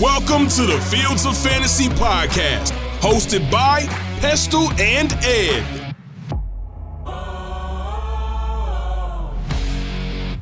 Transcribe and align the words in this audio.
Welcome 0.00 0.46
to 0.50 0.62
the 0.62 0.80
Fields 0.82 1.26
of 1.26 1.36
Fantasy 1.36 1.88
podcast, 1.88 2.70
hosted 3.00 3.50
by 3.50 3.80
Pestell 4.20 4.70
and 4.78 5.12
Ed. 5.24 5.96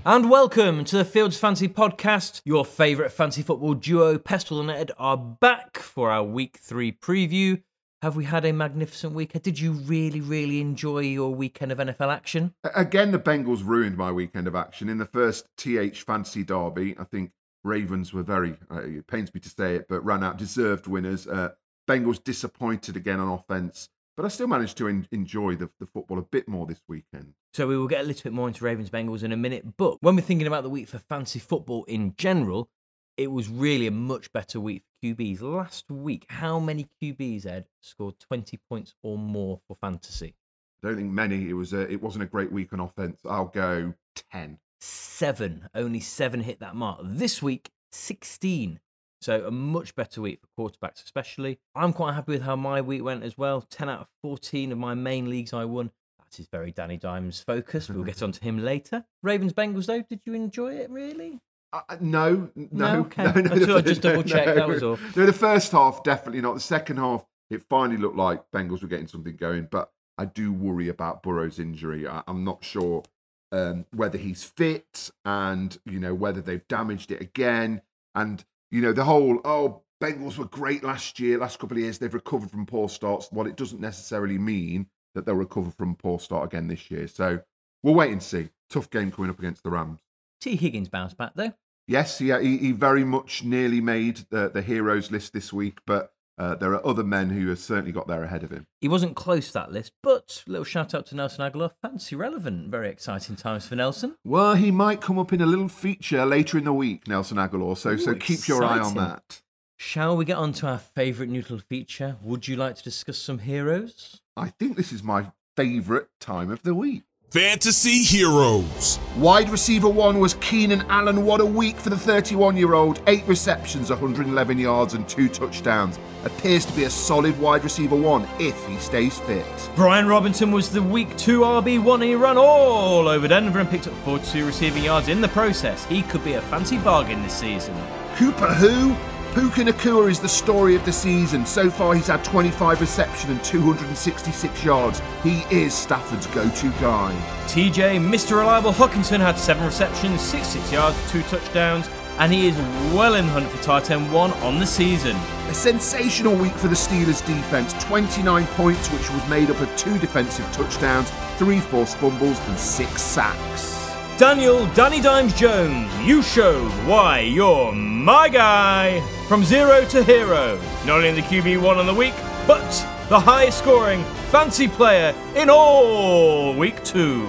And 0.05 0.29
welcome 0.29 0.85
to 0.85 0.99
the 0.99 1.07
Fields 1.07 1.39
Fantasy 1.39 1.69
Podcast. 1.69 2.43
Your 2.45 2.67
favourite 2.67 3.11
fantasy 3.11 3.41
football 3.41 3.73
duo, 3.73 4.19
Pestell 4.19 4.61
and 4.61 4.71
Ed, 4.71 4.91
are 4.99 5.17
back 5.17 5.79
for 5.79 6.11
our 6.11 6.23
week 6.23 6.59
three 6.61 6.93
preview. 6.93 7.63
Have 8.03 8.15
we 8.15 8.27
had 8.27 8.45
a 8.45 8.53
magnificent 8.53 9.15
weekend? 9.15 9.43
Did 9.43 9.59
you 9.59 9.73
really, 9.73 10.21
really 10.21 10.61
enjoy 10.61 10.99
your 10.99 11.35
weekend 11.35 11.73
of 11.73 11.79
NFL 11.79 12.15
action? 12.15 12.53
Again, 12.63 13.11
the 13.11 13.19
Bengals 13.19 13.67
ruined 13.67 13.97
my 13.97 14.13
weekend 14.13 14.47
of 14.47 14.55
action. 14.55 14.91
In 14.91 14.99
the 14.99 15.07
first 15.07 15.47
TH 15.57 16.03
Fantasy 16.03 16.45
Derby, 16.45 16.95
I 16.99 17.05
think 17.05 17.31
Ravens 17.67 18.13
were 18.13 18.23
very, 18.23 18.57
uh, 18.71 18.83
it 18.83 19.07
pains 19.07 19.35
me 19.35 19.41
to 19.41 19.49
say 19.49 19.75
it, 19.77 19.87
but 19.89 20.05
ran 20.05 20.23
out 20.25 20.39
deserved 20.39 20.87
winners. 20.87 21.27
Uh, 21.27 21.51
Bengals 21.89 22.23
disappointed 22.23 22.97
again 22.97 23.21
on 23.21 23.29
offense, 23.29 23.89
but 24.17 24.25
I 24.25 24.29
still 24.29 24.47
managed 24.49 24.79
to 24.79 24.89
en- 24.89 25.07
enjoy 25.13 25.57
the, 25.57 25.69
the 25.79 25.87
football 25.87 26.19
a 26.19 26.23
bit 26.23 26.49
more 26.49 26.67
this 26.67 26.83
weekend. 26.89 27.35
So 27.53 27.67
we 27.67 27.77
will 27.77 27.89
get 27.89 28.01
a 28.01 28.07
little 28.07 28.23
bit 28.23 28.33
more 28.33 28.49
into 28.49 28.65
Ravens 28.65 28.91
Bengals 28.91 29.23
in 29.23 29.33
a 29.33 29.37
minute. 29.37 29.77
But 29.77 30.03
when 30.03 30.17
we're 30.17 30.23
thinking 30.23 30.47
about 30.47 30.63
the 30.63 30.71
week 30.71 30.89
for 30.89 30.99
fantasy 30.99 31.39
football 31.39 31.85
in 31.85 32.15
general, 32.17 32.71
it 33.17 33.31
was 33.31 33.49
really 33.49 33.87
a 33.87 33.91
much 33.91 34.33
better 34.33 34.61
week 34.61 34.83
for 34.83 35.07
QBs. 35.07 35.41
Last 35.41 35.91
week, 35.91 36.27
how 36.29 36.59
many 36.59 36.87
QBs, 37.03 37.47
Ed, 37.47 37.67
scored 37.81 38.19
20 38.21 38.59
points 38.69 38.95
or 39.03 39.17
more 39.17 39.61
for 39.67 39.75
fantasy? 39.75 40.35
I 40.83 40.89
don't 40.89 40.97
think 40.97 41.13
many. 41.13 41.49
It 41.49 41.55
was 41.55 41.73
a, 41.73 41.91
it 41.91 42.03
wasn't 42.03 42.25
a 42.25 42.27
great 42.27 42.53
week 42.53 42.73
on 42.73 42.81
offense. 42.81 43.21
I'll 43.25 43.47
go 43.47 43.95
ten. 44.31 44.59
Seven. 44.81 45.69
Only 45.75 46.01
seven 46.01 46.41
hit 46.41 46.61
that 46.61 46.75
mark. 46.77 47.01
This 47.03 47.43
week, 47.43 47.71
16. 47.93 48.81
So 49.21 49.47
a 49.47 49.51
much 49.51 49.95
better 49.95 50.21
week 50.21 50.41
for 50.57 50.69
quarterbacks, 50.71 51.03
especially. 51.03 51.59
I'm 51.75 51.93
quite 51.93 52.15
happy 52.15 52.33
with 52.33 52.43
how 52.43 52.55
my 52.57 52.81
week 52.81 53.03
went 53.03 53.25
as 53.25 53.37
well. 53.39 53.63
10 53.63 53.89
out 53.89 54.01
of 54.03 54.07
14 54.23 54.73
of 54.73 54.79
my 54.79 54.95
main 54.95 55.31
leagues 55.31 55.53
I 55.53 55.65
won. 55.65 55.91
That 56.19 56.39
is 56.39 56.47
very 56.49 56.71
Danny 56.71 56.97
Dimes 56.99 57.41
focused. 57.41 57.89
We'll 57.91 58.05
get 58.05 58.23
on 58.23 58.33
to 58.33 58.43
him 58.45 58.59
later. 58.59 59.05
Ravens 59.23 59.53
Bengals, 59.55 59.87
though, 59.87 60.03
did 60.03 60.21
you 60.27 60.35
enjoy 60.35 60.75
it 60.75 60.91
really? 60.91 61.41
Uh, 61.73 61.81
no, 62.01 62.51
no, 62.55 62.69
No, 62.73 63.01
okay. 63.01 63.25
no, 63.25 63.33
no. 63.33 63.53
I 63.55 63.59
thought 63.59 63.67
the- 63.67 63.83
just 63.83 64.03
double 64.03 64.23
check, 64.23 64.55
that 64.55 64.69
was 64.69 64.83
all. 64.83 64.99
No, 65.17 65.25
the 65.27 65.33
first 65.33 65.73
half 65.73 66.03
definitely 66.05 66.43
not. 66.43 66.55
The 66.55 66.61
second 66.61 66.99
half, 66.99 67.25
it 67.51 67.63
finally 67.71 67.97
looked 67.99 68.17
like 68.17 68.43
Bengals 68.55 68.83
were 68.83 68.89
getting 68.89 69.07
something 69.09 69.37
going, 69.37 69.69
but 69.71 69.91
I 70.19 70.27
do 70.27 70.53
worry 70.53 70.89
about 70.89 71.23
Burrow's 71.23 71.59
injury. 71.59 72.07
I, 72.07 72.23
I'm 72.29 72.45
not 72.45 72.63
sure 72.65 73.03
um, 73.53 73.87
whether 73.95 74.19
he's 74.19 74.45
fit 74.45 75.11
and 75.25 75.79
you 75.85 76.01
know 76.01 76.15
whether 76.15 76.41
they've 76.41 76.67
damaged 76.69 77.11
it 77.11 77.21
again, 77.21 77.83
and 78.15 78.45
you 78.71 78.81
know 78.81 78.93
the 78.93 79.05
whole 79.05 79.41
oh 79.45 79.83
Bengals 80.03 80.37
were 80.37 80.45
great 80.45 80.85
last 80.85 81.19
year, 81.19 81.39
last 81.39 81.59
couple 81.59 81.77
of 81.77 81.83
years 81.83 81.99
they've 81.99 82.13
recovered 82.13 82.51
from 82.51 82.67
poor 82.67 82.89
starts. 82.89 83.31
Well, 83.33 83.47
it 83.47 83.57
doesn't 83.57 83.81
necessarily 83.81 84.39
mean 84.39 84.89
that 85.15 85.25
they'll 85.25 85.35
recover 85.35 85.71
from 85.71 85.97
poor 85.97 86.19
start 86.19 86.45
again 86.45 86.69
this 86.69 86.91
year. 86.91 87.09
So 87.09 87.41
we'll 87.83 87.95
wait 87.95 88.13
and 88.13 88.23
see. 88.23 88.51
Tough 88.69 88.91
game 88.91 89.11
coming 89.11 89.31
up 89.31 89.39
against 89.39 89.63
the 89.63 89.71
Rams. 89.71 90.01
T. 90.41 90.57
Higgins 90.57 90.89
bounced 90.89 91.17
back, 91.17 91.33
though. 91.35 91.55
Yes, 91.89 92.21
yeah, 92.21 92.41
he, 92.41 92.59
he 92.59 92.73
very 92.73 93.05
much 93.05 93.45
nearly 93.45 93.81
made 93.81 94.27
the, 94.31 94.51
the 94.51 94.61
heroes 94.61 95.11
list 95.11 95.33
this 95.33 95.53
week, 95.53 95.79
but 95.87 96.13
uh, 96.39 96.55
there 96.55 96.73
are 96.73 96.87
other 96.87 97.05
men 97.05 97.31
who 97.31 97.49
have 97.49 97.59
certainly 97.59 97.93
got 97.93 98.07
there 98.07 98.23
ahead 98.23 98.43
of 98.43 98.51
him. 98.51 98.67
He 98.81 98.89
wasn't 98.89 99.17
close 99.17 99.49
to 99.49 99.53
that 99.55 99.73
list, 99.73 99.93
but 100.03 100.43
little 100.47 100.65
shout 100.65 100.95
out 100.95 101.07
to 101.07 101.17
Nelson 101.17 101.51
Agholor. 101.51 101.71
Fancy 101.81 102.15
relevant. 102.15 102.71
Very 102.71 102.91
exciting 102.91 103.37
times 103.37 103.67
for 103.67 103.77
Nelson. 103.77 104.17
Well, 104.25 104.55
he 104.55 104.71
might 104.71 105.01
come 105.01 105.19
up 105.19 105.33
in 105.33 105.41
a 105.41 105.47
little 105.47 105.69
feature 105.69 106.27
later 106.27 106.59
in 106.59 106.65
the 106.65 106.73
week, 106.73 107.09
Nelson 107.09 107.39
Agholor. 107.39 107.77
So, 107.77 107.97
so 107.97 108.11
Ooh, 108.13 108.17
keep 108.17 108.47
your 108.47 108.65
eye 108.65 108.79
on 108.79 108.95
that. 108.95 109.43
Shall 109.79 110.17
we 110.17 110.25
get 110.25 110.39
on 110.39 110.53
to 110.55 110.67
our 110.67 110.79
favourite 110.79 111.31
neutral 111.31 111.59
feature? 111.59 112.17
Would 112.23 112.49
you 112.49 112.57
like 112.57 112.77
to 112.77 112.83
discuss 112.83 113.19
some 113.19 113.41
heroes? 113.41 114.21
I 114.37 114.49
think 114.49 114.77
this 114.77 114.93
is 114.93 115.03
my 115.03 115.33
favourite 115.57 116.07
time 116.21 116.51
of 116.51 116.63
the 116.63 116.75
week. 116.75 117.05
Fantasy 117.31 118.05
Heroes. 118.05 119.01
Wide 119.17 119.51
receiver 119.51 119.89
one 119.89 120.21
was 120.21 120.35
Keenan 120.35 120.83
Allen. 120.83 121.25
What 121.25 121.41
a 121.41 121.45
week 121.45 121.77
for 121.77 121.91
the 121.91 121.99
31 121.99 122.57
year 122.57 122.75
old. 122.75 123.03
Eight 123.09 123.27
receptions, 123.27 123.91
111 123.91 124.59
yards, 124.59 124.95
and 124.95 125.09
two 125.09 125.29
touchdowns. 125.29 125.99
Appears 126.25 126.65
to 126.67 126.73
be 126.75 126.85
a 126.85 126.91
solid 126.91 127.37
wide 127.41 127.65
receiver 127.65 127.97
one 127.97 128.29
if 128.39 128.65
he 128.67 128.79
stays 128.79 129.19
fit. 129.19 129.45
Brian 129.75 130.07
Robinson 130.07 130.53
was 130.53 130.71
the 130.71 130.83
week 130.83 131.15
two 131.17 131.41
RB1 131.41 132.05
he 132.05 132.15
ran 132.15 132.39
all 132.39 133.09
over 133.09 133.27
Denver 133.27 133.59
and 133.59 133.69
picked 133.69 133.89
up 133.89 133.95
42 134.05 134.47
receiving 134.47 134.85
yards 134.85 135.09
in 135.09 135.21
the 135.21 135.29
process. 135.29 135.85
He 135.87 136.03
could 136.03 136.25
be 136.25 136.35
a 136.35 136.41
fancy 136.43 136.79
bargain 136.79 137.23
this 137.25 137.35
season. 137.35 137.75
Cooper 138.15 138.55
who? 138.55 138.95
Puka 139.37 139.65
Nacua 139.65 140.11
is 140.11 140.19
the 140.19 140.27
story 140.31 140.75
of 140.77 140.85
the 140.87 140.93
season. 140.93 141.45
So 141.45 141.69
far, 141.69 141.95
he's 141.95 142.07
had 142.07 142.25
25 142.25 142.81
reception 142.81 143.31
and 143.31 143.45
266 143.45 144.65
yards. 144.65 145.03
He 145.23 145.41
is 145.51 145.75
Stafford's 145.75 146.27
go-to 146.29 146.71
guy. 146.81 147.15
TJ, 147.47 148.01
Mr. 148.01 148.39
Reliable 148.39 148.73
Hockenson 148.73 149.21
had 149.21 149.39
seven 149.39 149.67
receptions, 149.67 150.23
66 150.23 150.73
yards, 150.73 151.13
two 151.13 151.21
touchdowns, 151.25 151.87
and 152.19 152.33
he 152.33 152.47
is 152.47 152.57
well 152.95 153.17
in 153.17 153.27
the 153.27 153.33
hunt 153.33 153.47
for 153.51 153.63
tight 153.63 153.91
end 153.91 154.11
one 154.11 154.33
on 154.43 154.59
the 154.59 154.65
season. 154.65 155.15
A 155.49 155.55
sensational 155.55 156.35
week 156.35 156.55
for 156.55 156.69
the 156.69 156.75
Steelers 156.75 157.21
defense. 157.27 157.75
29 157.85 158.47
points, 158.47 158.91
which 158.91 159.11
was 159.11 159.29
made 159.29 159.51
up 159.51 159.61
of 159.61 159.77
two 159.77 159.99
defensive 159.99 160.51
touchdowns, 160.53 161.11
three 161.37 161.61
forced 161.61 161.99
fumbles, 161.99 162.41
and 162.49 162.59
six 162.59 163.03
sacks. 163.03 163.86
Daniel 164.19 164.65
Danny 164.69 165.03
Dimes 165.03 165.35
Jones, 165.35 165.95
you 166.01 166.23
showed 166.23 166.71
why 166.87 167.21
you're 167.21 167.71
my 167.73 168.31
guy. 168.31 169.03
From 169.29 169.45
zero 169.45 169.85
to 169.89 170.03
hero, 170.03 170.59
not 170.87 170.97
only 170.97 171.11
in 171.11 171.15
the 171.17 171.21
QB 171.21 171.61
one 171.61 171.77
on 171.77 171.85
the 171.85 171.93
week, 171.93 172.15
but 172.47 172.67
the 173.11 173.21
highest 173.21 173.59
scoring 173.59 174.03
fancy 174.31 174.69
player 174.69 175.15
in 175.35 175.51
all 175.51 176.55
week 176.55 176.83
two. 176.83 177.27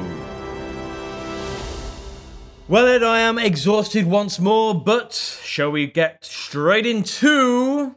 Well, 2.70 2.88
Ed, 2.88 3.04
I 3.04 3.20
am 3.20 3.38
exhausted 3.38 4.06
once 4.08 4.40
more, 4.40 4.74
but 4.74 5.12
shall 5.44 5.72
we 5.72 5.88
get 5.88 6.24
straight 6.24 6.86
into. 6.86 7.96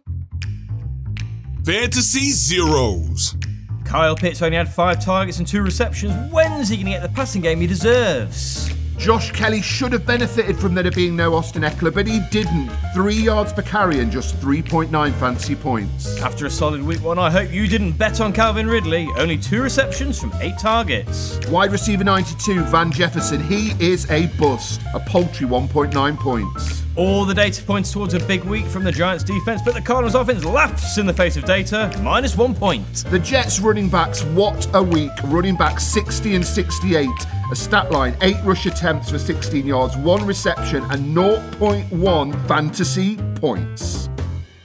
Fantasy 1.65 2.33
Zeros. 2.33 3.37
Kyle 3.85 4.17
Pitts 4.17 4.43
only 4.43 4.57
had 4.57 4.69
five 4.69 5.01
targets 5.05 5.39
and 5.39 5.47
two 5.47 5.63
receptions. 5.63 6.33
When's 6.33 6.69
he 6.69 6.77
going 6.77 6.87
to 6.87 6.93
get 6.93 7.03
the 7.03 7.09
passing 7.09 7.41
game 7.41 7.61
he 7.61 7.69
deserves? 7.69 8.73
Josh 9.01 9.33
Kelley 9.33 9.63
should 9.63 9.95
have 9.95 10.05
benefited 10.05 10.59
from 10.59 10.75
there 10.75 10.91
being 10.91 11.17
no 11.17 11.35
Austin 11.35 11.63
Ekeler, 11.63 11.93
but 11.93 12.07
he 12.07 12.21
didn't. 12.31 12.69
Three 12.93 13.15
yards 13.15 13.51
per 13.51 13.63
carry 13.63 14.01
and 14.01 14.13
just 14.13 14.39
3.9 14.41 14.91
fancy 15.15 15.57
points. 15.57 16.21
After 16.21 16.45
a 16.45 16.51
solid 16.51 16.83
week 16.83 17.03
one, 17.03 17.19
I 17.19 17.31
hope 17.31 17.51
you 17.51 17.67
didn't 17.67 17.93
bet 17.93 18.21
on 18.21 18.35
Calvin 18.35 18.67
Ridley. 18.67 19.09
Only 19.17 19.39
two 19.39 19.63
receptions 19.63 20.21
from 20.21 20.35
eight 20.41 20.59
targets. 20.59 21.41
Wide 21.49 21.73
receiver 21.73 22.05
92, 22.05 22.63
Van 22.65 22.93
Jefferson, 22.93 23.43
he 23.43 23.73
is 23.83 24.09
a 24.11 24.27
bust. 24.39 24.83
A 24.93 25.01
paltry 25.01 25.47
1.9 25.47 26.19
points. 26.19 26.83
All 27.01 27.25
the 27.25 27.33
data 27.33 27.63
points 27.65 27.91
towards 27.91 28.13
a 28.13 28.21
big 28.21 28.45
week 28.45 28.67
from 28.67 28.85
the 28.85 28.93
Giants 28.93 29.25
defense, 29.25 29.63
but 29.65 29.73
the 29.73 29.81
Cardinals 29.81 30.15
offense 30.15 30.45
laughs 30.45 30.99
in 30.99 31.07
the 31.07 31.15
face 31.15 31.39
of 31.39 31.47
data. 31.47 31.91
Minus 32.03 32.37
one 32.37 32.55
point. 32.55 33.07
The 33.07 33.19
Jets 33.19 33.59
running 33.59 33.89
backs, 33.89 34.23
what 34.23 34.69
a 34.75 34.83
week. 34.83 35.11
Running 35.25 35.57
back 35.57 35.81
60 35.81 36.35
and 36.35 36.47
68. 36.47 37.09
A 37.51 37.57
stat 37.57 37.91
line, 37.91 38.15
8 38.21 38.37
rush 38.45 38.67
attempts 38.67 39.09
for 39.09 39.19
16 39.19 39.67
yards, 39.67 39.97
1 39.97 40.27
reception, 40.27 40.85
and 40.91 41.17
0.1 41.17 42.47
fantasy 42.47 43.17
points. 43.37 44.11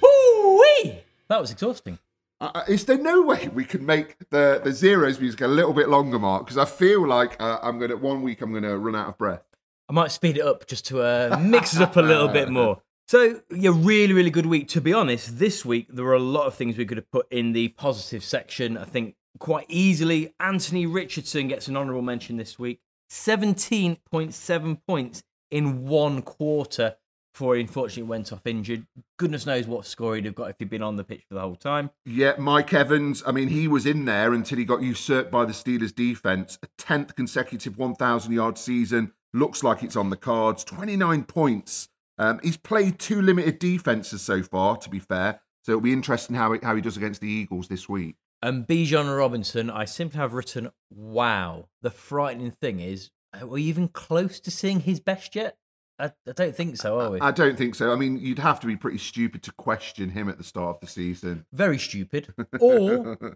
Woo-wee! 0.02 1.00
That 1.30 1.40
was 1.40 1.52
exhausting. 1.52 2.00
Uh, 2.42 2.64
is 2.68 2.84
there 2.84 2.98
no 2.98 3.22
way 3.22 3.48
we 3.48 3.64
can 3.64 3.86
make 3.86 4.18
the, 4.30 4.60
the 4.62 4.74
zeros 4.74 5.22
music 5.22 5.40
a 5.40 5.48
little 5.48 5.72
bit 5.72 5.88
longer, 5.88 6.20
Mark? 6.20 6.44
Because 6.44 6.58
I 6.58 6.66
feel 6.66 7.08
like 7.08 7.42
uh, 7.42 7.60
I'm 7.64 7.78
going 7.80 7.92
to, 7.92 7.96
one 7.96 8.24
week 8.24 8.42
I'm 8.42 8.52
going 8.52 8.64
to 8.64 8.78
run 8.78 8.94
out 8.94 9.08
of 9.08 9.18
breath. 9.18 9.55
I 9.88 9.94
might 9.94 10.12
speed 10.12 10.38
it 10.38 10.46
up 10.46 10.68
just 10.68 10.86
to 10.88 11.02
uh, 11.02 11.38
mix 11.42 11.76
it 11.76 11.82
up 11.82 11.96
a 11.96 12.02
little 12.02 12.28
bit 12.28 12.50
more. 12.50 12.82
So, 13.08 13.40
yeah, 13.52 13.70
really, 13.72 14.14
really 14.14 14.32
good 14.32 14.48
week. 14.48 14.68
To 14.70 14.82
be 14.82 14.92
honest, 14.92 15.38
this 15.38 15.64
week 15.64 15.86
there 15.92 16.04
were 16.04 16.16
a 16.16 16.20
lot 16.20 16.48
of 16.48 16.56
things 16.56 16.76
we 16.76 16.86
could 16.88 16.98
have 16.98 17.12
put 17.12 17.32
in 17.32 17.54
the 17.54 17.68
positive 17.68 18.24
section. 18.24 18.80
I 18.80 18.86
think 18.86 19.14
quite 19.38 19.68
easily, 19.70 20.34
Anthony 20.40 20.88
Richardson 20.88 21.48
gets 21.48 21.68
an 21.68 21.78
honourable 21.78 22.02
mention 22.02 22.38
this 22.38 22.58
week. 22.58 22.80
17.7 23.12 24.78
points 24.88 25.24
in 25.52 25.86
one 25.86 26.24
quarter 26.24 26.96
before 27.36 27.56
he 27.56 27.62
unfortunately 27.62 28.04
went 28.04 28.32
off 28.32 28.48
injured. 28.48 28.88
Goodness 29.18 29.46
knows 29.46 29.68
what 29.68 29.86
score 29.86 30.16
he'd 30.16 30.26
have 30.26 30.36
got 30.36 30.50
if 30.50 30.56
he'd 30.58 30.70
been 30.70 30.82
on 30.82 30.96
the 30.96 31.04
pitch 31.04 31.24
for 31.28 31.36
the 31.36 31.42
whole 31.42 31.58
time. 31.58 31.92
Yeah, 32.06 32.36
Mike 32.38 32.74
Evans, 32.74 33.22
I 33.28 33.34
mean, 33.34 33.50
he 33.50 33.68
was 33.68 33.86
in 33.86 34.06
there 34.06 34.34
until 34.34 34.58
he 34.58 34.64
got 34.64 34.82
usurped 34.82 35.32
by 35.32 35.44
the 35.44 35.52
Steelers 35.52 35.94
defense. 35.94 36.58
A 36.64 36.68
10th 36.82 37.14
consecutive 37.16 37.78
1,000 37.78 38.32
yard 38.32 38.58
season. 38.58 39.12
Looks 39.36 39.64
like 39.64 39.84
it's 39.84 39.98
on 39.98 40.12
the 40.12 40.16
cards. 40.16 40.64
29 40.64 41.26
points. 41.26 41.90
Um, 42.18 42.40
he's 42.42 42.56
played 42.56 43.00
two 43.00 43.22
limited 43.22 43.60
defenses 43.60 44.22
so 44.22 44.42
far, 44.42 44.78
to 44.78 44.90
be 44.90 44.98
fair. 44.98 45.42
So 45.64 45.74
it'll 45.74 45.82
be 45.82 45.92
interesting 45.92 46.38
how, 46.38 46.54
it, 46.54 46.64
how 46.64 46.74
he 46.74 46.82
does 46.82 46.96
against 46.96 47.20
the 47.20 47.28
Eagles 47.28 47.68
this 47.68 47.90
week. 47.90 48.16
And 48.42 48.66
Bijan 48.66 49.18
Robinson, 49.18 49.70
I 49.70 49.84
simply 49.84 50.20
have 50.20 50.32
written, 50.32 50.72
wow. 50.90 51.68
The 51.82 51.90
frightening 51.90 52.52
thing 52.52 52.80
is, 52.80 53.12
are 53.38 53.46
we 53.46 53.64
even 53.64 53.90
close 53.90 54.40
to 54.40 54.50
seeing 54.50 54.80
his 54.80 55.02
best 55.02 55.36
yet? 55.36 55.58
I, 56.00 56.14
I 56.26 56.32
don't 56.32 56.56
think 56.56 56.78
so, 56.78 57.02
are 57.02 57.12
we? 57.12 57.20
I 57.20 57.32
don't 57.32 57.58
think 57.58 57.76
so. 57.76 57.92
I 57.92 57.98
mean, 57.98 58.18
you'd 58.18 58.40
have 58.40 58.62
to 58.62 58.68
be 58.68 58.78
pretty 58.78 59.00
stupid 59.00 59.44
to 59.44 59.52
question 59.52 60.12
him 60.12 60.30
at 60.30 60.38
the 60.38 60.46
start 60.46 60.78
of 60.78 60.80
the 60.80 60.88
season. 60.88 61.46
Very 61.52 61.78
stupid. 61.78 62.34
Or 62.62 63.36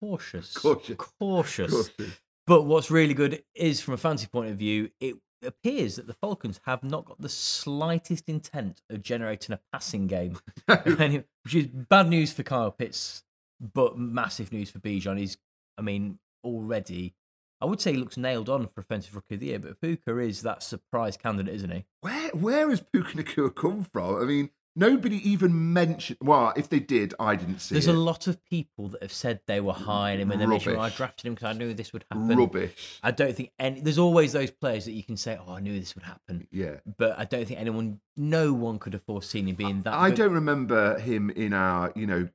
cautious. 0.00 0.52
Cautious. 0.54 0.96
Cautious. 0.96 1.70
Cautious. 1.70 2.20
But 2.48 2.62
what's 2.62 2.90
really 2.90 3.14
good 3.14 3.44
is, 3.54 3.80
from 3.80 3.94
a 3.94 3.98
fancy 3.98 4.26
point 4.26 4.50
of 4.50 4.56
view, 4.56 4.90
it 5.00 5.16
appears 5.42 5.96
that 5.96 6.06
the 6.06 6.14
Falcons 6.14 6.60
have 6.64 6.82
not 6.82 7.04
got 7.04 7.20
the 7.20 7.28
slightest 7.28 8.28
intent 8.28 8.82
of 8.90 9.02
generating 9.02 9.54
a 9.54 9.60
passing 9.72 10.06
game, 10.06 10.38
which 10.66 11.54
is 11.54 11.66
bad 11.66 12.08
news 12.08 12.32
for 12.32 12.42
Kyle 12.42 12.70
Pitts, 12.70 13.22
but 13.60 13.98
massive 13.98 14.52
news 14.52 14.70
for 14.70 14.78
Bijan. 14.78 15.18
He's, 15.18 15.36
I 15.76 15.82
mean, 15.82 16.18
already, 16.44 17.14
I 17.60 17.66
would 17.66 17.80
say 17.80 17.92
he 17.92 17.98
looks 17.98 18.16
nailed 18.16 18.48
on 18.48 18.66
for 18.68 18.80
Offensive 18.80 19.14
Rookie 19.14 19.34
of 19.34 19.40
the 19.40 19.46
Year, 19.46 19.58
but 19.58 19.80
Puka 19.80 20.18
is 20.18 20.42
that 20.42 20.62
surprise 20.62 21.16
candidate, 21.16 21.54
isn't 21.54 21.70
he? 21.70 21.84
Where 22.00 22.30
where 22.30 22.70
has 22.70 22.80
Puka 22.80 23.16
Nacua 23.16 23.54
come 23.54 23.84
from? 23.84 24.22
I 24.22 24.24
mean, 24.24 24.50
nobody 24.78 25.16
even 25.28 25.72
mentioned. 25.72 26.18
Well, 26.22 26.52
if 26.56 26.68
they 26.68 26.78
did, 26.80 27.12
I 27.18 27.34
didn't 27.36 27.58
see 27.58 27.74
There's 27.74 27.88
it. 27.88 27.94
a 27.94 27.98
lot 27.98 28.26
of 28.26 28.42
people 28.44 28.88
that 28.88 29.02
have 29.02 29.12
said 29.12 29.40
they 29.46 29.60
were 29.60 29.72
high 29.72 30.12
on 30.14 30.20
him 30.20 30.30
and 30.30 30.40
they 30.40 30.46
mentioned, 30.46 30.76
"Oh, 30.76 30.80
I 30.80 30.90
drafted 30.90 31.26
him 31.26 31.34
because 31.34 31.48
I 31.54 31.58
knew 31.58 31.74
this 31.74 31.92
would 31.92 32.04
happen. 32.10 32.28
Rubbish. 32.36 33.00
I 33.02 33.10
don't 33.10 33.34
think 33.36 33.50
any. 33.58 33.80
There's 33.80 33.98
always 33.98 34.32
those 34.32 34.50
players 34.50 34.84
that 34.86 34.92
you 34.92 35.02
can 35.02 35.16
say, 35.16 35.38
"Oh, 35.44 35.52
I 35.54 35.60
knew 35.60 35.78
this 35.78 35.94
would 35.94 36.04
happen," 36.04 36.46
Yeah. 36.50 36.76
but 36.96 37.18
I 37.18 37.24
don't 37.24 37.46
think 37.46 37.60
anyone, 37.60 38.00
no 38.16 38.52
one 38.52 38.78
could 38.78 38.92
have 38.92 39.02
foreseen 39.02 39.48
him 39.48 39.56
being 39.56 39.82
that. 39.82 39.94
I 39.94 40.10
good. 40.10 40.18
don't 40.18 40.32
remember 40.32 40.98
him 40.98 41.30
in 41.30 41.52
our, 41.52 41.92
you 41.96 42.06
know, 42.06 42.28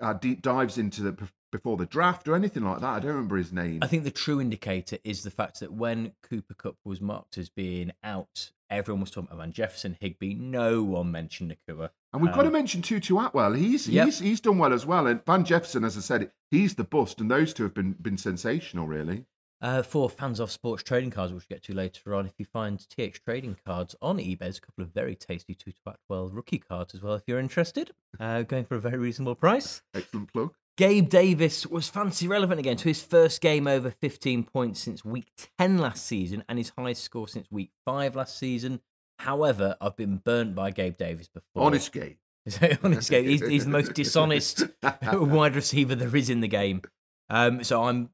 our 0.00 0.14
deep 0.14 0.42
dives 0.42 0.78
into 0.78 1.02
the 1.02 1.12
before 1.50 1.76
the 1.76 1.86
draft 1.86 2.26
or 2.28 2.34
anything 2.34 2.62
like 2.64 2.80
that. 2.80 2.86
I 2.88 2.98
don't 3.00 3.12
remember 3.12 3.36
his 3.36 3.52
name. 3.52 3.78
I 3.82 3.86
think 3.86 4.04
the 4.04 4.10
true 4.10 4.40
indicator 4.40 4.98
is 5.04 5.22
the 5.22 5.30
fact 5.30 5.60
that 5.60 5.72
when 5.72 6.12
Cooper 6.22 6.54
Kupp 6.54 6.76
was 6.84 7.00
marked 7.00 7.38
as 7.38 7.48
being 7.48 7.92
out, 8.04 8.50
everyone 8.68 9.00
was 9.00 9.10
talking 9.10 9.28
about 9.30 9.38
Van 9.42 9.52
Jefferson, 9.52 9.96
Higbee. 10.00 10.34
No 10.34 10.82
one 10.82 11.10
mentioned 11.10 11.54
Nacua. 11.68 11.90
And 12.12 12.22
we've 12.22 12.32
got 12.32 12.42
to 12.42 12.48
Um, 12.48 12.52
mention 12.54 12.82
Tutu 12.82 13.18
Atwell. 13.18 13.52
He's 13.54 13.88
Yep. 13.88 14.04
he's 14.06 14.18
he's 14.18 14.40
done 14.40 14.58
well 14.58 14.72
as 14.72 14.84
well. 14.86 15.06
And 15.06 15.24
Van 15.24 15.44
Jefferson, 15.44 15.84
as 15.84 15.96
I 15.96 16.00
said, 16.00 16.32
he's 16.50 16.74
the 16.74 16.84
bust, 16.84 17.20
and 17.20 17.30
those 17.30 17.52
two 17.54 17.62
have 17.64 17.74
been 17.74 17.92
been 17.92 18.18
sensational, 18.18 18.86
really. 18.86 19.26
Uh, 19.62 19.82
for 19.82 20.08
fans 20.08 20.40
of 20.40 20.50
sports 20.50 20.82
trading 20.82 21.10
cards, 21.10 21.34
which 21.34 21.44
we'll 21.50 21.56
get 21.56 21.62
to 21.62 21.74
later 21.74 22.14
on, 22.14 22.24
if 22.24 22.32
you 22.38 22.46
find 22.46 22.88
TH 22.88 23.22
trading 23.22 23.54
cards 23.66 23.94
on 24.00 24.16
eBay, 24.16 24.38
there's 24.38 24.56
a 24.56 24.60
couple 24.62 24.82
of 24.82 24.88
very 24.94 25.14
tasty 25.14 25.54
Tutu 25.54 25.78
Atwell 25.86 26.30
rookie 26.30 26.56
cards 26.58 26.94
as 26.94 27.02
well, 27.02 27.12
if 27.14 27.24
you're 27.26 27.38
interested. 27.38 27.90
Uh, 28.18 28.40
going 28.40 28.64
for 28.64 28.76
a 28.76 28.80
very 28.80 28.96
reasonable 28.96 29.34
price. 29.34 29.82
Excellent 29.94 30.32
plug. 30.32 30.54
Gabe 30.80 31.10
Davis 31.10 31.66
was 31.66 31.90
fancy 31.90 32.26
relevant 32.26 32.58
again 32.58 32.78
to 32.78 32.88
his 32.88 33.02
first 33.02 33.42
game 33.42 33.66
over 33.66 33.90
15 33.90 34.44
points 34.44 34.80
since 34.80 35.04
week 35.04 35.26
10 35.58 35.76
last 35.76 36.06
season 36.06 36.42
and 36.48 36.56
his 36.56 36.70
highest 36.70 37.04
score 37.04 37.28
since 37.28 37.50
week 37.50 37.70
5 37.84 38.16
last 38.16 38.38
season. 38.38 38.80
However, 39.18 39.76
I've 39.78 39.94
been 39.94 40.22
burnt 40.24 40.54
by 40.54 40.70
Gabe 40.70 40.96
Davis 40.96 41.28
before. 41.28 41.64
Honest 41.66 41.92
Gabe. 41.92 42.16
honest 42.82 43.10
Gabe. 43.10 43.26
He's, 43.26 43.46
he's 43.46 43.64
the 43.66 43.70
most 43.70 43.92
dishonest 43.92 44.62
wide 45.12 45.54
receiver 45.54 45.94
there 45.94 46.16
is 46.16 46.30
in 46.30 46.40
the 46.40 46.48
game. 46.48 46.80
Um, 47.28 47.62
so 47.62 47.84
I'm, 47.84 48.08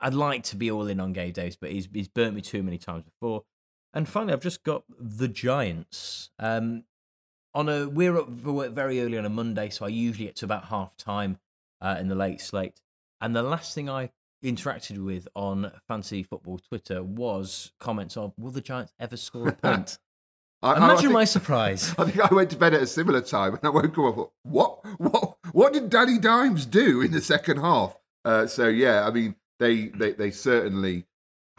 I'd 0.00 0.14
like 0.14 0.44
to 0.44 0.56
be 0.56 0.70
all 0.70 0.86
in 0.86 0.98
on 0.98 1.12
Gabe 1.12 1.34
Davis, 1.34 1.58
but 1.60 1.72
he's 1.72 1.90
he's 1.92 2.08
burnt 2.08 2.34
me 2.34 2.40
too 2.40 2.62
many 2.62 2.78
times 2.78 3.04
before. 3.04 3.44
And 3.92 4.08
finally, 4.08 4.32
I've 4.32 4.40
just 4.40 4.64
got 4.64 4.84
the 4.98 5.28
Giants. 5.28 6.30
Um, 6.38 6.84
on 7.54 7.68
a 7.68 7.86
we're 7.86 8.16
up 8.16 8.34
for 8.34 8.52
work 8.52 8.72
very 8.72 9.02
early 9.02 9.18
on 9.18 9.26
a 9.26 9.30
Monday, 9.30 9.68
so 9.68 9.84
I 9.84 9.88
usually 9.88 10.24
get 10.24 10.36
to 10.36 10.46
about 10.46 10.64
half 10.64 10.96
time 10.96 11.38
uh, 11.80 11.96
in 11.98 12.08
the 12.08 12.14
late 12.14 12.40
slate. 12.40 12.80
And 13.20 13.34
the 13.34 13.42
last 13.42 13.74
thing 13.74 13.88
I 13.88 14.10
interacted 14.44 14.98
with 14.98 15.26
on 15.34 15.72
Fancy 15.88 16.22
Football 16.22 16.58
Twitter 16.58 17.02
was 17.02 17.72
comments 17.80 18.16
of, 18.16 18.32
"Will 18.38 18.50
the 18.50 18.60
Giants 18.60 18.92
ever 19.00 19.16
score 19.16 19.48
a 19.48 19.52
point?" 19.62 19.98
I, 20.62 20.70
I- 20.70 20.74
I 20.74 20.76
Imagine 20.76 20.96
think- 21.02 21.12
my 21.12 21.24
surprise. 21.38 21.94
I 21.98 22.04
think 22.10 22.30
I 22.30 22.34
went 22.34 22.50
to 22.50 22.56
bed 22.56 22.74
at 22.74 22.82
a 22.82 22.86
similar 22.86 23.20
time 23.20 23.54
and 23.54 23.64
I 23.64 23.68
woke 23.70 23.98
up. 23.98 24.32
What? 24.42 24.84
What? 24.98 25.36
What 25.52 25.72
did 25.72 25.90
Danny 25.90 26.18
Dimes 26.18 26.66
do 26.66 27.00
in 27.00 27.12
the 27.12 27.20
second 27.20 27.58
half? 27.58 27.96
Uh, 28.24 28.46
so 28.46 28.66
yeah, 28.68 29.06
I 29.06 29.10
mean, 29.10 29.36
they 29.58 29.88
they, 29.88 30.12
they 30.12 30.30
certainly. 30.30 31.06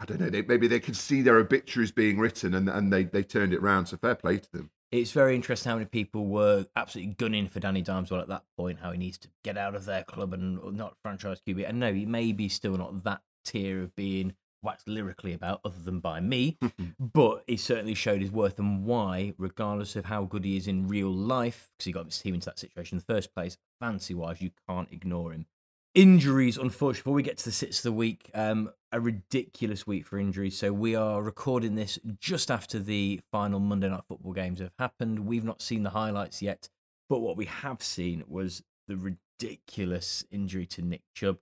I 0.00 0.04
don't 0.04 0.20
know. 0.20 0.30
They, 0.30 0.42
maybe 0.42 0.68
they 0.68 0.78
could 0.78 0.96
see 0.96 1.22
their 1.22 1.38
obituaries 1.38 1.90
being 1.90 2.18
written, 2.20 2.54
and, 2.54 2.68
and 2.68 2.92
they, 2.92 3.02
they 3.02 3.24
turned 3.24 3.52
it 3.52 3.60
round. 3.60 3.88
So 3.88 3.96
fair 3.96 4.14
play 4.14 4.38
to 4.38 4.52
them. 4.52 4.70
It's 4.90 5.12
very 5.12 5.34
interesting 5.34 5.68
how 5.68 5.76
many 5.76 5.86
people 5.86 6.26
were 6.26 6.66
absolutely 6.74 7.14
gunning 7.14 7.48
for 7.48 7.60
Danny 7.60 7.82
Dimeswell 7.82 8.22
at 8.22 8.28
that 8.28 8.44
point, 8.56 8.78
how 8.80 8.90
he 8.90 8.98
needs 8.98 9.18
to 9.18 9.28
get 9.44 9.58
out 9.58 9.74
of 9.74 9.84
their 9.84 10.02
club 10.02 10.32
and 10.32 10.74
not 10.74 10.96
franchise 11.02 11.42
QB. 11.46 11.68
And 11.68 11.78
no, 11.78 11.92
he 11.92 12.06
may 12.06 12.32
be 12.32 12.48
still 12.48 12.76
not 12.76 13.04
that 13.04 13.20
tier 13.44 13.82
of 13.82 13.94
being 13.94 14.34
waxed 14.62 14.88
lyrically 14.88 15.34
about, 15.34 15.60
other 15.64 15.80
than 15.84 16.00
by 16.00 16.20
me, 16.20 16.58
but 16.98 17.44
he 17.46 17.56
certainly 17.56 17.94
showed 17.94 18.22
his 18.22 18.30
worth 18.30 18.58
and 18.58 18.84
why, 18.84 19.34
regardless 19.38 19.94
of 19.94 20.06
how 20.06 20.24
good 20.24 20.44
he 20.44 20.56
is 20.56 20.66
in 20.66 20.88
real 20.88 21.12
life, 21.12 21.68
because 21.76 21.84
he 21.84 21.92
got 21.92 22.06
his 22.06 22.18
team 22.18 22.34
into 22.34 22.46
that 22.46 22.58
situation 22.58 22.96
in 22.96 23.04
the 23.06 23.14
first 23.14 23.34
place, 23.34 23.58
fancy 23.80 24.14
wise, 24.14 24.40
you 24.40 24.50
can't 24.68 24.88
ignore 24.90 25.32
him. 25.32 25.46
Injuries, 25.94 26.56
unfortunately, 26.56 27.00
before 27.00 27.14
we 27.14 27.22
get 27.22 27.38
to 27.38 27.44
the 27.44 27.52
sits 27.52 27.78
of 27.78 27.82
the 27.84 27.92
week, 27.92 28.30
um, 28.34 28.70
a 28.92 29.00
ridiculous 29.00 29.86
week 29.86 30.06
for 30.06 30.18
injuries. 30.18 30.58
So 30.58 30.72
we 30.72 30.94
are 30.94 31.22
recording 31.22 31.74
this 31.74 31.98
just 32.18 32.50
after 32.50 32.78
the 32.78 33.20
final 33.30 33.60
Monday 33.60 33.88
night 33.88 34.04
football 34.08 34.32
games 34.32 34.60
have 34.60 34.72
happened. 34.78 35.26
We've 35.26 35.44
not 35.44 35.60
seen 35.60 35.82
the 35.82 35.90
highlights 35.90 36.40
yet, 36.40 36.68
but 37.08 37.20
what 37.20 37.36
we 37.36 37.46
have 37.46 37.82
seen 37.82 38.24
was 38.26 38.62
the 38.86 38.96
ridiculous 38.96 40.24
injury 40.30 40.66
to 40.66 40.82
Nick 40.82 41.02
Chubb. 41.14 41.38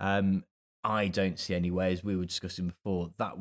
Um, 0.00 0.44
I 0.82 1.08
don't 1.08 1.38
see 1.38 1.54
any 1.54 1.70
way, 1.70 1.92
as 1.92 2.02
we 2.04 2.16
were 2.16 2.24
discussing 2.24 2.68
before, 2.68 3.10
that 3.18 3.34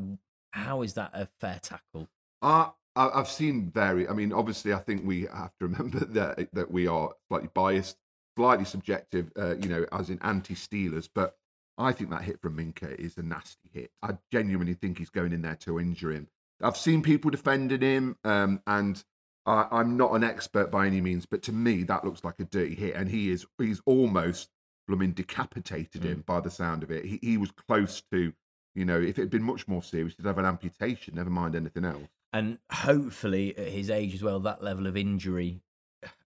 how 0.52 0.82
is 0.82 0.94
that 0.94 1.12
a 1.14 1.28
fair 1.40 1.60
tackle? 1.62 2.08
Uh, 2.42 2.70
I've 2.96 3.30
seen 3.30 3.72
very. 3.72 4.08
I 4.08 4.14
mean, 4.14 4.32
obviously, 4.32 4.74
I 4.74 4.80
think 4.80 5.06
we 5.06 5.28
have 5.34 5.52
to 5.60 5.68
remember 5.68 6.00
that 6.00 6.50
that 6.54 6.72
we 6.72 6.88
are 6.88 7.12
slightly 7.28 7.50
biased, 7.54 7.98
slightly 8.38 8.66
subjective. 8.66 9.32
Uh, 9.38 9.56
you 9.58 9.70
know, 9.70 9.86
as 9.92 10.10
in 10.10 10.20
anti-Steelers, 10.22 11.10
but 11.14 11.38
I 11.78 11.92
think 11.92 12.10
that 12.10 12.22
hit 12.22 12.42
from 12.42 12.58
Minkah 12.58 12.96
is 12.96 13.18
a 13.18 13.24
nasty 13.24 13.70
hit. 13.74 13.92
I 14.02 14.18
genuinely 14.32 14.74
think 14.76 14.98
he's 14.98 15.10
going 15.10 15.34
in 15.34 15.42
there 15.42 15.56
to 15.62 15.80
injure 15.80 16.12
him. 16.12 16.28
I've 16.62 16.78
seen 16.78 17.02
people 17.02 17.32
defending 17.32 17.82
him, 17.82 18.18
um, 18.24 18.62
and 18.66 19.04
I, 19.46 19.68
I'm 19.72 19.98
not 19.98 20.14
an 20.14 20.24
expert 20.24 20.72
by 20.72 20.88
any 20.88 21.02
means, 21.02 21.26
but 21.26 21.42
to 21.44 21.52
me, 21.52 21.84
that 21.84 22.06
looks 22.06 22.24
like 22.24 22.40
a 22.40 22.46
dirty 22.46 22.76
hit, 22.76 22.96
and 22.96 23.10
he 23.10 23.30
is 23.30 23.46
he's 23.58 23.82
almost, 23.86 24.50
mean, 24.88 25.14
decapitated 25.14 26.04
him 26.04 26.24
by 26.26 26.40
the 26.40 26.50
sound 26.50 26.84
of 26.84 26.92
it. 26.92 27.06
He 27.06 27.20
he 27.22 27.38
was 27.38 27.52
close 27.52 28.02
to, 28.12 28.32
you 28.74 28.86
know, 28.86 29.00
if 29.00 29.18
it 29.20 29.24
had 29.24 29.30
been 29.30 29.44
much 29.44 29.68
more 29.68 29.84
serious, 29.84 30.16
he'd 30.16 30.26
have 30.26 30.38
an 30.38 30.46
amputation. 30.46 31.16
Never 31.16 31.30
mind 31.30 31.56
anything 31.56 31.84
else. 31.84 32.08
And 32.32 32.60
hopefully, 32.72 33.58
at 33.58 33.68
his 33.68 33.90
age 33.90 34.14
as 34.14 34.24
well, 34.24 34.40
that 34.42 34.64
level 34.64 34.88
of 34.88 34.96
injury, 34.96 35.62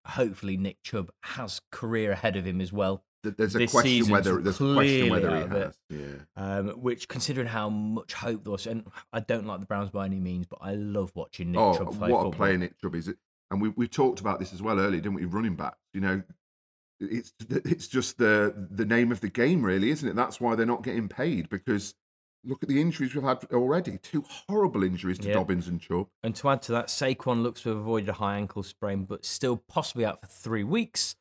hopefully 0.05 0.57
Nick 0.57 0.83
Chubb 0.83 1.11
has 1.23 1.61
career 1.71 2.11
ahead 2.11 2.35
of 2.35 2.45
him 2.45 2.61
as 2.61 2.71
well. 2.71 3.03
Th- 3.23 3.35
There's 3.35 3.55
a 3.55 3.67
question 3.67 4.09
whether 4.09 4.41
there's 4.41 4.61
a 4.61 4.73
question 4.73 5.09
whether 5.09 5.29
he 5.29 5.35
out 5.35 5.43
of 5.43 5.51
it. 5.53 5.65
has. 5.65 5.77
Yeah. 5.89 6.15
Um, 6.35 6.69
which, 6.81 7.07
considering 7.07 7.47
how 7.47 7.69
much 7.69 8.13
hope 8.13 8.43
there 8.43 8.51
was, 8.51 8.65
and 8.65 8.87
I 9.11 9.19
don't 9.19 9.45
like 9.45 9.59
the 9.59 9.65
Browns 9.65 9.91
by 9.91 10.05
any 10.05 10.19
means, 10.19 10.45
but 10.47 10.59
I 10.61 10.75
love 10.75 11.11
watching 11.15 11.51
Nick 11.51 11.59
oh, 11.59 11.77
Chubb 11.77 11.89
play 11.97 12.11
what 12.11 12.23
football. 12.23 12.27
a 12.27 12.35
player 12.35 12.57
Nick 12.57 12.79
Chubb 12.79 12.95
is! 12.95 13.13
And 13.51 13.61
we 13.61 13.69
we 13.69 13.87
talked 13.87 14.19
about 14.21 14.39
this 14.39 14.53
as 14.53 14.61
well 14.61 14.79
earlier, 14.79 15.01
didn't 15.01 15.15
we? 15.15 15.25
Running 15.25 15.55
back, 15.55 15.75
you 15.93 16.01
know, 16.01 16.21
it's 16.99 17.33
it's 17.49 17.87
just 17.87 18.17
the 18.17 18.67
the 18.71 18.85
name 18.85 19.11
of 19.11 19.21
the 19.21 19.29
game, 19.29 19.63
really, 19.63 19.89
isn't 19.89 20.07
it? 20.07 20.15
That's 20.15 20.39
why 20.39 20.55
they're 20.55 20.65
not 20.65 20.83
getting 20.83 21.09
paid 21.09 21.49
because 21.49 21.95
look 22.45 22.63
at 22.63 22.69
the 22.69 22.79
injuries 22.79 23.13
we've 23.13 23.23
had 23.23 23.43
already. 23.51 23.97
Two 23.97 24.23
horrible 24.47 24.83
injuries 24.83 25.19
to 25.19 25.27
Yeah. 25.27 25.33
Dobbins 25.33 25.67
and 25.67 25.81
Chubb. 25.81 26.07
And 26.23 26.35
to 26.37 26.49
add 26.49 26.61
to 26.63 26.71
that, 26.71 26.87
Saquon 26.87 27.43
looks 27.43 27.63
to 27.63 27.69
have 27.69 27.79
avoided 27.79 28.09
a 28.09 28.13
high 28.13 28.37
ankle 28.37 28.63
sprain, 28.63 29.03
but 29.03 29.25
still 29.25 29.57
possibly 29.57 30.05
out 30.05 30.21
for 30.21 30.27
three 30.27 30.63
weeks. 30.63 31.15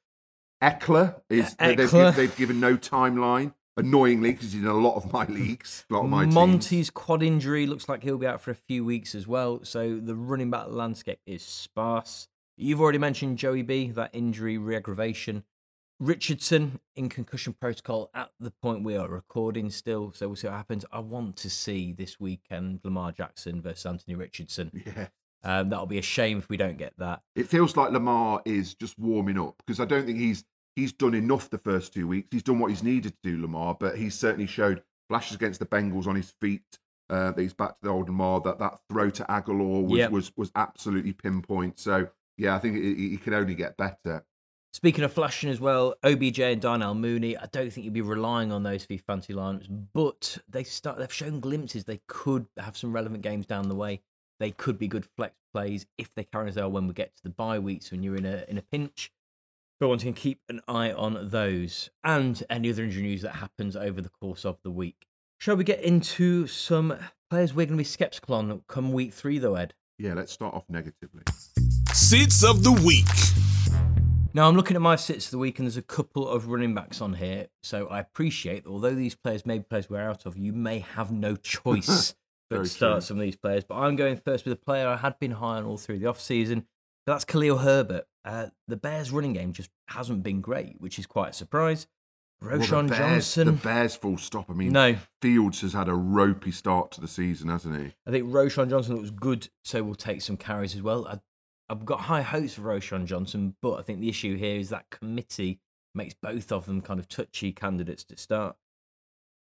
Ekeler 0.63 1.21
is 1.31 1.55
E- 1.63 1.75
they've, 1.75 2.17
they've 2.17 2.37
given 2.37 2.61
no 2.61 2.77
timeline. 2.77 3.55
Annoyingly, 3.77 4.33
because 4.33 4.53
he's 4.53 4.63
in 4.63 4.67
a 4.67 4.75
lot 4.75 4.97
of 4.97 5.13
my 5.13 5.25
leagues, 5.27 5.85
a 5.89 5.95
lot 5.95 6.03
of 6.03 6.11
my 6.11 6.25
teams. 6.25 6.35
Monty's 6.35 6.91
quad 6.91 7.23
injury 7.23 7.65
looks 7.65 7.89
like 7.89 8.03
he'll 8.03 8.19
be 8.19 8.27
out 8.27 8.41
for 8.41 8.51
a 8.51 8.55
few 8.57 8.85
weeks 8.85 9.15
as 9.15 9.29
well. 9.29 9.61
So 9.63 9.99
the 9.99 10.17
running 10.17 10.51
back 10.51 10.67
landscape 10.69 11.21
is 11.27 11.43
sparse. 11.43 12.27
You've 12.57 12.81
already 12.81 12.99
mentioned 12.99 13.39
Joey 13.39 13.63
B, 13.63 13.93
that 13.93 14.11
injury 14.13 14.59
re-aggravation. 14.59 15.45
Richardson 16.01 16.81
in 16.97 17.09
concussion 17.09 17.53
protocol 17.53 18.11
at 18.15 18.31
the 18.41 18.51
point 18.51 18.83
we 18.83 18.97
are 18.97 19.09
recording 19.09 19.71
still. 19.71 20.13
So 20.13 20.27
we'll 20.27 20.37
see 20.37 20.49
what 20.49 20.57
happens. 20.57 20.85
I 20.91 20.99
want 20.99 21.37
to 21.37 21.51
see 21.51 21.93
this 21.93 22.19
weekend 22.19 22.81
Lamar 22.83 23.13
Jackson 23.13 23.63
versus 23.63 23.87
Anthony 23.87 24.17
Richardson. 24.17 24.73
Yeah. 24.87 25.09
Um, 25.45 25.69
that'll 25.69 25.87
be 25.87 25.99
a 25.99 26.03
shame 26.03 26.39
if 26.39 26.49
we 26.49 26.57
don't 26.57 26.77
get 26.79 26.95
that. 26.99 27.23
It 27.37 27.49
feels 27.49 27.77
like 27.77 27.93
Lamar 27.93 28.43
is 28.45 28.75
just 28.75 28.99
warming 28.99 29.39
up 29.39 29.55
because 29.59 29.81
I 29.81 29.85
don't 29.85 30.05
think 30.05 30.19
he's 30.19 30.45
he's 30.77 30.93
done 30.93 31.15
enough 31.15 31.51
the 31.51 31.59
first 31.59 31.95
two 31.95 32.09
weeks. 32.09 32.29
He's 32.31 32.43
done 32.43 32.59
what 32.59 32.71
he's 32.71 32.83
needed 32.83 33.13
to 33.13 33.31
do, 33.31 33.41
Lamar, 33.41 33.77
but 33.79 33.97
he's 33.97 34.15
certainly 34.15 34.47
showed 34.47 34.83
flashes 35.09 35.37
against 35.37 35.61
the 35.61 35.67
Bengals 35.67 36.07
on 36.07 36.17
his 36.17 36.35
feet. 36.41 36.79
Uh, 37.11 37.33
that 37.33 37.41
he's 37.41 37.55
back 37.55 37.71
to 37.71 37.77
the 37.85 37.89
old 37.89 38.09
Lamar. 38.09 38.41
That 38.41 38.59
that 38.59 38.81
throw 38.91 39.09
to 39.11 39.25
Agholor 39.25 39.85
was 39.85 39.99
Yep. 39.99 40.11
was 40.11 40.33
was 40.37 40.53
absolutely 40.55 41.13
pinpoint. 41.13 41.79
So 41.79 42.09
yeah, 42.37 42.55
I 42.55 42.59
think 42.59 42.77
he 42.77 43.17
can 43.17 43.33
only 43.35 43.55
get 43.55 43.77
better. 43.77 44.25
Speaking 44.75 45.03
of 45.03 45.13
flashing 45.13 45.49
as 45.49 45.59
well, 45.59 45.95
OBJ 46.05 46.41
and 46.41 46.61
Darnell 46.61 46.95
Mooney, 46.95 47.37
I 47.37 47.47
don't 47.47 47.73
think 47.73 47.85
you'd 47.85 47.95
be 47.95 48.03
relying 48.03 48.53
on 48.53 48.63
those 48.63 48.85
for 48.85 48.99
fancy 48.99 49.33
lineups, 49.33 49.87
but 49.95 50.39
they 50.49 50.63
start 50.63 50.99
they've 50.99 51.13
shown 51.13 51.41
glimpses 51.41 51.85
they 51.85 52.01
could 52.07 52.47
have 52.59 52.77
some 52.77 52.93
relevant 52.93 53.23
games 53.23 53.47
down 53.47 53.69
the 53.69 53.75
way. 53.75 54.03
They 54.41 54.51
could 54.51 54.79
be 54.79 54.89
good 54.89 55.05
flex 55.05 55.35
plays 55.53 55.87
if 55.97 56.15
they 56.15 56.25
carry 56.25 56.49
as 56.49 56.57
well 56.57 56.71
when 56.71 56.87
we 56.87 56.95
get 56.95 57.17
to 57.17 57.23
the 57.23 57.31
bye 57.31 57.59
weeks 57.59 57.91
when 57.91 58.03
you're 58.03 58.17
in 58.17 58.27
a 58.27 58.45
in 58.49 58.59
a 58.59 58.63
pinch. 58.63 59.13
But 59.81 59.89
once 59.89 60.03
again, 60.03 60.15
keep 60.15 60.41
an 60.49 60.61
eye 60.67 60.93
on 60.93 61.29
those 61.31 61.91
and 62.03 62.43
any 62.51 62.71
other 62.71 62.83
injury 62.83 63.03
news 63.03 63.23
that 63.23 63.37
happens 63.37 63.77
over 63.77 64.01
the 64.01 64.09
course 64.09 64.45
of 64.45 64.59
the 64.63 64.71
week. 64.71 65.07
Shall 65.39 65.55
we 65.55 65.63
get 65.63 65.81
into 65.83 66.49
some 66.49 66.99
players 67.31 67.55
we're 67.55 67.67
going 67.67 67.77
to 67.77 67.83
be 67.83 67.85
skeptical 67.85 68.35
on 68.35 68.63
come 68.67 68.93
week 68.93 69.13
three, 69.13 69.39
though, 69.39 69.55
Ed? 69.55 69.75
Yeah, 69.97 70.15
let's 70.15 70.33
start 70.33 70.53
off 70.53 70.65
negatively. 70.69 71.23
Sits 71.93 72.43
of 72.43 72.65
the 72.65 72.73
week. 72.73 73.07
Now, 74.35 74.49
I'm 74.49 74.57
looking 74.57 74.75
at 74.77 74.83
my 74.83 74.97
sits 74.97 75.27
of 75.27 75.31
the 75.31 75.39
week, 75.39 75.59
and 75.59 75.67
there's 75.67 75.77
a 75.77 75.83
couple 75.83 76.29
of 76.29 76.49
running 76.49 76.75
backs 76.75 77.01
on 77.01 77.15
here. 77.15 77.47
So 77.63 77.87
I 77.87 78.01
appreciate, 78.01 78.67
although 78.67 78.95
these 78.95 79.15
players 79.15 79.47
may 79.47 79.59
be 79.59 79.65
players 79.65 79.89
we're 79.89 80.01
out 80.01 80.27
of, 80.27 80.37
you 80.37 80.53
may 80.53 80.81
have 80.81 81.13
no 81.13 81.37
choice 81.37 81.87
but 81.87 82.15
Very 82.51 82.65
to 82.65 82.71
start 82.71 83.03
some 83.03 83.19
of 83.19 83.23
these 83.23 83.37
players. 83.37 83.65
But 83.65 83.77
I'm 83.77 83.97
going 83.97 84.17
first 84.17 84.45
with 84.45 84.53
a 84.53 84.57
player 84.57 84.89
I 84.89 84.97
had 84.97 85.19
been 85.19 85.33
high 85.33 85.57
on 85.57 85.65
all 85.65 85.77
through 85.77 85.99
the 85.99 86.07
offseason. 86.07 86.65
That's 87.07 87.25
Khalil 87.25 87.59
Herbert. 87.59 88.07
Uh, 88.25 88.49
the 88.67 88.77
Bears' 88.77 89.11
running 89.11 89.33
game 89.33 89.53
just 89.53 89.71
hasn't 89.89 90.23
been 90.23 90.41
great, 90.41 90.81
which 90.81 90.99
is 90.99 91.07
quite 91.07 91.31
a 91.31 91.33
surprise. 91.33 91.87
Well, 92.41 92.51
the 92.53 92.59
Bears- 92.59 92.69
Johnson. 92.99 93.47
The 93.47 93.53
Bears 93.53 93.97
full 93.97 94.17
stop. 94.19 94.51
I 94.51 94.53
mean, 94.53 94.73
no, 94.73 94.97
Fields 95.21 95.61
has 95.63 95.73
had 95.73 95.89
a 95.89 95.95
ropey 95.95 96.53
start 96.53 96.91
to 96.93 97.01
the 97.01 97.09
season, 97.09 97.49
hasn't 97.49 97.77
he? 97.77 97.93
I 98.07 98.11
think 98.11 98.27
Roschon 98.27 98.71
Johnson 98.71 98.97
looks 98.97 99.11
good, 99.11 99.49
so 99.65 99.83
we'll 99.83 99.95
take 99.95 100.23
some 100.23 100.37
carries 100.37 100.75
as 100.75 100.83
well. 100.83 101.07
I, 101.07 101.19
I've 101.69 101.85
got 101.85 102.03
high 102.03 102.23
hopes 102.23 102.55
for 102.55 102.63
Roschon 102.63 103.07
Johnson, 103.07 103.57
but 103.61 103.75
I 103.75 103.83
think 103.83 104.01
the 104.01 104.09
issue 104.09 104.37
here 104.37 104.57
is 104.57 104.69
that 104.71 104.91
committee 104.91 105.61
makes 105.95 106.15
both 106.15 106.53
of 106.53 106.67
them 106.67 106.81
kind 106.81 107.01
of 107.01 107.09
touchy 107.09 107.53
candidates 107.53 108.05
to 108.05 108.17
start. 108.17 108.57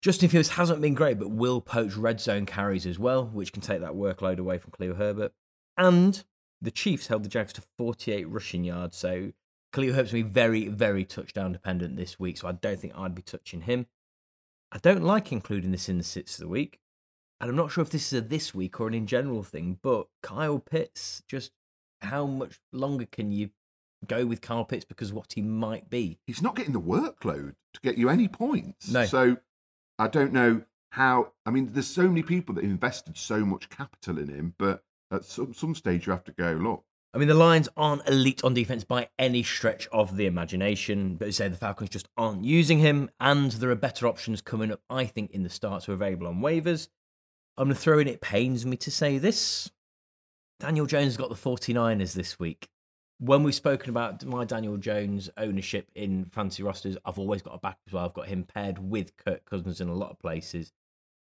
Justin 0.02 0.28
Fields 0.28 0.50
hasn't 0.50 0.80
been 0.80 0.94
great, 0.94 1.18
but 1.18 1.30
will 1.30 1.60
poach 1.60 1.94
red 1.94 2.20
zone 2.20 2.46
carries 2.46 2.86
as 2.86 2.98
well, 2.98 3.26
which 3.26 3.52
can 3.52 3.62
take 3.62 3.80
that 3.80 3.92
workload 3.92 4.38
away 4.38 4.58
from 4.58 4.72
Khalil 4.72 4.94
Herbert. 4.94 5.32
And 5.76 6.24
the 6.60 6.70
Chiefs 6.70 7.08
held 7.08 7.24
the 7.24 7.28
Jags 7.28 7.52
to 7.54 7.62
48 7.76 8.28
rushing 8.28 8.64
yards, 8.64 8.96
so 8.96 9.32
Khalil 9.72 9.94
Herbert's 9.94 10.12
going 10.12 10.24
to 10.24 10.28
be 10.28 10.32
very, 10.32 10.68
very 10.68 11.04
touchdown 11.04 11.52
dependent 11.52 11.96
this 11.96 12.18
week, 12.18 12.38
so 12.38 12.48
I 12.48 12.52
don't 12.52 12.78
think 12.78 12.94
I'd 12.96 13.14
be 13.14 13.22
touching 13.22 13.62
him. 13.62 13.86
I 14.70 14.78
don't 14.78 15.02
like 15.02 15.32
including 15.32 15.72
this 15.72 15.88
in 15.88 15.98
the 15.98 16.04
sits 16.04 16.34
of 16.34 16.40
the 16.40 16.48
week 16.48 16.78
and 17.40 17.50
I'm 17.50 17.56
not 17.56 17.70
sure 17.70 17.82
if 17.82 17.90
this 17.90 18.12
is 18.12 18.18
a 18.18 18.20
this 18.20 18.54
week 18.54 18.80
or 18.80 18.88
an 18.88 18.94
in 18.94 19.06
general 19.06 19.42
thing, 19.42 19.78
but 19.82 20.08
Kyle 20.22 20.58
Pitts, 20.58 21.22
just 21.28 21.52
how 22.00 22.26
much 22.26 22.60
longer 22.72 23.06
can 23.06 23.30
you 23.30 23.50
go 24.06 24.26
with 24.26 24.40
Kyle 24.40 24.64
Pitts 24.64 24.84
because 24.84 25.12
what 25.12 25.32
he 25.34 25.42
might 25.42 25.88
be? 25.88 26.18
He's 26.26 26.42
not 26.42 26.56
getting 26.56 26.72
the 26.72 26.80
workload 26.80 27.54
to 27.74 27.80
get 27.82 27.96
you 27.96 28.08
any 28.08 28.28
points. 28.28 28.88
No. 28.88 29.04
So 29.04 29.36
I 29.98 30.08
don't 30.08 30.32
know 30.32 30.62
how. 30.92 31.32
I 31.44 31.50
mean, 31.50 31.70
there's 31.72 31.86
so 31.86 32.08
many 32.08 32.22
people 32.22 32.54
that 32.56 32.64
invested 32.64 33.16
so 33.16 33.44
much 33.44 33.68
capital 33.68 34.18
in 34.18 34.28
him, 34.28 34.54
but 34.58 34.82
at 35.10 35.24
some, 35.24 35.54
some 35.54 35.74
stage 35.74 36.06
you 36.06 36.12
have 36.12 36.24
to 36.24 36.32
go, 36.32 36.52
look, 36.52 36.84
I 37.14 37.18
mean, 37.18 37.28
the 37.28 37.34
Lions 37.34 37.70
aren't 37.74 38.06
elite 38.06 38.44
on 38.44 38.52
defense 38.52 38.84
by 38.84 39.08
any 39.18 39.42
stretch 39.42 39.88
of 39.88 40.16
the 40.16 40.26
imagination, 40.26 41.16
but 41.16 41.32
say 41.32 41.48
the 41.48 41.56
Falcons 41.56 41.88
just 41.88 42.08
aren't 42.18 42.44
using 42.44 42.78
him, 42.78 43.10
and 43.18 43.50
there 43.52 43.70
are 43.70 43.76
better 43.76 44.06
options 44.06 44.42
coming 44.42 44.70
up, 44.70 44.80
I 44.90 45.06
think, 45.06 45.30
in 45.30 45.42
the 45.42 45.48
starts 45.48 45.86
who 45.86 45.92
are 45.92 45.94
available 45.94 46.26
on 46.26 46.40
waivers. 46.40 46.88
I'm 47.56 47.64
going 47.64 47.74
to 47.74 47.80
throw 47.80 47.98
in, 47.98 48.08
it 48.08 48.20
pains 48.20 48.66
me 48.66 48.76
to 48.76 48.90
say 48.90 49.16
this. 49.16 49.70
Daniel 50.60 50.86
Jones 50.86 51.16
got 51.16 51.30
the 51.30 51.34
49ers 51.34 52.12
this 52.12 52.38
week. 52.38 52.68
When 53.20 53.42
we've 53.42 53.54
spoken 53.54 53.90
about 53.90 54.24
my 54.24 54.44
Daniel 54.44 54.76
Jones 54.76 55.28
ownership 55.36 55.90
in 55.96 56.24
fancy 56.26 56.62
rosters, 56.62 56.96
I've 57.04 57.18
always 57.18 57.42
got 57.42 57.54
a 57.54 57.58
back 57.58 57.78
as 57.88 57.92
well. 57.92 58.04
I've 58.04 58.14
got 58.14 58.28
him 58.28 58.44
paired 58.44 58.78
with 58.78 59.16
Kirk 59.16 59.44
Cousins 59.44 59.80
in 59.80 59.88
a 59.88 59.94
lot 59.94 60.10
of 60.10 60.20
places. 60.20 60.72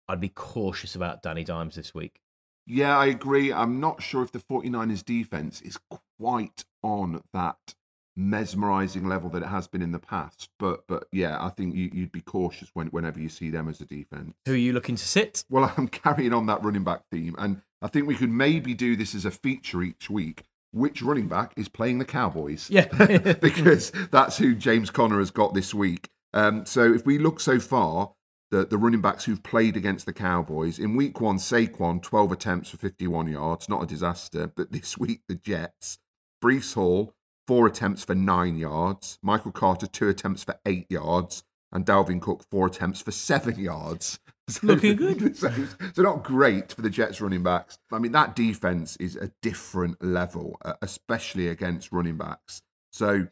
I'd 0.08 0.22
be 0.22 0.30
cautious 0.30 0.94
about 0.94 1.24
Danny 1.24 1.44
Dimes 1.44 1.76
this 1.76 1.96
week. 1.96 2.22
Yeah, 2.68 2.96
I 2.96 3.08
agree. 3.08 3.52
I'm 3.52 3.80
not 3.80 4.04
sure 4.04 4.22
if 4.22 4.32
the 4.32 4.40
49ers 4.40 5.04
defense 5.04 5.60
is 5.62 5.80
quite 6.20 6.66
on 6.84 7.24
that 7.34 7.74
mesmerizing 8.16 9.08
level 9.08 9.30
that 9.32 9.42
it 9.42 9.48
has 9.48 9.68
been 9.68 9.82
in 9.82 9.92
the 9.92 10.00
past. 10.00 10.50
But 10.60 10.86
but 10.88 11.08
yeah, 11.12 11.44
I 11.44 11.50
think 11.50 11.74
you, 11.74 11.90
you'd 11.92 12.12
be 12.12 12.22
cautious 12.22 12.70
when, 12.74 12.88
whenever 12.88 13.20
you 13.20 13.30
see 13.30 13.50
them 13.50 13.68
as 13.68 13.82
a 13.82 13.86
defense. 13.86 14.36
Who 14.46 14.54
are 14.54 14.58
you 14.58 14.74
looking 14.74 14.98
to 14.98 15.06
sit? 15.06 15.46
Well, 15.50 15.74
I'm 15.78 15.88
carrying 15.88 16.34
on 16.34 16.46
that 16.46 16.64
running 16.64 16.84
back 16.84 17.04
theme, 17.12 17.36
and 17.40 17.62
I 17.82 17.88
think 17.88 18.08
we 18.08 18.16
could 18.16 18.32
maybe 18.32 18.76
do 18.76 18.96
this 18.96 19.16
as 19.16 19.26
a 19.26 19.32
feature 19.32 19.82
each 19.82 20.12
week. 20.12 20.44
Which 20.72 21.02
running 21.02 21.28
back 21.28 21.54
is 21.56 21.70
playing 21.70 22.00
the 22.00 22.06
Cowboys? 22.06 22.70
Yeah. 22.70 22.88
because 23.42 23.92
that's 24.12 24.38
who 24.38 24.54
James 24.54 24.90
Conner 24.90 25.20
has 25.20 25.32
got 25.32 25.54
this 25.54 25.74
week. 25.74 26.10
Um, 26.34 26.66
so 26.66 26.94
if 26.94 27.06
we 27.06 27.18
look 27.18 27.40
so 27.40 27.60
far, 27.60 28.12
the, 28.52 28.66
the 28.66 28.78
running 28.78 29.02
backs 29.02 29.26
who've 29.26 29.44
played 29.44 29.76
against 29.76 30.06
the 30.06 30.14
Cowboys 30.14 30.80
in 30.80 30.96
week 30.96 31.20
one, 31.20 31.38
Saquon, 31.38 32.02
12 32.02 32.32
attempts 32.32 32.70
for 32.70 32.78
51 32.78 33.28
yards, 33.28 33.68
not 33.68 33.84
a 33.84 33.88
disaster. 33.88 34.48
But 34.48 34.72
this 34.72 34.98
week, 34.98 35.22
the 35.28 35.36
Jets, 35.36 36.00
Breece 36.44 36.74
Hall, 36.76 37.14
four 37.48 37.68
attempts 37.68 38.04
for 38.04 38.16
nine 38.16 38.58
yards, 38.58 39.20
Michael 39.22 39.52
Carter, 39.52 39.88
two 39.88 40.10
attempts 40.10 40.44
for 40.44 40.60
eight 40.66 40.86
yards, 40.90 41.44
and 41.72 41.86
Dalvin 41.86 42.22
Cook, 42.22 42.44
four 42.50 42.68
attempts 42.68 43.02
for 43.02 43.12
seven 43.12 43.60
yards. 43.60 44.20
So- 44.50 44.66
Looking 44.68 44.96
good. 44.96 45.36
So, 45.38 45.52
so 45.94 46.02
not 46.02 46.24
great 46.24 46.72
for 46.72 46.82
the 46.82 46.90
Jets 46.90 47.20
running 47.20 47.44
backs. 47.44 47.78
I 47.92 48.00
mean, 48.00 48.14
that 48.14 48.36
defense 48.36 48.96
is 48.98 49.16
a 49.18 49.32
different 49.42 50.02
level, 50.04 50.58
uh, 50.64 50.74
especially 50.82 51.48
against 51.50 51.92
running 51.92 52.18
backs. 52.18 52.62
So, 52.94 53.28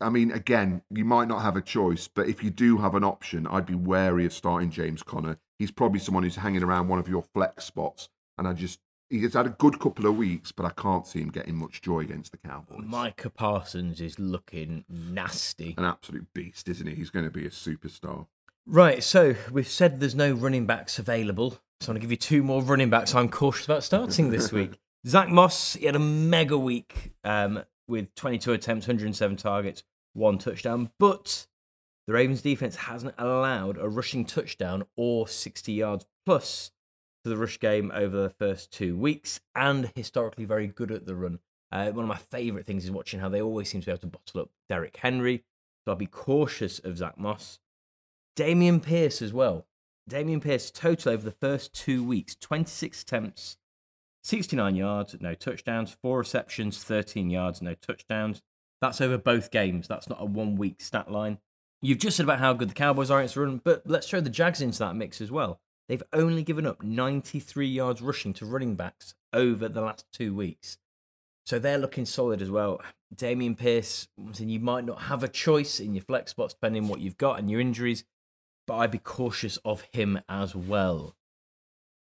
I 0.00 0.08
mean, 0.10 0.30
again, 0.30 0.82
you 0.90 1.04
might 1.04 1.26
not 1.26 1.42
have 1.42 1.56
a 1.56 1.62
choice, 1.62 2.06
but 2.08 2.28
if 2.28 2.44
you 2.44 2.50
do 2.50 2.78
have 2.78 2.94
an 2.94 3.02
option, 3.02 3.46
I'd 3.48 3.66
be 3.66 3.74
wary 3.74 4.24
of 4.24 4.32
starting 4.32 4.70
James 4.70 5.02
Conner. 5.02 5.38
He's 5.58 5.70
probably 5.72 5.98
someone 5.98 6.22
who's 6.22 6.36
hanging 6.36 6.62
around 6.62 6.88
one 6.88 6.98
of 6.98 7.08
your 7.08 7.22
flex 7.22 7.64
spots, 7.64 8.08
and 8.38 8.46
I 8.46 8.52
just 8.52 8.78
he's 9.10 9.34
had 9.34 9.46
a 9.46 9.50
good 9.58 9.80
couple 9.80 10.06
of 10.06 10.16
weeks, 10.16 10.52
but 10.52 10.66
I 10.66 10.70
can't 10.70 11.06
see 11.06 11.20
him 11.20 11.30
getting 11.30 11.56
much 11.56 11.80
joy 11.80 12.00
against 12.00 12.30
the 12.32 12.38
Cowboys. 12.38 12.84
Micah 12.84 13.30
Parsons 13.30 14.00
is 14.00 14.18
looking 14.18 14.84
nasty. 14.88 15.74
An 15.78 15.84
absolute 15.84 16.26
beast, 16.34 16.68
isn't 16.68 16.86
he? 16.86 16.94
He's 16.94 17.10
going 17.10 17.24
to 17.24 17.30
be 17.30 17.46
a 17.46 17.50
superstar. 17.50 18.26
Right, 18.68 19.00
so 19.00 19.36
we've 19.52 19.68
said 19.68 20.00
there's 20.00 20.16
no 20.16 20.32
running 20.32 20.66
backs 20.66 20.98
available. 20.98 21.58
So 21.80 21.90
I'm 21.90 21.94
going 21.94 22.00
to 22.00 22.00
give 22.00 22.10
you 22.10 22.16
two 22.16 22.42
more 22.42 22.62
running 22.62 22.90
backs 22.90 23.14
I'm 23.14 23.28
cautious 23.28 23.64
about 23.66 23.84
starting 23.84 24.30
this 24.30 24.50
week. 24.50 24.72
Zack 25.06 25.28
Moss, 25.28 25.74
he 25.74 25.86
had 25.86 25.94
a 25.94 26.00
mega 26.00 26.58
week 26.58 27.12
um, 27.22 27.62
with 27.86 28.12
22 28.16 28.52
attempts, 28.52 28.88
107 28.88 29.36
targets, 29.36 29.84
one 30.14 30.38
touchdown. 30.38 30.90
But 30.98 31.46
the 32.08 32.14
Ravens 32.14 32.42
defense 32.42 32.74
hasn't 32.74 33.14
allowed 33.18 33.78
a 33.78 33.88
rushing 33.88 34.24
touchdown 34.24 34.84
or 34.96 35.28
60 35.28 35.72
yards 35.72 36.06
plus 36.24 36.72
to 37.22 37.30
the 37.30 37.36
rush 37.36 37.60
game 37.60 37.92
over 37.94 38.20
the 38.20 38.30
first 38.30 38.72
two 38.72 38.96
weeks, 38.96 39.38
and 39.54 39.92
historically 39.94 40.44
very 40.44 40.66
good 40.66 40.90
at 40.90 41.06
the 41.06 41.14
run. 41.14 41.38
Uh, 41.70 41.90
one 41.90 42.04
of 42.04 42.08
my 42.08 42.16
favourite 42.16 42.66
things 42.66 42.84
is 42.84 42.90
watching 42.90 43.20
how 43.20 43.28
they 43.28 43.42
always 43.42 43.68
seem 43.68 43.80
to 43.80 43.86
be 43.86 43.92
able 43.92 44.00
to 44.00 44.06
bottle 44.08 44.40
up 44.40 44.50
Derrick 44.68 44.96
Henry. 44.96 45.44
So 45.84 45.92
I'll 45.92 45.96
be 45.96 46.06
cautious 46.06 46.80
of 46.80 46.96
Zack 46.96 47.16
Moss. 47.16 47.60
Dameon 48.36 48.82
Pierce 48.82 49.22
as 49.22 49.32
well. 49.32 49.66
Dameon 50.08 50.42
Pierce 50.42 50.70
total 50.70 51.12
over 51.12 51.24
the 51.24 51.30
first 51.30 51.72
two 51.72 52.04
weeks 52.04 52.36
26 52.36 53.02
attempts, 53.02 53.56
69 54.22 54.76
yards, 54.76 55.16
no 55.20 55.34
touchdowns, 55.34 55.96
four 56.02 56.18
receptions, 56.18 56.82
13 56.84 57.30
yards, 57.30 57.62
no 57.62 57.74
touchdowns. 57.74 58.42
That's 58.80 59.00
over 59.00 59.16
both 59.16 59.50
games. 59.50 59.88
That's 59.88 60.08
not 60.08 60.20
a 60.20 60.26
one 60.26 60.56
week 60.56 60.80
stat 60.80 61.10
line. 61.10 61.38
You've 61.80 61.98
just 61.98 62.16
said 62.16 62.24
about 62.24 62.38
how 62.38 62.52
good 62.52 62.70
the 62.70 62.74
Cowboys 62.74 63.10
are 63.10 63.18
against 63.18 63.36
run, 63.36 63.60
but 63.64 63.82
let's 63.86 64.08
throw 64.08 64.20
the 64.20 64.30
Jags 64.30 64.60
into 64.60 64.78
that 64.80 64.96
mix 64.96 65.20
as 65.20 65.30
well. 65.30 65.60
They've 65.88 66.02
only 66.12 66.42
given 66.42 66.66
up 66.66 66.82
93 66.82 67.66
yards 67.66 68.02
rushing 68.02 68.32
to 68.34 68.46
running 68.46 68.74
backs 68.74 69.14
over 69.32 69.68
the 69.68 69.80
last 69.80 70.04
two 70.12 70.34
weeks. 70.34 70.78
So 71.44 71.58
they're 71.58 71.78
looking 71.78 72.06
solid 72.06 72.42
as 72.42 72.50
well. 72.50 72.80
Dameon 73.14 73.56
Pierce, 73.56 74.08
you 74.36 74.58
might 74.58 74.84
not 74.84 75.02
have 75.02 75.22
a 75.22 75.28
choice 75.28 75.78
in 75.78 75.94
your 75.94 76.02
flex 76.02 76.32
spots 76.32 76.54
depending 76.54 76.84
on 76.84 76.88
what 76.88 77.00
you've 77.00 77.18
got 77.18 77.38
and 77.38 77.48
your 77.50 77.60
injuries, 77.60 78.04
but 78.66 78.76
I'd 78.76 78.90
be 78.90 78.98
cautious 78.98 79.58
of 79.64 79.82
him 79.92 80.20
as 80.28 80.54
well. 80.54 81.16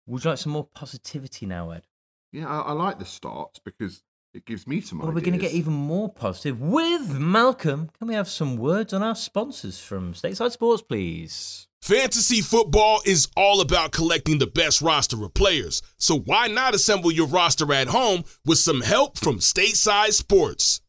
Would 0.07 0.23
you 0.23 0.29
like 0.31 0.39
some 0.39 0.51
more 0.53 0.65
positivity 0.65 1.45
now, 1.45 1.71
Ed? 1.71 1.83
Yeah, 2.31 2.47
I, 2.47 2.69
I 2.69 2.71
like 2.73 2.99
the 2.99 3.05
starts 3.05 3.59
because 3.59 4.03
it 4.33 4.45
gives 4.45 4.65
me 4.65 4.81
some 4.81 4.99
Well, 4.99 5.11
we're 5.11 5.21
going 5.21 5.33
to 5.33 5.39
get 5.39 5.51
even 5.51 5.73
more 5.73 6.09
positive 6.09 6.59
with 6.59 7.19
Malcolm. 7.19 7.91
Can 7.97 8.07
we 8.07 8.15
have 8.15 8.27
some 8.27 8.57
words 8.57 8.91
on 8.91 9.03
our 9.03 9.15
sponsors 9.15 9.79
from 9.79 10.13
Stateside 10.13 10.51
Sports, 10.51 10.81
please? 10.81 11.67
Fantasy 11.81 12.41
football 12.41 13.01
is 13.05 13.27
all 13.37 13.61
about 13.61 13.91
collecting 13.91 14.39
the 14.39 14.47
best 14.47 14.81
roster 14.81 15.23
of 15.23 15.33
players, 15.33 15.81
so 15.97 16.17
why 16.17 16.47
not 16.47 16.73
assemble 16.73 17.11
your 17.11 17.27
roster 17.27 17.71
at 17.73 17.89
home 17.89 18.23
with 18.45 18.57
some 18.57 18.81
help 18.81 19.17
from 19.17 19.39
Stateside 19.39 20.13
Sports? 20.13 20.81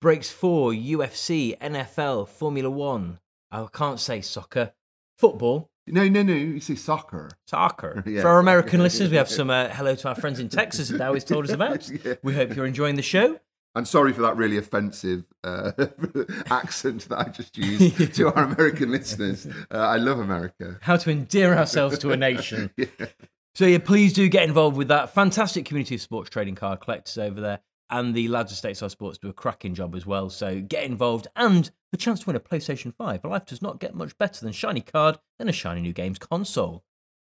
Breaks 0.00 0.30
for 0.30 0.72
UFC, 0.72 1.58
NFL, 1.58 2.28
Formula 2.28 2.70
One. 2.70 3.18
I 3.50 3.66
can't 3.70 4.00
say 4.00 4.22
soccer, 4.22 4.72
football, 5.18 5.70
No, 5.86 6.08
no, 6.08 6.22
no. 6.22 6.32
You 6.32 6.60
say 6.60 6.74
soccer. 6.74 7.30
soccer. 7.46 8.02
Yeah, 8.06 8.22
For 8.22 8.28
our 8.28 8.38
American 8.38 8.80
listeners, 8.80 9.10
we 9.10 9.16
have 9.16 9.28
some 9.40 9.50
uh, 9.50 9.68
hello 9.68 9.94
to 9.94 10.08
our 10.08 10.14
friends 10.14 10.40
in 10.40 10.48
Texas 10.48 10.88
that 10.88 11.00
always 11.00 11.24
told 11.24 11.44
us 11.44 11.52
about. 11.60 11.88
Yeah. 11.88 12.14
We 12.22 12.34
hope 12.34 12.54
you're 12.56 12.66
enjoying 12.66 12.96
the 12.96 13.02
show. 13.02 13.38
I'm 13.76 13.84
sorry 13.84 14.12
for 14.12 14.22
that 14.22 14.36
really 14.36 14.56
offensive 14.56 15.24
uh, 15.42 15.72
accent 16.48 17.08
that 17.08 17.18
I 17.18 17.28
just 17.28 17.58
used 17.58 18.14
to 18.14 18.32
our 18.32 18.44
American 18.44 18.92
listeners. 18.92 19.46
Uh, 19.46 19.78
I 19.78 19.96
love 19.96 20.20
America. 20.20 20.78
How 20.80 20.96
to 20.96 21.10
endear 21.10 21.58
ourselves 21.58 21.98
to 21.98 22.12
a 22.12 22.16
nation. 22.16 22.70
Yeah. 22.76 22.86
So 23.56 23.66
yeah, 23.66 23.78
please 23.78 24.12
do 24.12 24.28
get 24.28 24.44
involved 24.44 24.76
with 24.76 24.88
that 24.88 25.12
fantastic 25.12 25.64
community 25.64 25.96
of 25.96 26.00
sports 26.00 26.30
trading 26.30 26.54
card 26.54 26.80
collectors 26.80 27.18
over 27.18 27.40
there. 27.40 27.60
And 27.90 28.14
the 28.14 28.28
lads 28.28 28.50
of 28.50 28.58
Stateside 28.58 28.90
Sports 28.90 29.18
do 29.18 29.28
a 29.28 29.32
cracking 29.32 29.74
job 29.74 29.94
as 29.94 30.06
well. 30.06 30.30
So 30.30 30.60
get 30.60 30.84
involved 30.84 31.26
and 31.36 31.70
the 31.92 31.98
chance 31.98 32.20
to 32.20 32.26
win 32.26 32.36
a 32.36 32.40
PlayStation 32.40 32.94
5. 32.94 33.24
Life 33.24 33.46
does 33.46 33.62
not 33.62 33.78
get 33.78 33.94
much 33.94 34.16
better 34.18 34.44
than 34.44 34.52
shiny 34.52 34.80
card 34.80 35.18
and 35.38 35.48
a 35.48 35.52
shiny 35.52 35.80
new 35.80 35.92
games 35.92 36.18
console. 36.18 36.82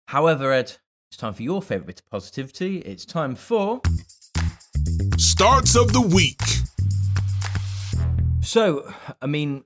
However, 0.09 0.53
Ed, 0.53 0.77
it's 1.11 1.17
time 1.17 1.35
for 1.35 1.43
your 1.43 1.61
favourite 1.61 1.87
bit 1.87 2.01
of 2.01 2.11
positivity. 2.11 2.79
It's 2.79 3.05
time 3.05 3.35
for 3.35 3.81
Starts 5.17 5.77
of 5.77 5.93
the 5.93 6.01
week. 6.01 6.41
So, 8.41 8.93
I 9.21 9.27
mean, 9.27 9.65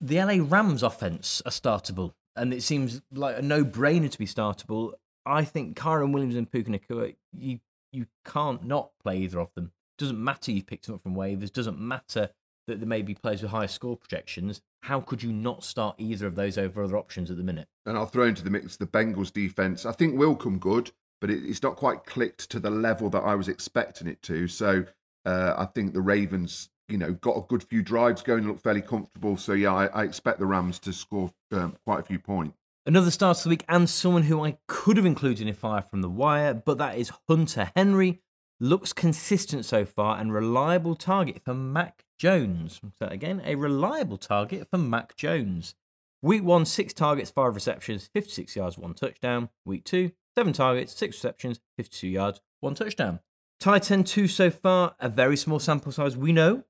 the 0.00 0.16
LA 0.16 0.44
Rams 0.44 0.82
offense 0.82 1.42
are 1.46 1.50
startable, 1.50 2.14
and 2.34 2.52
it 2.52 2.62
seems 2.62 3.02
like 3.12 3.38
a 3.38 3.42
no-brainer 3.42 4.10
to 4.10 4.18
be 4.18 4.26
startable. 4.26 4.92
I 5.26 5.44
think 5.44 5.76
Kyren 5.76 6.12
Williams 6.12 6.36
and 6.36 6.50
Puka 6.50 6.70
Nacua, 6.70 7.14
you 7.32 7.60
you 7.92 8.06
can't 8.24 8.64
not 8.64 8.90
play 9.02 9.18
either 9.18 9.38
of 9.38 9.54
them. 9.54 9.72
Doesn't 9.98 10.22
matter 10.22 10.52
you've 10.52 10.66
picked 10.66 10.86
them 10.86 10.94
up 10.94 11.02
from 11.02 11.14
waivers. 11.14 11.52
Doesn't 11.52 11.78
matter 11.78 12.30
that 12.66 12.80
there 12.80 12.88
may 12.88 13.02
be 13.02 13.14
players 13.14 13.42
with 13.42 13.50
higher 13.50 13.68
score 13.68 13.96
projections. 13.96 14.62
How 14.82 15.00
could 15.00 15.22
you 15.22 15.32
not 15.32 15.64
start 15.64 15.96
either 15.98 16.26
of 16.26 16.34
those 16.34 16.58
over 16.58 16.82
other 16.82 16.96
options 16.96 17.30
at 17.30 17.36
the 17.36 17.42
minute? 17.42 17.68
And 17.86 17.96
I'll 17.96 18.06
throw 18.06 18.24
into 18.24 18.42
the 18.42 18.50
mix 18.50 18.76
the 18.76 18.86
Bengals 18.86 19.32
defense. 19.32 19.84
I 19.84 19.92
think 19.92 20.18
will 20.18 20.34
come 20.34 20.58
good, 20.58 20.90
but 21.20 21.30
it, 21.30 21.44
it's 21.44 21.62
not 21.62 21.76
quite 21.76 22.04
clicked 22.04 22.50
to 22.50 22.60
the 22.60 22.70
level 22.70 23.10
that 23.10 23.22
I 23.22 23.34
was 23.34 23.48
expecting 23.48 24.06
it 24.08 24.22
to. 24.22 24.48
So 24.48 24.86
uh, 25.24 25.54
I 25.56 25.66
think 25.66 25.92
the 25.92 26.00
Ravens, 26.00 26.70
you 26.88 26.98
know, 26.98 27.12
got 27.12 27.36
a 27.36 27.42
good 27.42 27.62
few 27.62 27.82
drives 27.82 28.22
going, 28.22 28.46
look 28.46 28.60
fairly 28.60 28.82
comfortable. 28.82 29.36
So 29.36 29.52
yeah, 29.52 29.74
I, 29.74 29.86
I 29.86 30.02
expect 30.04 30.38
the 30.38 30.46
Rams 30.46 30.78
to 30.80 30.92
score 30.92 31.32
um, 31.52 31.76
quite 31.84 32.00
a 32.00 32.04
few 32.04 32.18
points. 32.18 32.58
Another 32.86 33.10
start 33.10 33.38
of 33.38 33.44
the 33.44 33.48
week, 33.48 33.64
and 33.66 33.88
someone 33.88 34.24
who 34.24 34.44
I 34.44 34.58
could 34.68 34.98
have 34.98 35.06
included 35.06 35.40
in 35.40 35.48
a 35.48 35.54
Fire 35.54 35.80
from 35.80 36.02
the 36.02 36.10
Wire, 36.10 36.52
but 36.52 36.76
that 36.76 36.98
is 36.98 37.10
Hunter 37.28 37.70
Henry. 37.74 38.20
Looks 38.64 38.94
consistent 38.94 39.66
so 39.66 39.84
far 39.84 40.16
and 40.18 40.32
reliable 40.32 40.94
target 40.94 41.42
for 41.44 41.52
Mac 41.52 42.06
Jones. 42.16 42.80
So 42.98 43.08
again, 43.08 43.42
a 43.44 43.56
reliable 43.56 44.16
target 44.16 44.68
for 44.70 44.78
Mac 44.78 45.16
Jones. 45.16 45.74
Week 46.22 46.42
one, 46.42 46.64
six 46.64 46.94
targets, 46.94 47.30
five 47.30 47.54
receptions, 47.54 48.08
56 48.14 48.56
yards, 48.56 48.78
one 48.78 48.94
touchdown. 48.94 49.50
Week 49.66 49.84
two, 49.84 50.12
seven 50.34 50.54
targets, 50.54 50.98
six 50.98 51.16
receptions, 51.16 51.60
52 51.76 52.08
yards, 52.08 52.40
one 52.60 52.74
touchdown. 52.74 53.20
Tight 53.60 53.90
end 53.90 54.06
two 54.06 54.26
so 54.26 54.50
far, 54.50 54.94
a 54.98 55.10
very 55.10 55.36
small 55.36 55.58
sample 55.58 55.92
size, 55.92 56.16
we 56.16 56.32
know, 56.32 56.64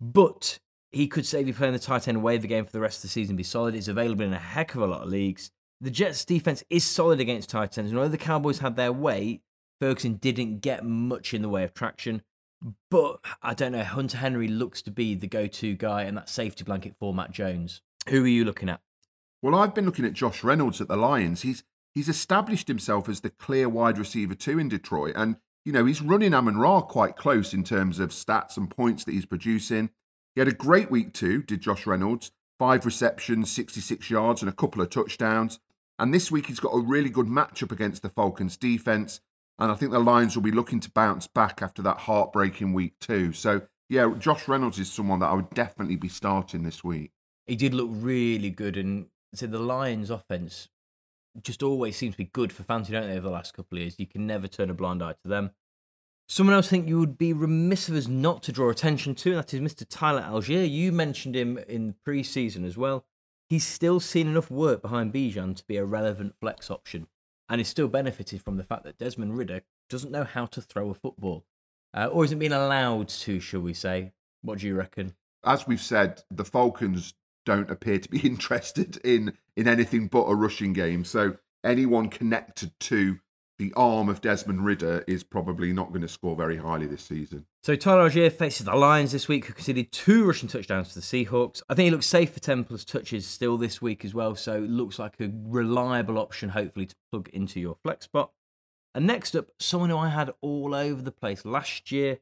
but 0.00 0.58
he 0.90 1.06
could 1.06 1.24
safely 1.24 1.52
play 1.52 1.68
in 1.68 1.72
the 1.72 1.78
tight 1.78 2.08
end 2.08 2.20
waiver 2.20 2.48
game 2.48 2.64
for 2.64 2.72
the 2.72 2.80
rest 2.80 2.98
of 2.98 3.02
the 3.02 3.08
season, 3.10 3.36
be 3.36 3.44
solid. 3.44 3.76
It's 3.76 3.86
available 3.86 4.24
in 4.24 4.32
a 4.32 4.38
heck 4.38 4.74
of 4.74 4.82
a 4.82 4.88
lot 4.88 5.02
of 5.02 5.08
leagues. 5.08 5.52
The 5.80 5.92
Jets' 5.92 6.24
defense 6.24 6.64
is 6.68 6.82
solid 6.82 7.20
against 7.20 7.50
tight 7.50 7.78
ends. 7.78 7.92
And 7.92 7.98
although 8.00 8.10
the 8.10 8.18
Cowboys 8.18 8.58
had 8.58 8.74
their 8.74 8.92
way, 8.92 9.42
Ferguson 9.80 10.14
didn't 10.14 10.60
get 10.60 10.84
much 10.84 11.34
in 11.34 11.42
the 11.42 11.48
way 11.48 11.64
of 11.64 11.74
traction. 11.74 12.22
But 12.90 13.20
I 13.42 13.54
don't 13.54 13.72
know. 13.72 13.84
Hunter 13.84 14.18
Henry 14.18 14.48
looks 14.48 14.82
to 14.82 14.90
be 14.90 15.14
the 15.14 15.28
go 15.28 15.46
to 15.46 15.74
guy 15.74 16.02
and 16.02 16.16
that 16.16 16.28
safety 16.28 16.64
blanket 16.64 16.96
for 16.98 17.14
Mac 17.14 17.30
Jones. 17.30 17.82
Who 18.08 18.24
are 18.24 18.28
you 18.28 18.44
looking 18.44 18.68
at? 18.68 18.80
Well, 19.42 19.54
I've 19.54 19.74
been 19.74 19.86
looking 19.86 20.04
at 20.04 20.14
Josh 20.14 20.42
Reynolds 20.42 20.80
at 20.80 20.88
the 20.88 20.96
Lions. 20.96 21.42
He's 21.42 21.62
he's 21.94 22.08
established 22.08 22.66
himself 22.66 23.08
as 23.08 23.20
the 23.20 23.30
clear 23.30 23.68
wide 23.68 23.98
receiver 23.98 24.34
two 24.34 24.58
in 24.58 24.68
Detroit, 24.68 25.12
and 25.14 25.36
you 25.64 25.72
know 25.72 25.84
he's 25.84 26.02
running 26.02 26.34
Amon 26.34 26.58
Ra 26.58 26.80
quite 26.80 27.16
close 27.16 27.54
in 27.54 27.62
terms 27.62 28.00
of 28.00 28.10
stats 28.10 28.56
and 28.56 28.68
points 28.68 29.04
that 29.04 29.12
he's 29.12 29.26
producing. 29.26 29.90
He 30.34 30.40
had 30.40 30.48
a 30.48 30.52
great 30.52 30.90
week 30.90 31.12
too, 31.12 31.42
did 31.42 31.60
Josh 31.60 31.86
Reynolds. 31.86 32.32
Five 32.58 32.84
receptions, 32.84 33.52
66 33.52 34.10
yards, 34.10 34.42
and 34.42 34.48
a 34.48 34.54
couple 34.54 34.82
of 34.82 34.90
touchdowns. 34.90 35.60
And 36.00 36.12
this 36.12 36.30
week 36.30 36.46
he's 36.46 36.58
got 36.58 36.74
a 36.74 36.80
really 36.80 37.10
good 37.10 37.26
matchup 37.26 37.70
against 37.70 38.02
the 38.02 38.08
Falcons 38.08 38.56
defense. 38.56 39.20
And 39.58 39.72
I 39.72 39.74
think 39.74 39.92
the 39.92 39.98
Lions 39.98 40.36
will 40.36 40.42
be 40.42 40.52
looking 40.52 40.80
to 40.80 40.90
bounce 40.90 41.26
back 41.26 41.62
after 41.62 41.82
that 41.82 41.98
heartbreaking 41.98 42.72
week 42.72 42.98
too. 43.00 43.32
So 43.32 43.62
yeah, 43.88 44.12
Josh 44.18 44.46
Reynolds 44.46 44.78
is 44.78 44.90
someone 44.90 45.20
that 45.20 45.26
I 45.26 45.34
would 45.34 45.50
definitely 45.50 45.96
be 45.96 46.08
starting 46.08 46.62
this 46.62 46.84
week. 46.84 47.12
He 47.46 47.56
did 47.56 47.74
look 47.74 47.88
really 47.90 48.50
good. 48.50 48.76
And 48.76 49.06
so 49.34 49.46
the 49.46 49.58
Lions' 49.58 50.10
offense 50.10 50.68
just 51.42 51.62
always 51.62 51.96
seems 51.96 52.14
to 52.14 52.18
be 52.18 52.30
good 52.32 52.52
for 52.52 52.62
fantasy, 52.62 52.92
don't 52.92 53.08
they, 53.08 53.12
over 53.12 53.28
the 53.28 53.30
last 53.30 53.54
couple 53.54 53.78
of 53.78 53.82
years? 53.82 53.96
You 53.98 54.06
can 54.06 54.26
never 54.26 54.46
turn 54.46 54.70
a 54.70 54.74
blind 54.74 55.02
eye 55.02 55.14
to 55.22 55.28
them. 55.28 55.50
Someone 56.28 56.54
else 56.54 56.66
I 56.66 56.70
think 56.70 56.88
you 56.88 56.98
would 56.98 57.16
be 57.16 57.32
remiss 57.32 57.88
of 57.88 57.96
us 57.96 58.06
not 58.06 58.42
to 58.44 58.52
draw 58.52 58.68
attention 58.68 59.14
to, 59.16 59.30
and 59.30 59.38
that 59.38 59.54
is 59.54 59.60
Mr. 59.60 59.86
Tyler 59.88 60.20
Allgeier. 60.22 60.70
You 60.70 60.92
mentioned 60.92 61.34
him 61.34 61.56
in 61.56 61.94
pre 62.04 62.22
season 62.22 62.66
as 62.66 62.76
well. 62.76 63.06
He's 63.48 63.66
still 63.66 63.98
seen 63.98 64.28
enough 64.28 64.50
work 64.50 64.82
behind 64.82 65.14
Bijan 65.14 65.56
to 65.56 65.64
be 65.66 65.78
a 65.78 65.86
relevant 65.86 66.34
flex 66.38 66.70
option, 66.70 67.06
and 67.48 67.60
is 67.60 67.68
still 67.68 67.88
benefited 67.88 68.42
from 68.42 68.56
the 68.56 68.64
fact 68.64 68.84
that 68.84 68.98
Desmond 68.98 69.36
Ridder 69.36 69.62
doesn't 69.88 70.12
know 70.12 70.24
how 70.24 70.46
to 70.46 70.60
throw 70.60 70.90
a 70.90 70.94
football, 70.94 71.44
uh, 71.94 72.06
or 72.06 72.24
isn't 72.24 72.38
being 72.38 72.52
allowed 72.52 73.08
to, 73.08 73.40
shall 73.40 73.60
we 73.60 73.74
say? 73.74 74.12
What 74.42 74.58
do 74.58 74.66
you 74.66 74.74
reckon? 74.74 75.14
as 75.44 75.66
we've 75.66 75.80
said, 75.80 76.22
the 76.30 76.44
Falcons 76.44 77.14
don't 77.44 77.70
appear 77.70 77.98
to 77.98 78.08
be 78.08 78.18
interested 78.26 78.98
in 78.98 79.36
in 79.56 79.66
anything 79.66 80.08
but 80.08 80.24
a 80.24 80.34
rushing 80.34 80.72
game. 80.72 81.04
So 81.04 81.36
anyone 81.64 82.08
connected 82.08 82.72
to 82.80 83.18
the 83.58 83.72
arm 83.76 84.08
of 84.08 84.20
Desmond 84.20 84.64
Ridder 84.64 85.04
is 85.08 85.24
probably 85.24 85.72
not 85.72 85.88
going 85.88 86.02
to 86.02 86.08
score 86.08 86.36
very 86.36 86.56
highly 86.56 86.86
this 86.86 87.02
season. 87.02 87.44
So 87.64 87.74
Tyler 87.74 88.08
Allgeier 88.08 88.32
faces 88.32 88.66
the 88.66 88.74
Lions 88.74 89.12
this 89.12 89.26
week, 89.26 89.46
who 89.46 89.52
conceded 89.52 89.90
two 89.90 90.24
rushing 90.24 90.48
touchdowns 90.48 90.90
to 90.90 90.94
the 90.94 91.00
Seahawks. 91.00 91.62
I 91.68 91.74
think 91.74 91.86
he 91.86 91.90
looks 91.90 92.06
safe 92.06 92.32
for 92.32 92.40
10 92.40 92.64
plus 92.64 92.84
touches 92.84 93.26
still 93.26 93.56
this 93.56 93.82
week 93.82 94.04
as 94.04 94.14
well, 94.14 94.36
so 94.36 94.56
it 94.56 94.70
looks 94.70 94.98
like 94.98 95.18
a 95.20 95.30
reliable 95.32 96.18
option, 96.18 96.50
hopefully, 96.50 96.86
to 96.86 96.94
plug 97.10 97.28
into 97.32 97.58
your 97.58 97.76
flex 97.82 98.04
spot. 98.04 98.30
And 98.94 99.06
next 99.06 99.34
up, 99.34 99.48
someone 99.58 99.90
who 99.90 99.98
I 99.98 100.08
had 100.08 100.32
all 100.40 100.74
over 100.74 101.02
the 101.02 101.12
place 101.12 101.44
last 101.44 101.90
year 101.90 102.18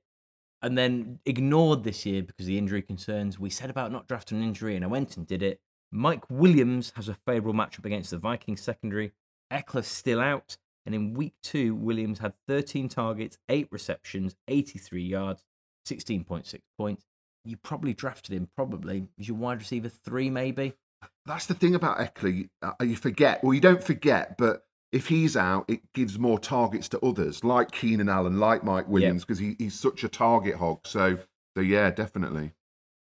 and 0.62 0.76
then 0.76 1.18
ignored 1.26 1.84
this 1.84 2.06
year 2.06 2.22
because 2.22 2.44
of 2.44 2.48
the 2.48 2.58
injury 2.58 2.82
concerns. 2.82 3.38
We 3.38 3.50
said 3.50 3.70
about 3.70 3.92
not 3.92 4.08
drafting 4.08 4.38
an 4.38 4.44
injury, 4.44 4.74
and 4.74 4.84
I 4.84 4.88
went 4.88 5.16
and 5.16 5.26
did 5.26 5.42
it. 5.42 5.60
Mike 5.92 6.28
Williams 6.30 6.92
has 6.96 7.08
a 7.08 7.14
favourable 7.14 7.58
matchup 7.58 7.84
against 7.84 8.10
the 8.10 8.18
Vikings 8.18 8.62
secondary. 8.62 9.12
Ekeler's 9.52 9.86
still 9.86 10.18
out. 10.18 10.56
And 10.86 10.94
in 10.94 11.14
week 11.14 11.34
two, 11.42 11.74
Williams 11.74 12.20
had 12.20 12.32
13 12.46 12.88
targets, 12.88 13.36
eight 13.48 13.68
receptions, 13.70 14.36
83 14.46 15.02
yards, 15.02 15.42
16.6 15.86 16.60
points. 16.78 17.04
You 17.44 17.56
probably 17.56 17.92
drafted 17.92 18.34
him, 18.34 18.48
probably, 18.56 19.08
as 19.20 19.28
your 19.28 19.36
wide 19.36 19.58
receiver 19.58 19.88
three, 19.88 20.30
maybe. 20.30 20.74
That's 21.26 21.46
the 21.46 21.54
thing 21.54 21.74
about 21.74 21.98
Ekeler. 21.98 22.48
Uh, 22.62 22.72
you 22.80 22.96
forget, 22.96 23.42
well, 23.42 23.52
you 23.52 23.60
don't 23.60 23.82
forget, 23.82 24.38
but 24.38 24.62
if 24.92 25.08
he's 25.08 25.36
out, 25.36 25.64
it 25.68 25.80
gives 25.92 26.18
more 26.18 26.38
targets 26.38 26.88
to 26.90 27.00
others, 27.00 27.44
like 27.44 27.72
Keenan 27.72 28.08
Allen, 28.08 28.38
like 28.38 28.64
Mike 28.64 28.88
Williams, 28.88 29.24
because 29.24 29.38
he, 29.38 29.56
he's 29.58 29.78
such 29.78 30.04
a 30.04 30.08
target 30.08 30.56
hog. 30.56 30.86
So, 30.86 31.18
so 31.56 31.60
yeah, 31.60 31.90
definitely. 31.90 32.52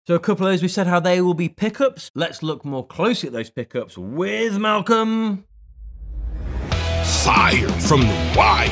So, 0.07 0.15
a 0.15 0.19
couple 0.19 0.45
of 0.47 0.53
those, 0.53 0.61
we 0.61 0.67
said 0.67 0.87
how 0.87 0.99
they 0.99 1.21
will 1.21 1.33
be 1.33 1.49
pickups. 1.49 2.11
Let's 2.15 2.41
look 2.41 2.63
more 2.63 2.85
closely 2.85 3.27
at 3.27 3.33
those 3.33 3.49
pickups 3.49 3.97
with 3.97 4.57
Malcolm. 4.57 5.46
Fire 7.27 7.67
from 7.81 7.99
the 7.99 8.33
wire. 8.37 8.71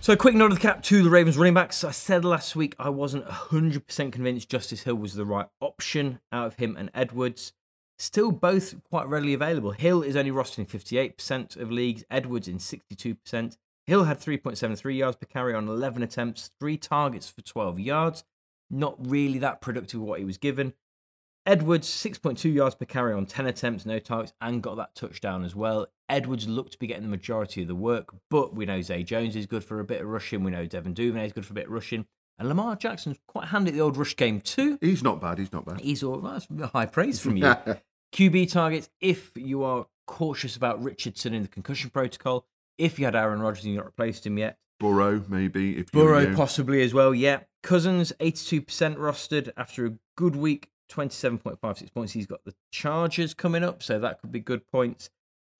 So, 0.00 0.14
a 0.14 0.16
quick 0.16 0.34
nod 0.34 0.50
of 0.50 0.58
the 0.58 0.60
cap 0.60 0.82
to 0.82 1.00
the 1.00 1.08
Ravens 1.08 1.38
running 1.38 1.54
backs. 1.54 1.84
I 1.84 1.92
said 1.92 2.24
last 2.24 2.56
week 2.56 2.74
I 2.76 2.88
wasn't 2.88 3.24
100% 3.24 4.10
convinced 4.10 4.48
Justice 4.48 4.82
Hill 4.82 4.96
was 4.96 5.14
the 5.14 5.24
right 5.24 5.46
option 5.60 6.18
out 6.32 6.48
of 6.48 6.54
him 6.56 6.76
and 6.76 6.90
Edwards. 6.92 7.52
Still 8.00 8.32
both 8.32 8.82
quite 8.82 9.06
readily 9.06 9.32
available. 9.32 9.70
Hill 9.70 10.02
is 10.02 10.16
only 10.16 10.32
rostered 10.32 10.58
in 10.58 10.66
58% 10.66 11.56
of 11.56 11.70
leagues, 11.70 12.02
Edwards 12.10 12.48
in 12.48 12.58
62%. 12.58 13.56
Hill 13.86 14.04
had 14.04 14.18
3.73 14.18 14.96
yards 14.96 15.18
per 15.18 15.26
carry 15.26 15.54
on 15.54 15.68
11 15.68 16.02
attempts, 16.02 16.50
three 16.58 16.76
targets 16.76 17.30
for 17.30 17.42
12 17.42 17.78
yards. 17.78 18.24
Not 18.68 18.96
really 18.98 19.38
that 19.38 19.60
productive 19.60 20.00
what 20.00 20.18
he 20.18 20.24
was 20.24 20.36
given. 20.36 20.74
Edwards, 21.46 21.88
6.2 21.88 22.52
yards 22.52 22.74
per 22.74 22.84
carry 22.84 23.14
on 23.14 23.26
10 23.26 23.46
attempts, 23.46 23.86
no 23.86 23.98
targets, 23.98 24.32
and 24.40 24.62
got 24.62 24.76
that 24.76 24.94
touchdown 24.94 25.44
as 25.44 25.54
well. 25.54 25.86
Edwards 26.08 26.46
looked 26.46 26.72
to 26.72 26.78
be 26.78 26.86
getting 26.86 27.04
the 27.04 27.08
majority 27.08 27.62
of 27.62 27.68
the 27.68 27.74
work, 27.74 28.14
but 28.28 28.54
we 28.54 28.66
know 28.66 28.82
Zay 28.82 29.02
Jones 29.02 29.36
is 29.36 29.46
good 29.46 29.64
for 29.64 29.80
a 29.80 29.84
bit 29.84 30.02
of 30.02 30.08
rushing. 30.08 30.44
We 30.44 30.50
know 30.50 30.66
Devin 30.66 30.94
Duvernay 30.94 31.26
is 31.26 31.32
good 31.32 31.46
for 31.46 31.52
a 31.52 31.54
bit 31.54 31.66
of 31.66 31.72
rushing. 31.72 32.06
And 32.38 32.48
Lamar 32.48 32.74
Jackson's 32.76 33.18
quite 33.26 33.48
handy 33.48 33.70
at 33.70 33.74
the 33.74 33.80
old 33.80 33.96
rush 33.96 34.16
game 34.16 34.40
too. 34.40 34.78
He's 34.80 35.02
not 35.02 35.20
bad. 35.20 35.38
He's 35.38 35.52
not 35.52 35.66
bad. 35.66 35.80
He's 35.80 36.02
all 36.02 36.18
that's 36.20 36.46
high 36.72 36.86
praise 36.86 37.20
from 37.20 37.36
you. 37.36 37.54
QB 38.14 38.50
targets, 38.50 38.88
if 39.00 39.30
you 39.36 39.62
are 39.62 39.86
cautious 40.06 40.56
about 40.56 40.82
Richardson 40.82 41.34
in 41.34 41.42
the 41.42 41.48
concussion 41.48 41.90
protocol, 41.90 42.46
if 42.78 42.98
you 42.98 43.04
had 43.04 43.14
Aaron 43.14 43.40
Rodgers 43.40 43.64
and 43.64 43.74
you've 43.74 43.82
not 43.82 43.86
replaced 43.86 44.26
him 44.26 44.38
yet, 44.38 44.58
Burrow, 44.80 45.22
maybe. 45.28 45.72
If 45.72 45.92
you 45.92 46.00
Burrow 46.00 46.34
possibly 46.34 46.82
as 46.82 46.94
well. 46.94 47.14
Yeah, 47.14 47.40
Cousins 47.62 48.12
eighty 48.18 48.44
two 48.44 48.62
percent 48.62 48.96
rostered 48.98 49.50
after 49.56 49.86
a 49.86 49.92
good 50.16 50.34
week, 50.34 50.70
twenty 50.90 51.14
seven 51.14 51.38
point 51.38 51.58
five 51.60 51.78
six 51.78 51.90
points. 51.90 52.12
He's 52.12 52.26
got 52.26 52.44
the 52.44 52.54
Chargers 52.70 53.32
coming 53.32 53.64
up, 53.64 53.82
so 53.82 53.98
that 53.98 54.20
could 54.20 54.32
be 54.32 54.40
good 54.40 54.66
points. 54.70 55.08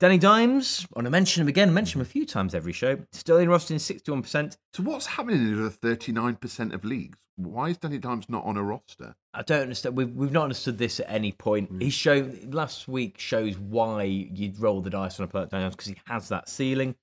Danny 0.00 0.16
Dimes, 0.16 0.86
I 0.94 0.98
want 0.98 1.04
to 1.04 1.10
mention 1.10 1.42
him 1.42 1.48
again. 1.48 1.74
Mention 1.74 2.00
him 2.00 2.06
a 2.06 2.08
few 2.08 2.24
times 2.24 2.54
every 2.54 2.72
show. 2.72 3.00
Sterling 3.12 3.44
in 3.44 3.50
rostered 3.50 3.80
sixty 3.80 4.10
one 4.10 4.22
percent. 4.22 4.56
So 4.72 4.82
what's 4.82 5.06
happening 5.06 5.40
in 5.40 5.62
the 5.62 5.70
39% 5.70 6.72
of 6.72 6.84
leagues? 6.84 7.18
Why 7.36 7.68
is 7.68 7.76
Danny 7.76 7.98
Dimes 7.98 8.28
not 8.28 8.44
on 8.44 8.56
a 8.56 8.62
roster? 8.62 9.14
I 9.34 9.42
don't 9.42 9.62
understand. 9.62 9.96
We've, 9.96 10.14
we've 10.14 10.32
not 10.32 10.44
understood 10.44 10.78
this 10.78 11.00
at 11.00 11.10
any 11.10 11.32
point. 11.32 11.72
Mm. 11.72 11.82
He 11.82 11.90
showed 11.90 12.54
last 12.54 12.88
week 12.88 13.18
shows 13.18 13.58
why 13.58 14.04
you'd 14.04 14.58
roll 14.58 14.80
the 14.80 14.90
dice 14.90 15.20
on 15.20 15.24
a 15.24 15.28
player 15.28 15.44
like 15.44 15.50
Dimes 15.50 15.74
because 15.74 15.88
he 15.88 15.96
has 16.06 16.28
that 16.28 16.48
ceiling. 16.48 16.94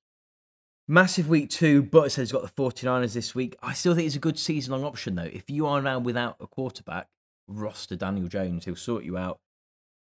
Massive 0.87 1.27
week 1.27 1.49
two, 1.49 1.83
but 1.83 2.11
says 2.11 2.29
he's 2.29 2.31
got 2.31 2.43
the 2.43 2.63
49ers 2.63 3.13
this 3.13 3.35
week. 3.35 3.57
I 3.61 3.73
still 3.73 3.93
think 3.93 4.07
it's 4.07 4.15
a 4.15 4.19
good 4.19 4.39
season 4.39 4.71
long 4.71 4.85
option 4.85 5.15
though. 5.15 5.23
If 5.23 5.49
you 5.49 5.67
are 5.67 5.81
now 5.81 5.99
without 5.99 6.37
a 6.39 6.47
quarterback, 6.47 7.09
roster 7.47 7.95
Daniel 7.95 8.27
Jones, 8.27 8.65
he'll 8.65 8.75
sort 8.75 9.03
you 9.03 9.17
out. 9.17 9.39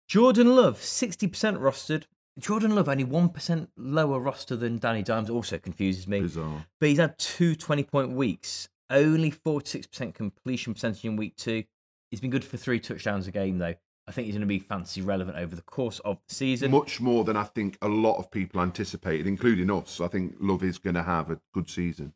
Jordan 0.07 0.55
Love, 0.55 0.79
60% 0.79 1.29
rostered. 1.59 2.05
Jordan 2.39 2.73
Love 2.73 2.89
only 2.89 3.05
1% 3.05 3.67
lower 3.77 4.19
roster 4.19 4.55
than 4.55 4.77
Danny 4.77 5.03
Dimes 5.03 5.29
also 5.29 5.57
confuses 5.57 6.07
me. 6.07 6.21
Bizarre. 6.21 6.65
But 6.79 6.89
he's 6.89 6.97
had 6.97 7.17
two 7.19 7.55
20 7.55 7.83
point 7.83 8.11
weeks, 8.11 8.69
only 8.89 9.31
46% 9.31 10.13
completion 10.13 10.73
percentage 10.73 11.05
in 11.05 11.15
week 11.15 11.35
two. 11.35 11.63
He's 12.09 12.21
been 12.21 12.31
good 12.31 12.45
for 12.45 12.57
three 12.57 12.79
touchdowns 12.79 13.27
a 13.27 13.31
game, 13.31 13.59
though. 13.59 13.75
I 14.07 14.11
think 14.11 14.25
he's 14.25 14.33
going 14.33 14.41
to 14.41 14.47
be 14.47 14.57
fantasy 14.57 15.03
relevant 15.03 15.37
over 15.37 15.55
the 15.55 15.61
course 15.61 15.99
of 15.99 16.17
the 16.27 16.33
season. 16.33 16.71
Much 16.71 16.99
more 16.99 17.23
than 17.23 17.37
I 17.37 17.43
think 17.43 17.77
a 17.83 17.87
lot 17.87 18.17
of 18.17 18.31
people 18.31 18.59
anticipated, 18.61 19.27
including 19.27 19.69
us. 19.69 20.01
I 20.01 20.07
think 20.07 20.33
Love 20.39 20.63
is 20.63 20.79
going 20.79 20.95
to 20.95 21.03
have 21.03 21.29
a 21.29 21.39
good 21.53 21.69
season. 21.69 22.13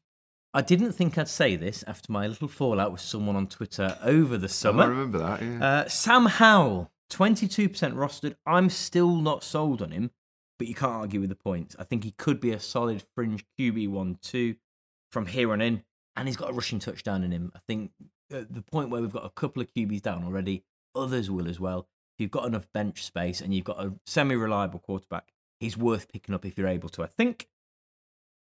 I 0.54 0.62
didn't 0.62 0.92
think 0.92 1.18
I'd 1.18 1.28
say 1.28 1.56
this 1.56 1.84
after 1.88 2.12
my 2.12 2.28
little 2.28 2.48
fallout 2.48 2.92
with 2.92 3.02
someone 3.02 3.36
on 3.36 3.48
Twitter 3.48 3.98
over 4.04 4.38
the 4.38 4.50
summer. 4.50 4.84
I 4.84 4.88
remember 4.88 5.18
that. 5.18 5.42
Yeah. 5.42 5.66
Uh, 5.66 5.88
Sam 5.88 6.28
Howell, 6.28 6.92
22% 7.10 7.70
rostered. 7.96 8.36
I'm 8.46 8.70
still 8.70 9.16
not 9.16 9.44
sold 9.44 9.82
on 9.82 9.92
him, 9.92 10.12
but 10.60 10.68
you 10.68 10.76
can't 10.76 10.92
argue 10.92 11.20
with 11.22 11.30
the 11.30 11.36
points. 11.36 11.76
I 11.80 11.84
think 11.84 12.04
he 12.04 12.12
could 12.12 12.40
be 12.40 12.52
a 12.52 12.60
solid 12.60 13.04
fringe 13.16 13.44
QB1 13.60 14.22
2 14.22 14.56
from 15.12 15.26
here 15.26 15.52
on 15.52 15.62
in, 15.62 15.84
and 16.16 16.28
he's 16.28 16.38
got 16.38 16.52
a 16.52 16.54
rushing 16.54 16.80
touchdown 16.80 17.24
in 17.24 17.32
him. 17.32 17.52
I 17.56 17.60
think 17.68 17.92
at 18.32 18.54
the 18.54 18.62
point 18.62 18.90
where 18.90 19.02
we've 19.02 19.12
got 19.12 19.26
a 19.26 19.30
couple 19.30 19.62
of 19.62 19.74
QBs 19.74 20.04
down 20.04 20.24
already, 20.24 20.64
others 20.96 21.32
will 21.32 21.48
as 21.48 21.60
well. 21.60 21.88
If 22.16 22.22
you've 22.22 22.32
got 22.32 22.46
enough 22.46 22.68
bench 22.74 23.04
space 23.04 23.42
and 23.42 23.56
you've 23.56 23.66
got 23.66 23.84
a 23.84 23.94
semi 24.06 24.36
reliable 24.36 24.80
quarterback, 24.80 25.30
he's 25.60 25.76
worth 25.76 26.12
picking 26.12 26.36
up 26.36 26.46
if 26.46 26.60
you're 26.60 26.68
able 26.68 26.90
to, 26.90 27.04
I 27.04 27.08
think. 27.08 27.48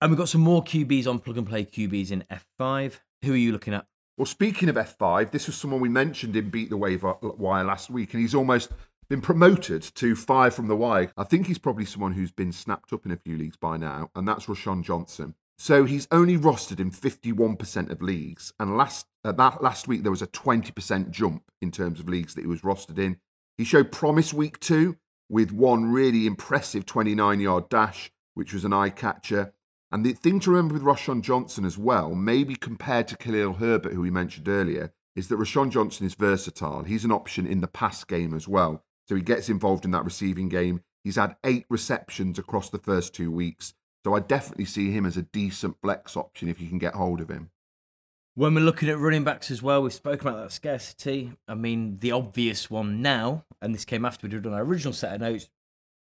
And 0.01 0.11
we've 0.11 0.17
got 0.17 0.29
some 0.29 0.41
more 0.41 0.63
QBs 0.63 1.07
on 1.07 1.19
plug 1.19 1.37
and 1.37 1.47
play 1.47 1.65
QBs 1.65 2.11
in 2.11 2.23
F5. 2.31 2.99
Who 3.25 3.33
are 3.33 3.37
you 3.37 3.51
looking 3.51 3.73
at? 3.73 3.85
Well, 4.17 4.25
speaking 4.25 4.69
of 4.69 4.75
F5, 4.75 5.31
this 5.31 5.47
was 5.47 5.57
someone 5.57 5.81
we 5.81 5.89
mentioned 5.89 6.35
in 6.35 6.49
Beat 6.49 6.69
the 6.69 6.77
Wave 6.77 7.03
Wire 7.21 7.63
last 7.65 7.89
week, 7.89 8.13
and 8.13 8.21
he's 8.21 8.35
almost 8.35 8.71
been 9.09 9.21
promoted 9.21 9.81
to 9.81 10.15
five 10.15 10.53
from 10.53 10.67
the 10.67 10.75
wire. 10.75 11.11
I 11.17 11.23
think 11.23 11.47
he's 11.47 11.57
probably 11.57 11.85
someone 11.85 12.13
who's 12.13 12.31
been 12.31 12.51
snapped 12.53 12.93
up 12.93 13.05
in 13.05 13.11
a 13.11 13.17
few 13.17 13.37
leagues 13.37 13.57
by 13.57 13.75
now, 13.75 14.09
and 14.15 14.27
that's 14.27 14.45
Roschon 14.45 14.83
Johnson. 14.83 15.35
So 15.57 15.83
he's 15.83 16.07
only 16.11 16.37
rostered 16.37 16.79
in 16.79 16.91
51% 16.91 17.89
of 17.89 18.01
leagues, 18.01 18.53
and 18.57 18.77
last 18.77 19.07
uh, 19.25 19.33
that 19.33 19.61
last 19.61 19.89
week 19.89 20.03
there 20.03 20.11
was 20.11 20.21
a 20.21 20.27
20% 20.27 21.09
jump 21.09 21.43
in 21.61 21.71
terms 21.71 21.99
of 21.99 22.07
leagues 22.07 22.35
that 22.35 22.41
he 22.41 22.47
was 22.47 22.61
rostered 22.61 22.97
in. 22.97 23.17
He 23.57 23.65
showed 23.65 23.91
promise 23.91 24.33
week 24.33 24.61
two 24.61 24.95
with 25.27 25.51
one 25.51 25.91
really 25.91 26.25
impressive 26.25 26.85
29 26.85 27.41
yard 27.41 27.67
dash, 27.67 28.11
which 28.35 28.53
was 28.53 28.63
an 28.63 28.71
eye 28.71 28.89
catcher. 28.89 29.53
And 29.91 30.05
the 30.05 30.13
thing 30.13 30.39
to 30.41 30.51
remember 30.51 30.75
with 30.75 30.83
Roschon 30.83 31.21
Johnson 31.21 31.65
as 31.65 31.77
well, 31.77 32.13
maybe 32.13 32.55
compared 32.55 33.07
to 33.07 33.17
Khalil 33.17 33.53
Herbert, 33.53 33.93
who 33.93 34.01
we 34.01 34.11
mentioned 34.11 34.47
earlier, 34.47 34.93
is 35.15 35.27
that 35.27 35.39
Roschon 35.39 35.71
Johnson 35.71 36.05
is 36.05 36.13
versatile. 36.13 36.83
He's 36.83 37.05
an 37.05 37.11
option 37.11 37.47
in 37.47 37.61
the 37.61 37.67
pass 37.67 38.03
game 38.03 38.33
as 38.33 38.47
well. 38.47 38.83
So 39.07 39.15
he 39.15 39.21
gets 39.21 39.49
involved 39.49 39.85
in 39.85 39.91
that 39.91 40.05
receiving 40.05 40.49
game. 40.49 40.81
He's 41.03 41.15
had 41.15 41.35
eight 41.43 41.65
receptions 41.69 42.37
across 42.37 42.69
the 42.69 42.77
first 42.77 43.15
two 43.15 43.31
weeks. 43.31 43.73
So 44.05 44.13
I 44.13 44.19
definitely 44.19 44.65
see 44.65 44.91
him 44.91 45.05
as 45.05 45.17
a 45.17 45.23
decent 45.23 45.77
flex 45.81 46.15
option 46.15 46.47
if 46.47 46.61
you 46.61 46.69
can 46.69 46.77
get 46.77 46.93
hold 46.93 47.19
of 47.19 47.29
him. 47.29 47.49
When 48.35 48.53
we're 48.53 48.61
looking 48.61 48.87
at 48.89 48.99
running 48.99 49.23
backs 49.23 49.51
as 49.51 49.61
well, 49.61 49.81
we've 49.81 49.91
spoken 49.91 50.27
about 50.27 50.43
that 50.43 50.51
scarcity. 50.51 51.33
I 51.47 51.55
mean, 51.55 51.97
the 51.97 52.11
obvious 52.11 52.69
one 52.69 53.01
now, 53.01 53.43
and 53.61 53.73
this 53.73 53.83
came 53.83 54.05
after 54.05 54.27
we'd 54.27 54.41
done 54.41 54.53
our 54.53 54.63
original 54.63 54.93
set 54.93 55.15
of 55.15 55.21
notes 55.21 55.49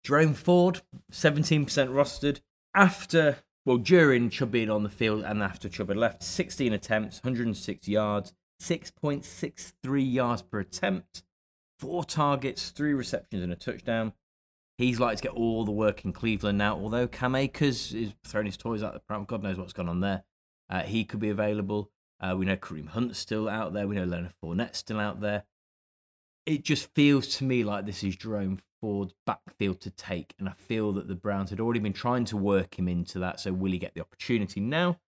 Jerome 0.04 0.34
Ford, 0.34 0.82
17% 1.12 1.65
rostered. 1.65 2.41
After, 2.76 3.38
well, 3.67 3.77
during 3.77 4.30
Chubb 4.30 4.51
being 4.51 4.69
on 4.69 4.84
the 4.84 4.89
field 4.89 5.25
and 5.25 5.43
after 5.43 5.67
Chubb 5.67 5.89
had 5.89 5.97
left, 5.97 6.23
16 6.23 6.71
attempts, 6.71 7.21
106 7.21 7.86
yards, 7.86 8.32
6.63 8.62 10.13
yards 10.13 10.41
per 10.41 10.62
attempt, 10.62 11.23
four 11.77 12.06
targets, 12.06 12.69
three 12.69 12.93
receptions, 12.93 13.43
and 13.43 13.51
a 13.51 13.58
touchdown. 13.58 14.13
He's 14.77 15.01
likely 15.01 15.17
to 15.17 15.23
get 15.23 15.32
all 15.34 15.65
the 15.65 15.73
work 15.73 16.06
in 16.06 16.13
Cleveland 16.13 16.58
now, 16.58 16.77
although 16.77 17.10
Cam 17.10 17.36
Akers 17.36 17.93
is 17.93 18.13
throwing 18.23 18.45
his 18.45 18.56
toys 18.56 18.84
out 18.84 18.93
the 18.93 19.01
pram. 19.01 19.25
God 19.25 19.43
knows 19.43 19.58
what's 19.58 19.73
gone 19.73 19.89
on 19.89 19.99
there. 19.99 20.23
Uh, 20.69 20.84
he 20.84 21.03
could 21.03 21.19
be 21.19 21.30
available. 21.30 21.91
Uh, 22.21 22.38
we 22.38 22.45
know 22.45 22.56
Kareem 22.56 22.88
Hunt's 22.88 23.19
still 23.19 23.49
out 23.49 23.73
there. 23.73 23.86
We 23.86 23.97
know 23.97 24.06
Leonard 24.06 24.32
Fournette's 24.41 24.77
still 24.77 25.01
out 25.01 25.19
there. 25.19 25.43
It 26.45 26.63
just 26.63 26.93
feels 26.95 27.27
to 27.36 27.43
me 27.43 27.65
like 27.65 27.86
this 27.86 28.01
is 28.01 28.15
Jerome 28.15 28.60
Ford's 28.81 29.13
backfield 29.25 29.81
to 29.81 29.89
take. 29.89 30.33
And 30.39 30.47
I 30.47 30.53
feel 30.53 30.91
that 30.93 31.07
the 31.07 31.15
Browns 31.15 31.49
had 31.49 31.59
already 31.59 31.79
been 31.79 31.93
trying 31.93 32.25
to 32.25 32.37
work 32.37 32.77
him 32.77 32.87
into 32.87 33.19
that. 33.19 33.39
So 33.39 33.53
will 33.53 33.71
he 33.71 33.77
get 33.77 33.93
the 33.93 34.01
opportunity 34.01 34.59
now? 34.59 34.99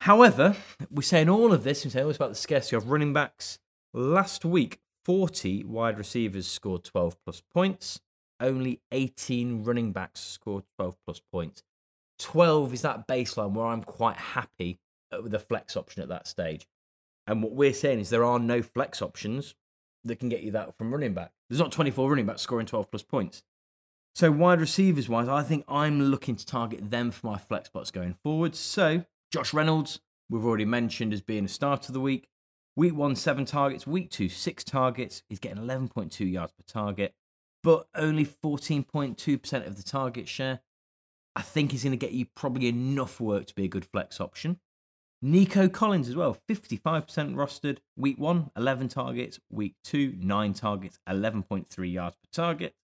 However, 0.00 0.56
we're 0.90 1.02
saying 1.02 1.28
all 1.28 1.52
of 1.52 1.64
this 1.64 1.84
and 1.84 1.92
saying 1.92 2.04
all 2.04 2.10
about 2.10 2.30
the 2.30 2.34
scarcity 2.34 2.76
of 2.76 2.90
running 2.90 3.12
backs. 3.12 3.58
Last 3.94 4.44
week, 4.44 4.80
40 5.04 5.64
wide 5.64 5.98
receivers 5.98 6.46
scored 6.46 6.84
12 6.84 7.16
plus 7.24 7.42
points. 7.52 8.00
Only 8.40 8.80
18 8.90 9.62
running 9.62 9.92
backs 9.92 10.20
scored 10.20 10.64
12 10.76 10.96
plus 11.04 11.20
points. 11.32 11.62
12 12.18 12.74
is 12.74 12.82
that 12.82 13.06
baseline 13.06 13.52
where 13.52 13.66
I'm 13.66 13.82
quite 13.82 14.16
happy 14.16 14.80
with 15.22 15.34
a 15.34 15.38
flex 15.38 15.76
option 15.76 16.02
at 16.02 16.08
that 16.08 16.26
stage. 16.26 16.66
And 17.26 17.42
what 17.42 17.52
we're 17.52 17.72
saying 17.72 18.00
is 18.00 18.10
there 18.10 18.24
are 18.24 18.38
no 18.38 18.62
flex 18.62 19.00
options 19.02 19.54
that 20.04 20.18
can 20.18 20.28
get 20.28 20.42
you 20.42 20.50
that 20.52 20.76
from 20.76 20.92
running 20.92 21.14
back. 21.14 21.32
There's 21.48 21.60
not 21.60 21.72
24 21.72 22.08
running 22.08 22.26
backs 22.26 22.42
scoring 22.42 22.66
12 22.66 22.90
plus 22.90 23.02
points. 23.02 23.42
So 24.14 24.30
wide 24.30 24.60
receivers 24.60 25.08
wise, 25.08 25.28
I 25.28 25.42
think 25.42 25.64
I'm 25.68 26.02
looking 26.02 26.36
to 26.36 26.44
target 26.44 26.90
them 26.90 27.10
for 27.10 27.26
my 27.26 27.38
flex 27.38 27.68
spots 27.68 27.90
going 27.90 28.14
forward. 28.22 28.54
So 28.54 29.04
Josh 29.32 29.54
Reynolds, 29.54 30.00
we've 30.28 30.44
already 30.44 30.66
mentioned 30.66 31.12
as 31.12 31.22
being 31.22 31.46
a 31.46 31.48
start 31.48 31.88
of 31.88 31.94
the 31.94 32.00
week. 32.00 32.28
Week 32.76 32.94
one, 32.94 33.16
seven 33.16 33.44
targets. 33.44 33.86
Week 33.86 34.10
two, 34.10 34.28
six 34.28 34.64
targets. 34.64 35.22
He's 35.28 35.38
getting 35.38 35.62
11.2 35.62 36.30
yards 36.30 36.52
per 36.52 36.64
target, 36.66 37.14
but 37.62 37.86
only 37.94 38.24
14.2% 38.24 39.66
of 39.66 39.76
the 39.76 39.82
target 39.82 40.28
share. 40.28 40.60
I 41.34 41.42
think 41.42 41.72
he's 41.72 41.82
going 41.82 41.92
to 41.92 41.96
get 41.96 42.12
you 42.12 42.26
probably 42.34 42.68
enough 42.68 43.20
work 43.20 43.46
to 43.46 43.54
be 43.54 43.64
a 43.64 43.68
good 43.68 43.86
flex 43.86 44.20
option. 44.20 44.58
Nico 45.24 45.68
Collins 45.68 46.08
as 46.08 46.16
well, 46.16 46.36
55% 46.48 47.06
rostered. 47.34 47.78
Week 47.96 48.18
one, 48.18 48.50
11 48.56 48.88
targets. 48.88 49.38
Week 49.50 49.76
two, 49.84 50.14
nine 50.18 50.52
targets, 50.52 50.98
11.3 51.08 51.92
yards 51.92 52.16
per 52.16 52.28
target. 52.32 52.74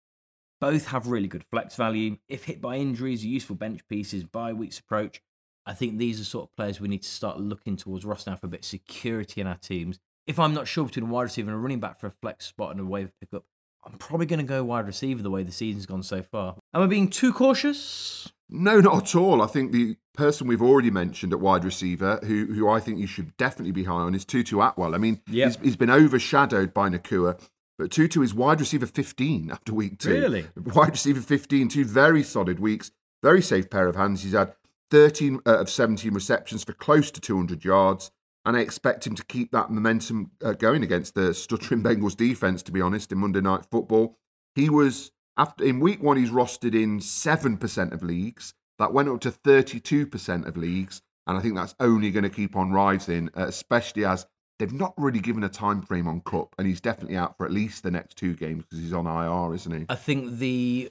Both 0.61 0.87
have 0.87 1.09
really 1.09 1.27
good 1.27 1.45
flex 1.51 1.75
value. 1.75 2.19
If 2.29 2.45
hit 2.45 2.61
by 2.61 2.77
injuries, 2.77 3.25
useful 3.25 3.57
bench 3.57 3.81
pieces, 3.89 4.23
by 4.23 4.53
week's 4.53 4.79
approach, 4.79 5.21
I 5.67 5.75
think 5.75 5.99
these 5.99 6.21
are 6.21 6.25
sort 6.25 6.49
of 6.49 6.57
players 6.57 6.81
we 6.81 6.89
need 6.89 7.03
to 7.03 7.09
start 7.09 7.41
looking 7.41 7.77
towards 7.77 8.05
roster 8.05 8.31
now 8.31 8.37
for 8.37 8.47
a 8.47 8.51
bit 8.51 8.61
of 8.61 8.67
security 8.67 9.41
in 9.41 9.49
our 9.49 9.57
teams. 9.57 9.99
If 10.29 10.39
I'm 10.39 10.55
not 10.55 10.69
sure 10.69 10.85
between 10.85 11.07
a 11.07 11.13
wide 11.13 11.23
receiver 11.25 11.51
and 11.51 11.59
a 11.59 11.61
running 11.61 11.81
back 11.81 11.99
for 11.99 12.07
a 12.07 12.13
flex 12.13 12.47
spot 12.47 12.71
and 12.71 12.81
a 12.81 12.85
wave 12.85 13.11
pickup, 13.21 13.45
I'm 13.85 13.99
probably 13.99 14.27
going 14.27 14.39
to 14.39 14.45
go 14.45 14.63
wide 14.63 14.87
receiver 14.87 15.23
the 15.23 15.31
way 15.31 15.43
the 15.43 15.53
season's 15.53 15.87
gone 15.87 16.03
so 16.03 16.23
far. 16.23 16.57
Am 16.73 16.83
I 16.83 16.87
being 16.87 17.09
too 17.09 17.33
cautious? 17.33 18.33
No, 18.51 18.81
not 18.81 19.03
at 19.03 19.15
all. 19.15 19.43
I 19.43 19.47
think 19.47 19.73
the 19.73 19.97
person 20.15 20.47
we've 20.47 20.63
already 20.63 20.91
mentioned 20.91 21.33
at 21.33 21.41
wide 21.41 21.65
receiver, 21.65 22.19
who 22.25 22.47
who 22.47 22.69
I 22.69 22.81
think 22.81 22.99
you 22.99 23.07
should 23.07 23.37
definitely 23.37 23.73
be 23.73 23.85
high 23.85 23.95
on, 24.01 24.15
is 24.15 24.25
Tutu 24.25 24.61
Atwell. 24.61 24.95
I 24.95 24.99
mean, 24.99 25.21
Yep. 25.29 25.47
he's, 25.49 25.57
he's 25.63 25.77
been 25.77 25.91
overshadowed 25.91 26.73
by 26.73 26.89
Nacua, 26.89 27.41
but 27.79 27.91
Tutu 27.91 28.23
is 28.23 28.35
wide 28.35 28.61
receiver 28.61 28.87
15 28.87 29.51
after 29.53 29.75
week 29.75 29.99
two. 29.99 30.11
Really? 30.11 30.47
Wide 30.57 30.93
receiver 30.93 31.21
15, 31.21 31.69
two 31.69 31.85
very 31.85 32.23
solid 32.23 32.59
weeks, 32.59 32.91
very 33.23 33.43
safe 33.43 33.69
pair 33.71 33.87
of 33.87 33.97
hands. 33.97 34.23
He's 34.23 34.33
had 34.33 34.55
13 34.91 35.41
uh, 35.47 35.59
of 35.59 35.69
17 35.69 36.15
receptions 36.15 36.65
for 36.65 36.73
close 36.73 37.11
to 37.11 37.21
200 37.21 37.65
yards 37.65 38.11
and 38.49 38.57
I 38.57 38.61
expect 38.61 39.07
him 39.07 39.15
to 39.15 39.25
keep 39.27 39.53
that 39.53 39.71
momentum 39.71 40.31
uh, 40.43 40.53
going 40.55 40.83
against 40.83 41.15
the 41.15 41.35
stuttering 41.35 41.83
Bengals 41.85 42.17
defense. 42.17 42.63
To 42.63 42.73
be 42.73 42.81
honest, 42.81 43.13
in 43.13 43.19
Monday 43.19 43.43
Night 43.43 43.67
Football, 43.71 44.17
he 44.55 44.71
was 44.71 45.13
after 45.39 45.65
in 45.65 45.81
week 45.81 46.03
one 46.03 46.19
he's 46.19 46.31
rostered 46.31 46.75
in 46.75 47.01
seven 47.01 47.57
percent 47.57 47.93
of 47.93 48.03
leagues. 48.03 48.55
That 48.79 48.93
went 48.93 49.09
up 49.09 49.21
to 49.23 49.31
thirty-two 49.31 50.07
percent 50.07 50.47
of 50.47 50.57
leagues, 50.57 51.03
and 51.27 51.37
I 51.37 51.41
think 51.41 51.57
that's 51.57 51.75
only 51.81 52.11
going 52.11 52.23
to 52.25 52.31
keep 52.31 52.55
on 52.55 52.71
rising, 52.71 53.29
uh, 53.37 53.47
especially 53.47 54.05
as 54.05 54.27
they've 54.59 54.73
not 54.73 54.95
really 54.97 55.21
given 55.21 55.43
a 55.43 55.49
time 55.49 55.83
frame 55.83 56.07
on 56.07 56.21
Kupp, 56.21 56.55
and 56.59 56.67
he's 56.67 56.81
definitely 56.81 57.17
out 57.17 57.37
for 57.37 57.47
at 57.47 57.53
least 57.53 57.83
the 57.83 57.91
next 57.91 58.17
two 58.17 58.35
games 58.35 58.65
because 58.65 58.83
he's 58.83 58.93
on 58.93 59.07
IR, 59.07 59.55
isn't 59.55 59.73
he? 59.73 59.87
I 59.89 59.95
think 59.95 60.39
the 60.39 60.91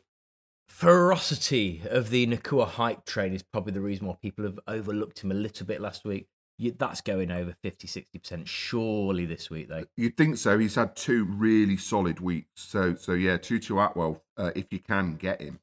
ferocity 0.68 1.82
of 1.90 2.10
the 2.10 2.28
Nacua 2.28 2.68
hype 2.68 3.06
train 3.06 3.34
is 3.34 3.44
probably 3.44 3.74
the 3.74 3.82
reason 3.82 4.08
why 4.08 4.16
people 4.22 4.46
have 4.46 4.60
overlooked 4.68 5.24
him 5.24 5.32
a 5.32 5.36
little 5.36 5.66
bit 5.66 5.82
last 5.82 6.06
week. 6.06 6.28
You, 6.60 6.74
that's 6.78 7.02
going 7.02 7.30
over 7.30 7.56
50, 7.62 7.88
60% 7.88 8.48
surely 8.48 9.26
this 9.26 9.50
week, 9.50 9.70
though. 9.70 9.86
You'd 9.96 10.18
think 10.18 10.38
so. 10.38 10.58
He's 10.58 10.74
had 10.76 10.96
two 10.96 11.26
really 11.26 11.78
solid 11.78 12.20
weeks. 12.20 12.50
So, 12.56 12.96
so 12.96 13.14
yeah, 13.14 13.38
Tutu 13.38 13.78
Atwell, 13.78 14.24
uh, 14.38 14.52
if 14.56 14.66
you 14.72 14.80
can 14.80 15.16
get 15.16 15.40
him. 15.40 15.60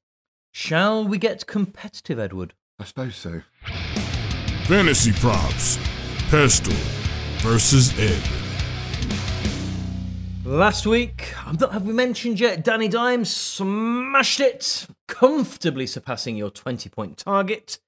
Shall 0.52 1.04
we 1.04 1.18
get 1.18 1.46
competitive, 1.46 2.20
Edward? 2.20 2.54
I 2.78 2.85
suppose 2.85 3.16
so. 3.16 3.42
Fantasy 4.66 5.12
props. 5.12 5.78
Pestell 6.30 6.72
versus 7.42 7.92
Ed. 7.98 8.22
Last 10.44 10.87
week, 10.87 11.35
I'm 11.46 11.57
not, 11.57 11.72
have 11.72 11.87
we 11.87 11.92
mentioned 11.92 12.38
yet? 12.38 12.62
Danny 12.62 12.87
Dimes 12.87 13.30
smashed 13.35 14.40
it, 14.40 14.87
comfortably 15.09 15.87
surpassing 15.87 16.37
your 16.37 16.50
20 16.50 16.88
point 16.90 17.18
target. 17.18 17.78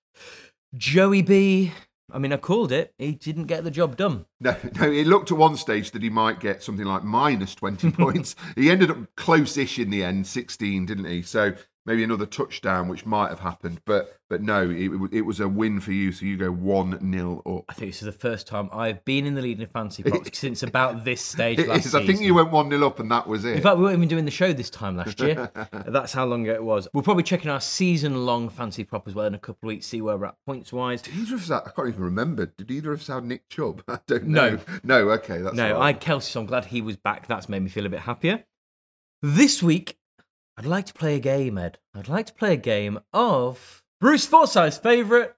Joey 0.75 1.23
B, 1.23 1.73
I 2.17 2.19
mean, 2.19 2.33
I 2.33 2.39
called 2.39 2.73
it. 2.73 2.95
He 2.97 3.13
didn't 3.13 3.45
get 3.45 3.63
the 3.63 3.71
job 3.71 3.97
done. 3.97 4.25
No, 4.41 4.57
no, 4.81 4.91
it 4.91 5.07
looked 5.07 5.31
at 5.31 5.37
one 5.37 5.57
stage 5.57 5.91
that 5.91 6.03
he 6.03 6.09
might 6.09 6.41
get 6.41 6.63
something 6.63 6.87
like 6.87 7.05
minus 7.05 7.55
20 7.55 7.91
points. 7.93 8.37
He 8.55 8.71
ended 8.71 8.91
up 8.91 9.15
close 9.17 9.57
ish 9.57 9.79
in 9.79 9.91
the 9.91 10.03
end, 10.03 10.27
16, 10.27 10.87
didn't 10.87 11.05
he? 11.05 11.21
So 11.23 11.55
maybe 11.87 12.05
another 12.05 12.27
touchdown, 12.27 12.89
which 12.89 13.07
might 13.07 13.29
have 13.31 13.41
happened. 13.41 13.81
But 13.85 14.19
but 14.29 14.43
no, 14.43 14.69
it, 14.69 14.91
it 15.13 15.21
was 15.23 15.39
a 15.39 15.49
win 15.49 15.79
for 15.81 15.93
you. 15.93 16.11
So 16.11 16.27
you 16.27 16.37
go 16.37 16.51
1 16.51 17.13
0 17.13 17.43
up. 17.47 17.65
I 17.69 17.75
think 17.75 17.93
this 17.93 18.03
is 18.03 18.07
the 18.07 18.13
first 18.13 18.49
time 18.49 18.69
I've 18.73 19.05
been 19.05 19.25
in 19.25 19.35
the 19.35 19.43
lead 19.43 19.61
in 19.61 19.67
fancy 19.67 20.03
props 20.03 20.37
since 20.39 20.65
about 20.65 21.05
this 21.05 21.21
stage 21.25 21.61
It 21.61 21.69
last 21.69 21.87
is. 21.87 21.95
I 21.95 22.05
think 22.05 22.21
you 22.21 22.35
went 22.35 22.51
1 22.51 22.71
0 22.71 22.87
up 22.87 22.99
and 22.99 23.11
that 23.13 23.27
was 23.29 23.45
it. 23.45 23.57
In 23.57 23.63
fact, 23.63 23.77
we 23.79 23.85
weren't 23.85 23.97
even 23.97 24.09
doing 24.09 24.25
the 24.25 24.31
show 24.33 24.53
this 24.53 24.69
time 24.69 24.97
last 24.97 25.21
year. 25.21 25.51
That's 25.87 26.13
how 26.13 26.25
long 26.27 26.43
ago 26.43 26.55
it 26.55 26.65
was. 26.65 26.89
We're 26.93 27.03
probably 27.03 27.23
checking 27.23 27.51
our 27.51 27.61
season-long 27.61 28.49
fancy 28.49 28.83
prop 28.85 29.07
as 29.07 29.15
well 29.15 29.27
in 29.27 29.35
a 29.35 29.39
couple 29.39 29.69
of 29.69 29.69
weeks, 29.69 29.87
see 29.87 30.01
where 30.01 30.17
we're 30.17 30.27
at 30.27 30.37
points-wise. 30.45 31.03
Did 31.03 31.15
either 31.15 31.37
of 31.37 31.43
us, 31.43 31.51
I 31.51 31.71
can't 31.71 31.89
even 31.89 32.03
remember. 32.03 32.47
Did 32.47 32.71
either 32.71 32.93
of 32.93 33.01
us 33.01 33.07
have 33.07 33.25
Nick 33.25 33.49
Chubb? 33.49 33.83
I 33.89 34.01
don't 34.09 34.27
know. 34.27 34.57
No, 34.83 35.05
no. 35.05 35.11
okay. 35.13 35.39
That's 35.39 35.55
No, 35.55 35.77
all 35.77 35.83
I 35.83 35.87
right. 35.93 36.01
Kelce, 36.01 36.23
so 36.25 36.41
I'm 36.41 36.47
glad 36.47 36.67
he 36.67 36.81
was 36.83 36.97
back. 36.97 37.29
That's 37.29 37.49
made 37.49 37.63
me 37.63 37.69
feel 37.69 37.87
a 37.87 37.91
bit 37.91 38.01
happier. 38.01 38.45
This 39.23 39.63
week, 39.63 39.99
I'd 40.59 40.65
like 40.65 40.87
to 40.87 40.95
play 40.95 41.17
a 41.17 41.21
game, 41.21 41.59
Ed. 41.59 41.79
I'd 41.95 42.09
like 42.09 42.27
to 42.27 42.33
play 42.33 42.55
a 42.55 42.57
game 42.57 43.01
of 43.13 43.83
Bruce 44.01 44.27
Forsyth's 44.27 44.79
favourite. 44.79 45.33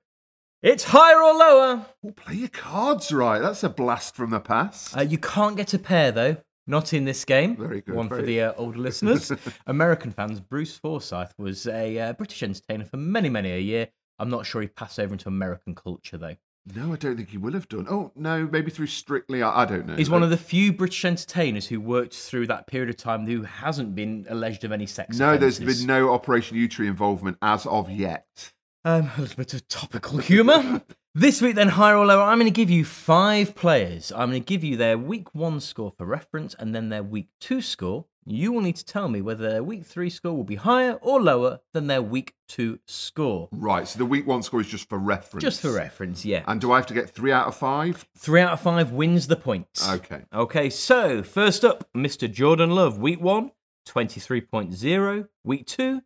It's 0.62 0.84
higher 0.84 1.20
or 1.20 1.34
lower. 1.34 1.86
Oh, 2.06 2.12
play 2.12 2.34
your 2.34 2.48
cards 2.48 3.10
right. 3.10 3.40
That's 3.40 3.64
a 3.64 3.68
blast 3.68 4.14
from 4.14 4.30
the 4.30 4.40
past. 4.40 4.96
Uh, 4.96 5.00
you 5.02 5.18
can't 5.18 5.56
get 5.56 5.74
a 5.74 5.78
pair 5.78 6.12
though. 6.12 6.36
Not 6.68 6.92
in 6.92 7.04
this 7.04 7.24
game. 7.24 7.56
Very 7.56 7.80
good, 7.80 7.94
One 7.94 8.08
for 8.08 8.22
the 8.22 8.42
uh, 8.42 8.52
older 8.56 8.78
listeners. 8.78 9.32
American 9.66 10.12
fans. 10.12 10.38
Bruce 10.38 10.76
Forsyth 10.76 11.32
was 11.38 11.66
a 11.66 11.98
uh, 11.98 12.12
British 12.12 12.42
entertainer 12.42 12.84
for 12.84 12.98
many, 12.98 13.28
many 13.28 13.50
a 13.52 13.58
year. 13.58 13.88
I'm 14.18 14.30
not 14.30 14.46
sure 14.46 14.60
he 14.60 14.68
passed 14.68 15.00
over 15.00 15.14
into 15.14 15.28
American 15.28 15.74
culture 15.74 16.18
though. 16.18 16.36
No, 16.74 16.92
I 16.92 16.96
don't 16.96 17.16
think 17.16 17.30
he 17.30 17.38
will 17.38 17.52
have 17.52 17.68
done. 17.68 17.86
Oh, 17.88 18.12
no, 18.14 18.48
maybe 18.50 18.70
through 18.70 18.86
Strictly. 18.86 19.42
I, 19.42 19.62
I 19.62 19.64
don't 19.64 19.86
know. 19.86 19.96
He's 19.96 20.10
one 20.10 20.22
of 20.22 20.30
the 20.30 20.36
few 20.36 20.72
British 20.72 21.04
entertainers 21.04 21.66
who 21.68 21.80
worked 21.80 22.14
through 22.14 22.46
that 22.48 22.66
period 22.66 22.90
of 22.90 22.96
time 22.96 23.26
who 23.26 23.42
hasn't 23.42 23.94
been 23.94 24.26
alleged 24.28 24.64
of 24.64 24.72
any 24.72 24.86
sex. 24.86 25.18
No, 25.18 25.36
there's 25.36 25.58
been 25.60 25.86
no 25.86 26.12
Operation 26.12 26.56
Yewtree 26.56 26.86
involvement 26.86 27.38
as 27.42 27.66
of 27.66 27.90
yet. 27.90 28.52
Um, 28.84 29.10
a 29.16 29.20
little 29.20 29.36
bit 29.36 29.54
of 29.54 29.66
topical 29.68 30.18
humour. 30.18 30.82
this 31.14 31.42
week, 31.42 31.54
then, 31.54 31.68
higher 31.68 31.96
or 31.96 32.06
lower, 32.06 32.22
I'm 32.22 32.38
going 32.38 32.52
to 32.52 32.56
give 32.56 32.70
you 32.70 32.84
five 32.84 33.54
players. 33.54 34.12
I'm 34.12 34.30
going 34.30 34.42
to 34.42 34.46
give 34.46 34.64
you 34.64 34.76
their 34.76 34.96
week 34.96 35.34
one 35.34 35.60
score 35.60 35.90
for 35.90 36.06
reference 36.06 36.54
and 36.58 36.74
then 36.74 36.88
their 36.88 37.02
week 37.02 37.28
two 37.40 37.60
score. 37.60 38.06
You 38.30 38.52
will 38.52 38.60
need 38.60 38.76
to 38.76 38.84
tell 38.84 39.08
me 39.08 39.22
whether 39.22 39.48
their 39.48 39.62
week 39.62 39.86
three 39.86 40.10
score 40.10 40.34
will 40.34 40.44
be 40.44 40.56
higher 40.56 40.98
or 41.00 41.18
lower 41.18 41.60
than 41.72 41.86
their 41.86 42.02
week 42.02 42.34
two 42.46 42.78
score. 42.86 43.48
Right, 43.50 43.88
so 43.88 43.98
the 43.98 44.04
week 44.04 44.26
one 44.26 44.42
score 44.42 44.60
is 44.60 44.66
just 44.66 44.86
for 44.86 44.98
reference. 44.98 45.42
Just 45.42 45.62
for 45.62 45.72
reference, 45.72 46.26
yeah. 46.26 46.42
And 46.46 46.60
do 46.60 46.70
I 46.70 46.76
have 46.76 46.86
to 46.88 46.94
get 46.94 47.08
three 47.08 47.32
out 47.32 47.46
of 47.46 47.56
five? 47.56 48.06
Three 48.18 48.42
out 48.42 48.52
of 48.52 48.60
five 48.60 48.92
wins 48.92 49.28
the 49.28 49.36
points. 49.36 49.88
Okay. 49.88 50.24
Okay, 50.30 50.68
so 50.68 51.22
first 51.22 51.64
up, 51.64 51.88
Mr. 51.96 52.30
Jordan 52.30 52.70
Love, 52.72 52.98
week 52.98 53.20
one, 53.20 53.52
23.0. 53.88 55.28
Week 55.42 55.66
two, 55.66 56.02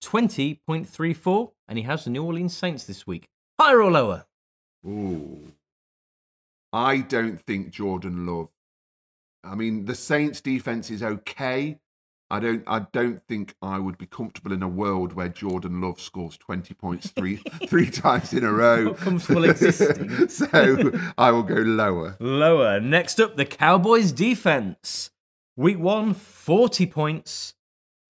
20.34. 0.00 1.50
And 1.66 1.78
he 1.78 1.84
has 1.84 2.04
the 2.04 2.10
New 2.10 2.22
Orleans 2.22 2.56
Saints 2.56 2.84
this 2.84 3.04
week. 3.04 3.28
Higher 3.60 3.82
or 3.82 3.90
lower? 3.90 4.26
Ooh. 4.86 5.52
I 6.72 6.98
don't 6.98 7.40
think 7.40 7.70
Jordan 7.70 8.26
Love. 8.26 8.48
I 9.44 9.54
mean, 9.54 9.84
the 9.84 9.94
Saints 9.94 10.40
defense 10.40 10.90
is 10.90 11.02
okay. 11.02 11.78
I 12.30 12.40
don't 12.40 12.64
I 12.66 12.80
don't 12.92 13.22
think 13.28 13.54
I 13.62 13.78
would 13.78 13.98
be 13.98 14.06
comfortable 14.06 14.52
in 14.52 14.62
a 14.62 14.68
world 14.68 15.12
where 15.12 15.28
Jordan 15.28 15.80
Love 15.80 16.00
scores 16.00 16.36
20 16.38 16.72
points 16.74 17.10
three 17.10 17.36
three 17.68 17.90
times 17.90 18.32
in 18.32 18.44
a 18.44 18.52
row. 18.52 18.84
Not 18.84 18.96
comfortable 18.96 19.44
existing. 19.44 20.28
so 20.28 20.46
I 21.18 21.30
will 21.30 21.42
go 21.42 21.54
lower. 21.54 22.16
Lower. 22.18 22.80
Next 22.80 23.20
up, 23.20 23.36
the 23.36 23.44
Cowboys 23.44 24.10
defense. 24.10 25.10
Week 25.56 25.78
one, 25.78 26.14
40 26.14 26.86
points. 26.86 27.54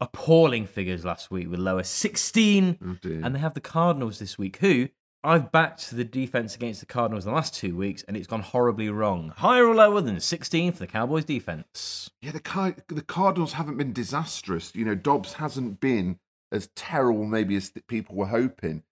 Appalling 0.00 0.66
figures 0.66 1.04
last 1.04 1.30
week 1.30 1.50
with 1.50 1.60
lower 1.60 1.82
16. 1.82 2.78
Oh. 2.82 2.96
And 3.04 3.34
they 3.34 3.38
have 3.38 3.54
the 3.54 3.60
Cardinals 3.60 4.18
this 4.18 4.36
week, 4.36 4.56
who 4.58 4.88
I've 5.24 5.50
backed 5.50 5.90
the 5.90 6.04
defense 6.04 6.54
against 6.54 6.80
the 6.80 6.86
Cardinals 6.86 7.24
in 7.24 7.30
the 7.30 7.34
last 7.34 7.54
two 7.54 7.74
weeks, 7.74 8.04
and 8.06 8.16
it's 8.16 8.26
gone 8.26 8.42
horribly 8.42 8.90
wrong. 8.90 9.32
Higher 9.38 9.66
or 9.66 9.74
lower 9.74 10.02
than 10.02 10.20
16 10.20 10.72
for 10.72 10.78
the 10.80 10.86
Cowboys 10.86 11.24
defense? 11.24 12.10
Yeah, 12.20 12.32
the 12.32 12.40
Car- 12.40 12.76
the 12.88 13.02
Cardinals 13.02 13.54
haven't 13.54 13.78
been 13.78 13.94
disastrous. 13.94 14.74
You 14.74 14.84
know, 14.84 14.94
Dobbs 14.94 15.34
hasn't 15.34 15.80
been 15.80 16.18
as 16.52 16.68
terrible 16.76 17.24
maybe 17.24 17.56
as 17.56 17.72
people 17.88 18.14
were 18.16 18.26
hoping. 18.26 18.82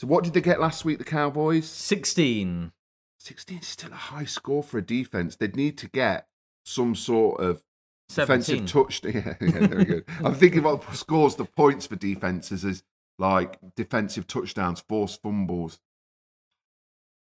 So 0.00 0.06
what 0.06 0.24
did 0.24 0.32
they 0.32 0.40
get 0.40 0.60
last 0.60 0.84
week, 0.84 0.98
the 0.98 1.04
Cowboys? 1.04 1.68
16. 1.68 2.72
16 3.18 3.58
is 3.58 3.66
still 3.66 3.92
a 3.92 3.96
high 3.96 4.24
score 4.24 4.62
for 4.62 4.78
a 4.78 4.82
defense. 4.82 5.36
They'd 5.36 5.54
need 5.54 5.78
to 5.78 5.88
get 5.88 6.26
some 6.64 6.94
sort 6.94 7.40
of 7.40 7.62
17. 8.08 8.40
defensive 8.40 8.72
touch. 8.72 9.02
Yeah, 9.14 9.34
yeah, 9.40 9.66
very 9.66 9.84
good. 9.84 10.04
I'm 10.24 10.34
thinking 10.34 10.60
about 10.60 10.94
scores, 10.96 11.36
the 11.36 11.44
points 11.44 11.86
for 11.86 11.96
defenses 11.96 12.64
is 12.64 12.82
like 13.18 13.58
defensive 13.76 14.26
touchdowns, 14.26 14.80
forced 14.88 15.22
fumbles. 15.22 15.78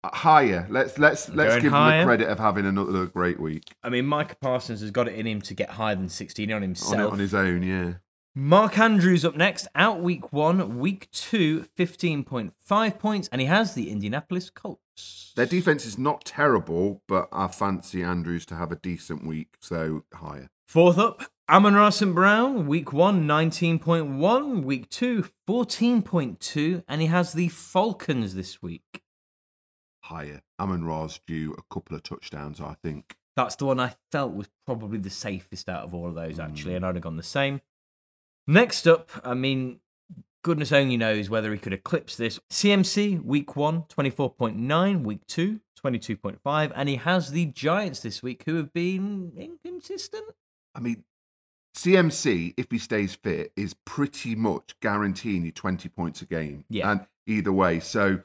Uh, 0.03 0.09
higher. 0.15 0.67
Let's 0.69 0.97
let's 0.99 1.27
let's 1.29 1.53
Going 1.53 1.63
give 1.63 1.71
higher? 1.71 2.01
the 2.01 2.05
credit 2.05 2.29
of 2.29 2.37
having 2.39 2.65
another 2.67 3.07
great 3.07 3.39
week 3.39 3.63
I 3.83 3.89
mean, 3.89 4.05
Micah 4.05 4.35
Parsons 4.39 4.81
has 4.81 4.91
got 4.91 5.07
it 5.07 5.15
in 5.15 5.25
him 5.25 5.41
to 5.41 5.53
get 5.55 5.71
higher 5.71 5.95
than 5.95 6.07
16 6.09 6.51
on 6.51 6.57
on, 6.57 6.61
himself. 6.61 7.13
on 7.13 7.19
his 7.19 7.33
own. 7.33 7.63
Yeah. 7.63 7.93
Mark 8.35 8.77
Andrews 8.77 9.25
up 9.25 9.35
next, 9.35 9.67
out 9.73 9.99
week 9.99 10.31
one, 10.31 10.77
week 10.77 11.09
two, 11.11 11.65
15.5 11.75 12.99
points, 12.99 13.27
and 13.31 13.41
he 13.41 13.47
has 13.47 13.73
the 13.73 13.89
Indianapolis 13.89 14.51
Colts. 14.51 15.33
Their 15.35 15.47
defense 15.47 15.87
is 15.87 15.97
not 15.97 16.23
terrible, 16.23 17.01
but 17.07 17.29
I 17.31 17.47
fancy 17.47 18.03
Andrews 18.03 18.45
to 18.47 18.55
have 18.55 18.71
a 18.71 18.75
decent 18.75 19.25
week, 19.25 19.55
so 19.59 20.03
higher. 20.13 20.51
Fourth 20.67 20.99
up, 20.99 21.23
Amon 21.49 21.91
St. 21.91 22.13
Brown, 22.13 22.67
week 22.67 22.91
one, 22.91 23.25
19.1, 23.25 24.63
week 24.63 24.89
two, 24.89 25.25
14.2, 25.47 26.83
and 26.89 26.99
he 27.01 27.07
has 27.07 27.31
the 27.31 27.47
Falcons 27.47 28.35
this 28.35 28.61
week. 28.61 29.01
Higher. 30.03 30.41
Amon 30.59 30.83
Ra's 30.83 31.21
due 31.25 31.53
a 31.53 31.73
couple 31.73 31.95
of 31.95 32.03
touchdowns, 32.03 32.59
I 32.59 32.75
think. 32.83 33.15
That's 33.37 33.55
the 33.55 33.65
one 33.65 33.79
I 33.79 33.95
felt 34.11 34.33
was 34.33 34.49
probably 34.65 34.97
the 34.97 35.09
safest 35.09 35.69
out 35.69 35.83
of 35.85 35.93
all 35.93 36.07
of 36.09 36.15
those, 36.15 36.37
actually, 36.37 36.73
Mm. 36.73 36.77
and 36.77 36.85
I'd 36.85 36.95
have 36.95 37.03
gone 37.03 37.17
the 37.17 37.23
same. 37.23 37.61
Next 38.45 38.85
up, 38.85 39.09
I 39.23 39.33
mean, 39.33 39.79
goodness 40.43 40.73
only 40.73 40.97
knows 40.97 41.29
whether 41.29 41.53
he 41.53 41.59
could 41.59 41.73
eclipse 41.73 42.17
this. 42.17 42.39
CMC, 42.49 43.19
week 43.23 43.55
one, 43.55 43.83
24.9, 43.83 45.03
week 45.03 45.25
two, 45.27 45.61
22.5, 45.81 46.73
and 46.75 46.89
he 46.89 46.95
has 46.97 47.31
the 47.31 47.45
Giants 47.45 48.01
this 48.01 48.21
week 48.21 48.43
who 48.45 48.55
have 48.55 48.73
been 48.73 49.31
inconsistent. 49.37 50.25
I 50.75 50.79
mean, 50.79 51.03
CMC, 51.77 52.53
if 52.57 52.71
he 52.71 52.77
stays 52.79 53.15
fit, 53.15 53.51
is 53.55 53.73
pretty 53.85 54.35
much 54.35 54.75
guaranteeing 54.81 55.45
you 55.45 55.51
20 55.51 55.87
points 55.89 56.21
a 56.21 56.25
game. 56.25 56.65
Yeah. 56.69 56.91
And 56.91 57.05
either 57.27 57.51
way. 57.53 57.79
So 57.79 58.21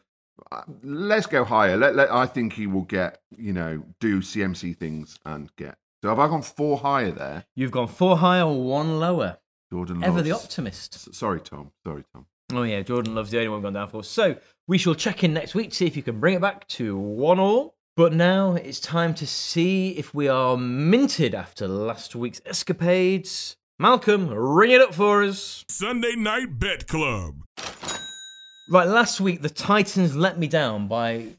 uh, 0.50 0.62
let's 0.82 1.26
go 1.26 1.44
higher. 1.44 1.76
Let, 1.76 1.94
let, 1.94 2.10
I 2.10 2.26
think 2.26 2.54
he 2.54 2.66
will 2.66 2.82
get, 2.82 3.20
you 3.36 3.52
know, 3.52 3.84
do 4.00 4.20
CMC 4.20 4.76
things 4.76 5.18
and 5.24 5.54
get. 5.56 5.76
So 6.02 6.08
have 6.08 6.18
I 6.18 6.26
gone 6.28 6.42
four 6.42 6.78
higher 6.78 7.10
there? 7.12 7.44
You've 7.54 7.70
gone 7.70 7.88
four 7.88 8.16
higher, 8.16 8.42
or 8.44 8.60
one 8.62 8.98
lower. 8.98 9.38
Jordan 9.70 10.02
Ever 10.02 10.20
the 10.22 10.32
optimist. 10.32 10.94
S- 10.94 11.08
Sorry, 11.12 11.40
Tom. 11.40 11.70
Sorry, 11.86 12.04
Tom. 12.12 12.26
Oh 12.52 12.64
yeah, 12.64 12.82
Jordan 12.82 13.14
loves 13.14 13.30
the 13.30 13.38
only 13.38 13.48
one 13.50 13.62
gone 13.62 13.72
down 13.74 13.88
for. 13.88 14.02
So 14.02 14.36
we 14.66 14.78
shall 14.78 14.94
check 14.94 15.22
in 15.24 15.32
next 15.32 15.54
week 15.54 15.70
to 15.70 15.76
see 15.76 15.86
if 15.86 15.96
you 15.96 16.02
can 16.02 16.20
bring 16.20 16.34
it 16.34 16.40
back 16.40 16.66
to 16.68 16.96
one 16.96 17.38
all. 17.38 17.76
But 17.94 18.14
now 18.14 18.54
it's 18.54 18.80
time 18.80 19.12
to 19.14 19.26
see 19.26 19.90
if 19.90 20.14
we 20.14 20.26
are 20.26 20.56
minted 20.56 21.34
after 21.34 21.68
last 21.68 22.16
week's 22.16 22.40
escapades. 22.46 23.58
Malcolm, 23.78 24.30
ring 24.30 24.70
it 24.70 24.80
up 24.80 24.94
for 24.94 25.22
us. 25.22 25.62
Sunday 25.68 26.16
Night 26.16 26.58
Bet 26.58 26.86
Club. 26.86 27.42
Right, 28.70 28.88
last 28.88 29.20
week 29.20 29.42
the 29.42 29.50
Titans 29.50 30.16
let 30.16 30.38
me 30.38 30.46
down 30.46 30.88
by 30.88 31.34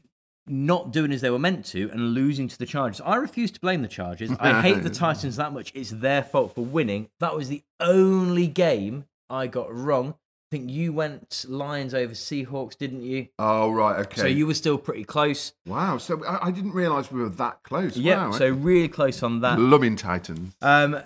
not 0.46 0.92
doing 0.92 1.10
as 1.10 1.22
they 1.22 1.30
were 1.30 1.40
meant 1.40 1.64
to 1.66 1.90
and 1.90 2.14
losing 2.14 2.46
to 2.46 2.56
the 2.56 2.66
Chargers. 2.66 3.00
I 3.00 3.16
refuse 3.16 3.50
to 3.50 3.60
blame 3.60 3.82
the 3.82 3.88
Chargers. 3.88 4.30
I 4.38 4.62
hate 4.62 4.84
the 4.84 4.90
Titans 5.04 5.34
that 5.34 5.52
much. 5.52 5.72
It's 5.74 5.90
their 5.90 6.22
fault 6.22 6.54
for 6.54 6.64
winning. 6.64 7.08
That 7.18 7.34
was 7.34 7.48
the 7.48 7.64
only 7.80 8.46
game 8.46 9.06
I 9.28 9.48
got 9.48 9.74
wrong. 9.74 10.14
I 10.54 10.56
think 10.58 10.70
you 10.70 10.92
went 10.92 11.46
Lions 11.48 11.94
over 11.94 12.12
Seahawks, 12.12 12.76
didn't 12.76 13.02
you? 13.02 13.28
Oh 13.40 13.72
right, 13.72 13.98
okay. 14.06 14.20
So 14.20 14.26
you 14.26 14.46
were 14.46 14.54
still 14.54 14.78
pretty 14.78 15.02
close. 15.02 15.52
wow. 15.66 15.98
So 15.98 16.24
I, 16.24 16.46
I 16.46 16.50
didn't 16.52 16.74
realise 16.74 17.10
we 17.10 17.20
were 17.20 17.28
that 17.30 17.64
close. 17.64 17.96
Yeah, 17.96 18.26
wow. 18.26 18.32
so 18.32 18.50
really 18.50 18.88
close 18.88 19.22
on 19.22 19.40
that. 19.40 19.58
Loving 19.58 19.96
Titans. 19.96 20.54
Um, 20.62 21.00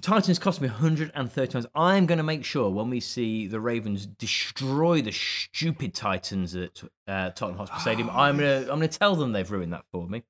Titans 0.00 0.38
cost 0.38 0.62
me 0.62 0.68
130 0.68 1.52
times. 1.52 1.66
I'm 1.74 2.06
going 2.06 2.18
to 2.18 2.24
make 2.24 2.44
sure 2.44 2.70
when 2.70 2.88
we 2.88 3.00
see 3.00 3.46
the 3.46 3.60
Ravens 3.60 4.06
destroy 4.06 5.02
the 5.02 5.12
stupid 5.12 5.92
Titans 5.92 6.54
at 6.54 6.82
uh, 7.08 7.30
Tottenham 7.30 7.58
Hotspur 7.58 7.80
Stadium, 7.80 8.08
I'm 8.10 8.38
going 8.38 8.64
to 8.64 8.72
I'm 8.72 8.78
going 8.78 8.88
to 8.88 8.98
tell 8.98 9.16
them 9.16 9.32
they've 9.32 9.50
ruined 9.50 9.74
that 9.74 9.84
for 9.92 10.06
me. 10.06 10.22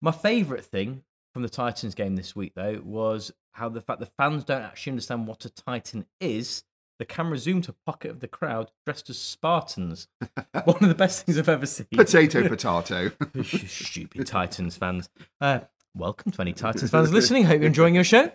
My 0.00 0.12
favourite 0.12 0.64
thing 0.64 1.02
from 1.34 1.42
the 1.42 1.50
Titans 1.50 1.94
game 1.94 2.16
this 2.16 2.34
week, 2.34 2.52
though, 2.54 2.80
was 2.82 3.32
how 3.52 3.68
the 3.68 3.82
fact 3.82 4.00
the 4.00 4.06
fans 4.06 4.44
don't 4.44 4.62
actually 4.62 4.92
understand 4.92 5.26
what 5.26 5.44
a 5.44 5.50
Titan 5.50 6.06
is. 6.20 6.62
The 6.98 7.04
camera 7.04 7.38
zoomed 7.38 7.62
to 7.64 7.70
a 7.70 7.74
pocket 7.86 8.10
of 8.10 8.18
the 8.18 8.26
crowd 8.26 8.72
dressed 8.84 9.08
as 9.08 9.18
Spartans. 9.18 10.08
One 10.64 10.82
of 10.82 10.88
the 10.88 10.96
best 10.96 11.24
things 11.24 11.38
I've 11.38 11.48
ever 11.48 11.64
seen. 11.64 11.86
Potato, 11.94 12.48
potato. 12.48 13.12
Stupid 13.44 14.26
Titans 14.26 14.76
fans. 14.76 15.08
Uh, 15.40 15.60
welcome 15.94 16.32
to 16.32 16.40
any 16.40 16.52
Titans 16.52 16.90
fans 16.90 17.12
listening. 17.12 17.44
Hope 17.44 17.60
you're 17.60 17.68
enjoying 17.68 17.94
your 17.94 18.02
show. 18.02 18.32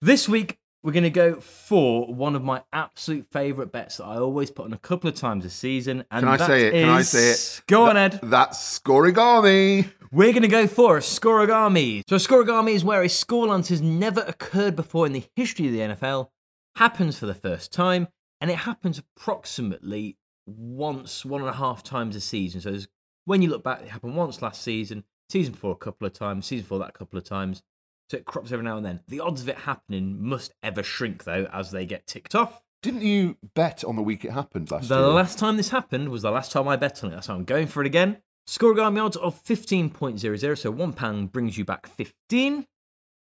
This 0.00 0.30
week, 0.30 0.56
we're 0.82 0.92
going 0.92 1.04
to 1.04 1.10
go 1.10 1.40
for 1.40 2.06
one 2.06 2.34
of 2.34 2.42
my 2.42 2.62
absolute 2.72 3.26
favourite 3.30 3.70
bets 3.70 3.98
that 3.98 4.04
I 4.04 4.16
always 4.16 4.50
put 4.50 4.64
on 4.64 4.72
a 4.72 4.78
couple 4.78 5.10
of 5.10 5.14
times 5.14 5.44
a 5.44 5.50
season. 5.50 6.06
And 6.10 6.22
Can 6.24 6.28
I 6.28 6.36
that 6.38 6.46
say 6.46 6.66
it? 6.68 6.72
Can 6.72 6.88
I 6.88 7.02
say 7.02 7.30
it? 7.32 7.62
Go 7.66 7.84
on, 7.84 7.98
Ed. 7.98 8.18
That's 8.22 8.78
Scorigami. 8.78 9.90
We're 10.10 10.32
going 10.32 10.40
to 10.40 10.48
go 10.48 10.66
for 10.66 10.96
a 10.96 11.00
scorigami. 11.00 12.02
So, 12.08 12.16
a 12.16 12.18
scorigami 12.18 12.72
is 12.72 12.82
where 12.82 13.02
a 13.02 13.08
scoreline 13.08 13.68
has 13.68 13.82
never 13.82 14.22
occurred 14.22 14.74
before 14.74 15.04
in 15.04 15.12
the 15.12 15.24
history 15.36 15.66
of 15.66 15.72
the 15.72 15.80
NFL, 15.80 16.30
happens 16.76 17.18
for 17.18 17.26
the 17.26 17.34
first 17.34 17.72
time, 17.72 18.08
and 18.40 18.50
it 18.50 18.58
happens 18.58 18.98
approximately 18.98 20.16
once, 20.46 21.24
one 21.24 21.40
and 21.40 21.50
a 21.50 21.54
half 21.54 21.82
times 21.82 22.16
a 22.16 22.20
season. 22.20 22.60
So, 22.60 22.78
when 23.24 23.42
you 23.42 23.48
look 23.50 23.62
back, 23.62 23.82
it 23.82 23.88
happened 23.88 24.16
once 24.16 24.42
last 24.42 24.62
season, 24.62 25.04
season 25.28 25.52
before 25.52 25.72
a 25.72 25.76
couple 25.76 26.06
of 26.06 26.12
times, 26.12 26.46
season 26.46 26.64
before 26.64 26.78
that 26.80 26.88
a 26.90 26.92
couple 26.98 27.18
of 27.18 27.24
times. 27.24 27.62
So, 28.10 28.16
it 28.16 28.24
crops 28.24 28.50
every 28.52 28.64
now 28.64 28.76
and 28.76 28.84
then. 28.84 29.00
The 29.08 29.20
odds 29.20 29.42
of 29.42 29.48
it 29.48 29.58
happening 29.58 30.22
must 30.22 30.52
ever 30.62 30.82
shrink, 30.82 31.24
though, 31.24 31.48
as 31.52 31.70
they 31.70 31.86
get 31.86 32.06
ticked 32.06 32.34
off. 32.34 32.60
Didn't 32.82 33.02
you 33.02 33.36
bet 33.54 33.84
on 33.84 33.96
the 33.96 34.02
week 34.02 34.24
it 34.24 34.30
happened 34.30 34.70
last 34.70 34.88
The 34.88 34.96
year? 34.98 35.06
last 35.08 35.38
time 35.38 35.58
this 35.58 35.68
happened 35.68 36.08
was 36.08 36.22
the 36.22 36.30
last 36.30 36.50
time 36.50 36.66
I 36.66 36.76
bet 36.76 37.04
on 37.04 37.12
it. 37.12 37.14
That's 37.14 37.28
why 37.28 37.34
I'm 37.34 37.44
going 37.44 37.66
for 37.66 37.82
it 37.82 37.86
again. 37.86 38.16
Scorigami 38.48 39.04
odds 39.04 39.16
of 39.18 39.44
15.00, 39.44 40.58
so 40.58 40.70
one 40.70 40.94
pound 40.94 41.30
brings 41.30 41.58
you 41.58 41.64
back 41.64 41.86
15. 41.86 42.66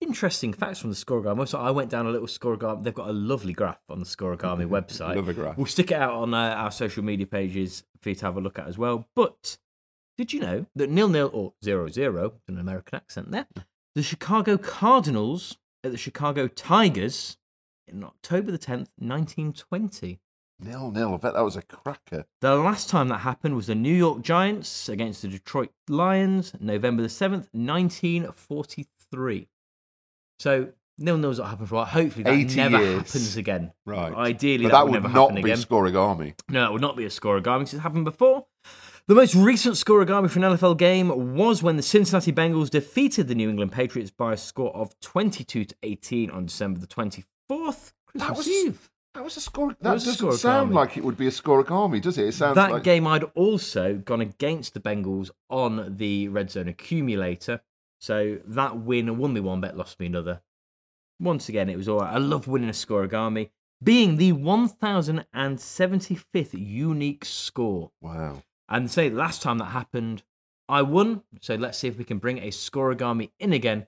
Interesting 0.03 0.53
facts 0.53 0.81
from 0.81 0.91
the 0.91 0.97
Scorigami 0.97 1.37
website. 1.37 1.61
I 1.61 1.71
went 1.71 1.89
down 1.89 2.07
a 2.07 2.11
little 2.11 2.27
Scorigami. 2.27 2.83
They've 2.83 2.93
got 2.93 3.09
a 3.09 3.13
lovely 3.13 3.53
graph 3.53 3.81
on 3.89 4.01
the 4.01 4.05
Scorigami 4.05 4.67
website. 4.69 5.15
Love 5.17 5.29
a 5.29 5.33
graph. 5.33 5.57
We'll 5.57 5.67
stick 5.67 5.93
it 5.93 5.97
out 5.97 6.15
on 6.15 6.35
uh, 6.35 6.55
our 6.55 6.73
social 6.73 7.05
media 7.05 7.27
pages 7.27 7.85
for 8.01 8.09
you 8.09 8.15
to 8.17 8.27
have 8.27 8.37
a 8.37 8.41
look 8.41 8.59
at 8.59 8.67
as 8.67 8.77
well. 8.77 9.07
But 9.15 9.59
did 10.19 10.33
you 10.33 10.41
know 10.41 10.67
that 10.75 10.91
nil 10.91 11.09
nil 11.09 11.31
or 11.33 11.55
zero 11.65 11.87
zero, 11.89 12.35
an 12.49 12.59
American 12.59 12.97
accent 12.97 13.31
there, 13.31 13.47
the 13.95 14.03
Chicago 14.03 14.59
Cardinals 14.59 15.57
at 15.85 15.93
the 15.93 15.99
Chicago 15.99 16.49
Tigers 16.49 17.39
in 17.87 18.03
October 18.03 18.51
the 18.51 18.59
10th, 18.59 18.89
1920. 18.99 20.21
Nil 20.61 20.91
nil. 20.91 21.15
I 21.15 21.17
bet 21.17 21.35
that 21.35 21.45
was 21.45 21.57
a 21.57 21.63
cracker. 21.63 22.27
The 22.41 22.57
last 22.57 22.89
time 22.89 23.09
that 23.09 23.19
happened 23.19 23.57
was 23.57 23.67
the 23.69 23.75
New 23.75 23.95
York 23.95 24.23
Giants 24.23 24.89
against 24.89 25.23
the 25.23 25.29
Detroit 25.29 25.71
Lions, 25.89 26.53
November 26.61 27.03
the 27.03 27.09
7th, 27.09 27.49
1943. 27.53 29.49
So, 30.43 30.71
nil 30.99 31.19
nil's 31.19 31.39
not 31.39 31.51
happened 31.51 31.69
for 31.69 31.77
a 31.77 31.79
while. 31.79 31.85
Hopefully, 31.87 32.25
that 32.25 32.33
80 32.35 32.57
never 32.57 32.79
years. 32.83 32.97
happens 33.03 33.37
again. 33.37 33.73
Right. 33.87 34.13
Ideally, 34.13 34.65
But 34.65 34.71
that, 34.73 34.75
that 34.79 34.85
would 34.87 34.91
would 34.93 35.03
never 35.05 35.15
not 35.15 35.29
happen 35.31 35.43
be 35.45 35.51
again. 35.53 35.97
army. 35.97 36.35
No, 36.49 36.67
it 36.67 36.73
would 36.73 36.81
not 36.83 36.97
be 36.97 37.05
a 37.05 37.09
scorigami 37.09 37.61
because 37.61 37.75
it's 37.75 37.83
happened 37.85 38.05
before. 38.05 38.47
The 39.07 39.15
most 39.15 39.37
recent 39.37 39.77
scorigami 39.77 40.29
for 40.29 40.41
an 40.41 40.45
NFL 40.57 40.79
game 40.79 41.37
was 41.37 41.63
when 41.63 41.77
the 41.77 41.83
Cincinnati 41.83 42.33
Bengals 42.33 42.71
defeated 42.71 43.29
the 43.29 43.37
New 43.37 43.49
England 43.51 43.71
Patriots 43.71 44.11
by 44.11 44.33
a 44.33 44.37
score 44.37 44.75
of 44.77 44.99
22 45.01 45.65
to 45.65 45.75
18 45.85 46.31
on 46.31 46.47
December 46.47 46.81
the 46.81 46.87
24th, 46.89 47.25
Christmas 47.49 47.93
That 48.15 48.37
was- 48.37 48.49
Eve. 48.49 48.89
That 49.15 49.23
was 49.25 49.37
a 49.37 49.41
score. 49.41 49.77
That 49.81 49.93
was 49.93 50.05
a 50.09 50.13
doesn't 50.13 50.33
sound 50.39 50.73
like 50.75 50.97
it 50.97 51.05
would 51.05 51.19
be 51.19 51.27
a 51.27 51.31
scorigami, 51.31 52.01
does 52.01 52.17
it? 52.19 52.27
It 52.29 52.33
sounds 52.33 52.57
like 52.57 52.69
that 52.69 52.73
like 52.75 52.83
game 52.83 53.07
I'd 53.07 53.25
also 53.35 53.97
gone 53.97 54.23
against 54.23 54.73
the 54.75 54.81
Bengals 54.81 55.31
on 55.51 55.97
the 55.99 56.29
red 56.29 56.51
zone 56.51 56.67
accumulator. 56.67 57.61
So 58.03 58.39
that 58.47 58.79
win 58.79 59.17
won 59.17 59.33
me 59.33 59.39
one 59.39 59.61
bet, 59.61 59.77
lost 59.77 60.01
me 60.01 60.07
another. 60.07 60.43
Once 61.21 61.49
again, 61.49 61.69
it 61.69 61.77
was 61.77 61.89
all 61.89 62.01
right. 62.01 62.13
I 62.13 62.19
love 62.19 62.49
winning 62.49 62.69
a 62.69 62.73
scorigami, 62.73 63.51
being 63.81 64.17
the 64.17 64.33
1075th 64.33 66.51
unique 66.53 67.25
score. 67.25 67.93
Wow. 68.01 68.43
And 68.69 68.91
say 68.91 69.09
last 69.09 69.41
time 69.41 69.59
that 69.59 69.67
happened, 69.67 70.25
I 70.69 70.83
won. 70.83 71.23
So 71.41 71.55
let's 71.55 71.79
see 71.79 71.87
if 71.87 71.97
we 71.97 72.03
can 72.03 72.19
bring 72.19 72.39
a 72.39 72.49
scorigami 72.49 73.31
in 73.39 73.53
again. 73.53 73.87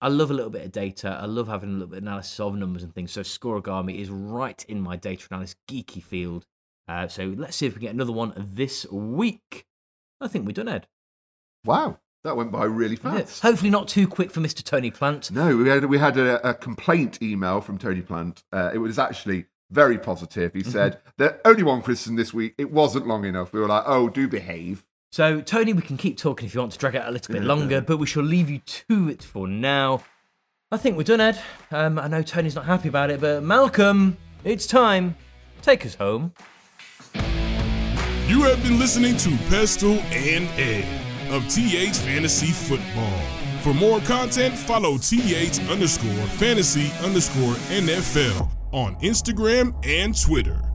I 0.00 0.08
love 0.08 0.32
a 0.32 0.34
little 0.34 0.50
bit 0.50 0.64
of 0.64 0.72
data. 0.72 1.16
I 1.22 1.26
love 1.26 1.46
having 1.46 1.70
a 1.70 1.74
little 1.74 1.86
bit 1.86 1.98
of 1.98 2.02
analysis 2.02 2.40
of 2.40 2.56
numbers 2.56 2.82
and 2.82 2.92
things. 2.92 3.12
So 3.12 3.20
scorigami 3.20 4.00
is 4.00 4.10
right 4.10 4.64
in 4.68 4.80
my 4.80 4.96
data 4.96 5.28
analysis 5.30 5.54
geeky 5.70 6.02
field. 6.02 6.44
Uh, 6.88 7.06
so 7.06 7.32
let's 7.36 7.56
see 7.56 7.66
if 7.66 7.74
we 7.74 7.78
can 7.78 7.86
get 7.86 7.94
another 7.94 8.10
one 8.10 8.32
this 8.36 8.84
week. 8.90 9.64
I 10.20 10.26
think 10.26 10.44
we're 10.44 10.54
done, 10.54 10.66
Ed. 10.66 10.88
Wow. 11.64 12.00
That 12.24 12.36
went 12.36 12.50
by 12.50 12.64
really 12.64 12.98
Yeah. 13.04 13.18
fast. 13.18 13.42
Hopefully 13.42 13.70
not 13.70 13.86
too 13.86 14.08
quick 14.08 14.30
for 14.30 14.40
Mr. 14.40 14.64
Tony 14.64 14.90
Plant. 14.90 15.30
No, 15.30 15.56
we 15.56 15.68
had 15.68 15.84
we 15.84 15.98
had 15.98 16.16
a, 16.16 16.48
a 16.48 16.54
complaint 16.54 17.22
email 17.22 17.60
from 17.60 17.76
Tony 17.78 18.00
Plant. 18.00 18.42
Uh, 18.52 18.70
it 18.72 18.78
was 18.78 18.98
actually 18.98 19.44
very 19.70 19.98
positive. 19.98 20.52
He 20.54 20.62
said 20.62 21.00
that 21.18 21.40
only 21.44 21.62
one 21.62 21.82
criticism 21.82 22.16
this 22.16 22.32
week. 22.32 22.54
It 22.56 22.70
wasn't 22.72 23.06
long 23.06 23.24
enough. 23.24 23.52
We 23.52 23.60
were 23.60 23.66
like, 23.66 23.82
oh, 23.86 24.08
do 24.08 24.26
behave. 24.26 24.84
So, 25.12 25.40
Tony, 25.42 25.72
we 25.74 25.82
can 25.82 25.96
keep 25.96 26.16
talking 26.16 26.46
if 26.46 26.54
you 26.54 26.60
want 26.60 26.72
to 26.72 26.78
drag 26.78 26.94
it 26.94 27.02
out 27.02 27.08
a 27.08 27.12
little 27.12 27.32
bit 27.32 27.44
longer, 27.44 27.80
but 27.80 27.98
we 27.98 28.06
shall 28.06 28.22
leave 28.24 28.48
you 28.50 28.58
to 28.60 29.08
it 29.08 29.22
for 29.22 29.46
now. 29.46 30.02
I 30.72 30.76
think 30.76 30.96
we're 30.96 31.04
done, 31.04 31.20
Ed. 31.20 31.38
Um, 31.70 31.98
I 31.98 32.08
know 32.08 32.22
Tony's 32.22 32.54
not 32.56 32.64
happy 32.64 32.88
about 32.88 33.10
it, 33.10 33.20
but 33.20 33.42
Malcolm, 33.42 34.16
it's 34.42 34.66
time. 34.66 35.14
Take 35.62 35.84
us 35.86 35.94
home. 35.94 36.32
You 37.14 38.42
have 38.42 38.62
been 38.62 38.78
listening 38.78 39.16
to 39.18 39.28
Pestell 39.50 39.98
and 40.10 40.48
Ed 40.58 41.03
of 41.34 41.48
TH 41.48 41.96
Fantasy 41.96 42.52
Football. 42.52 43.20
For 43.62 43.74
more 43.74 43.98
content, 44.00 44.56
follow 44.56 44.96
TH 44.96 45.58
underscore 45.68 46.26
fantasy 46.38 46.92
underscore 47.04 47.54
NFL 47.70 48.48
on 48.72 48.94
Instagram 48.96 49.74
and 49.84 50.18
Twitter. 50.18 50.73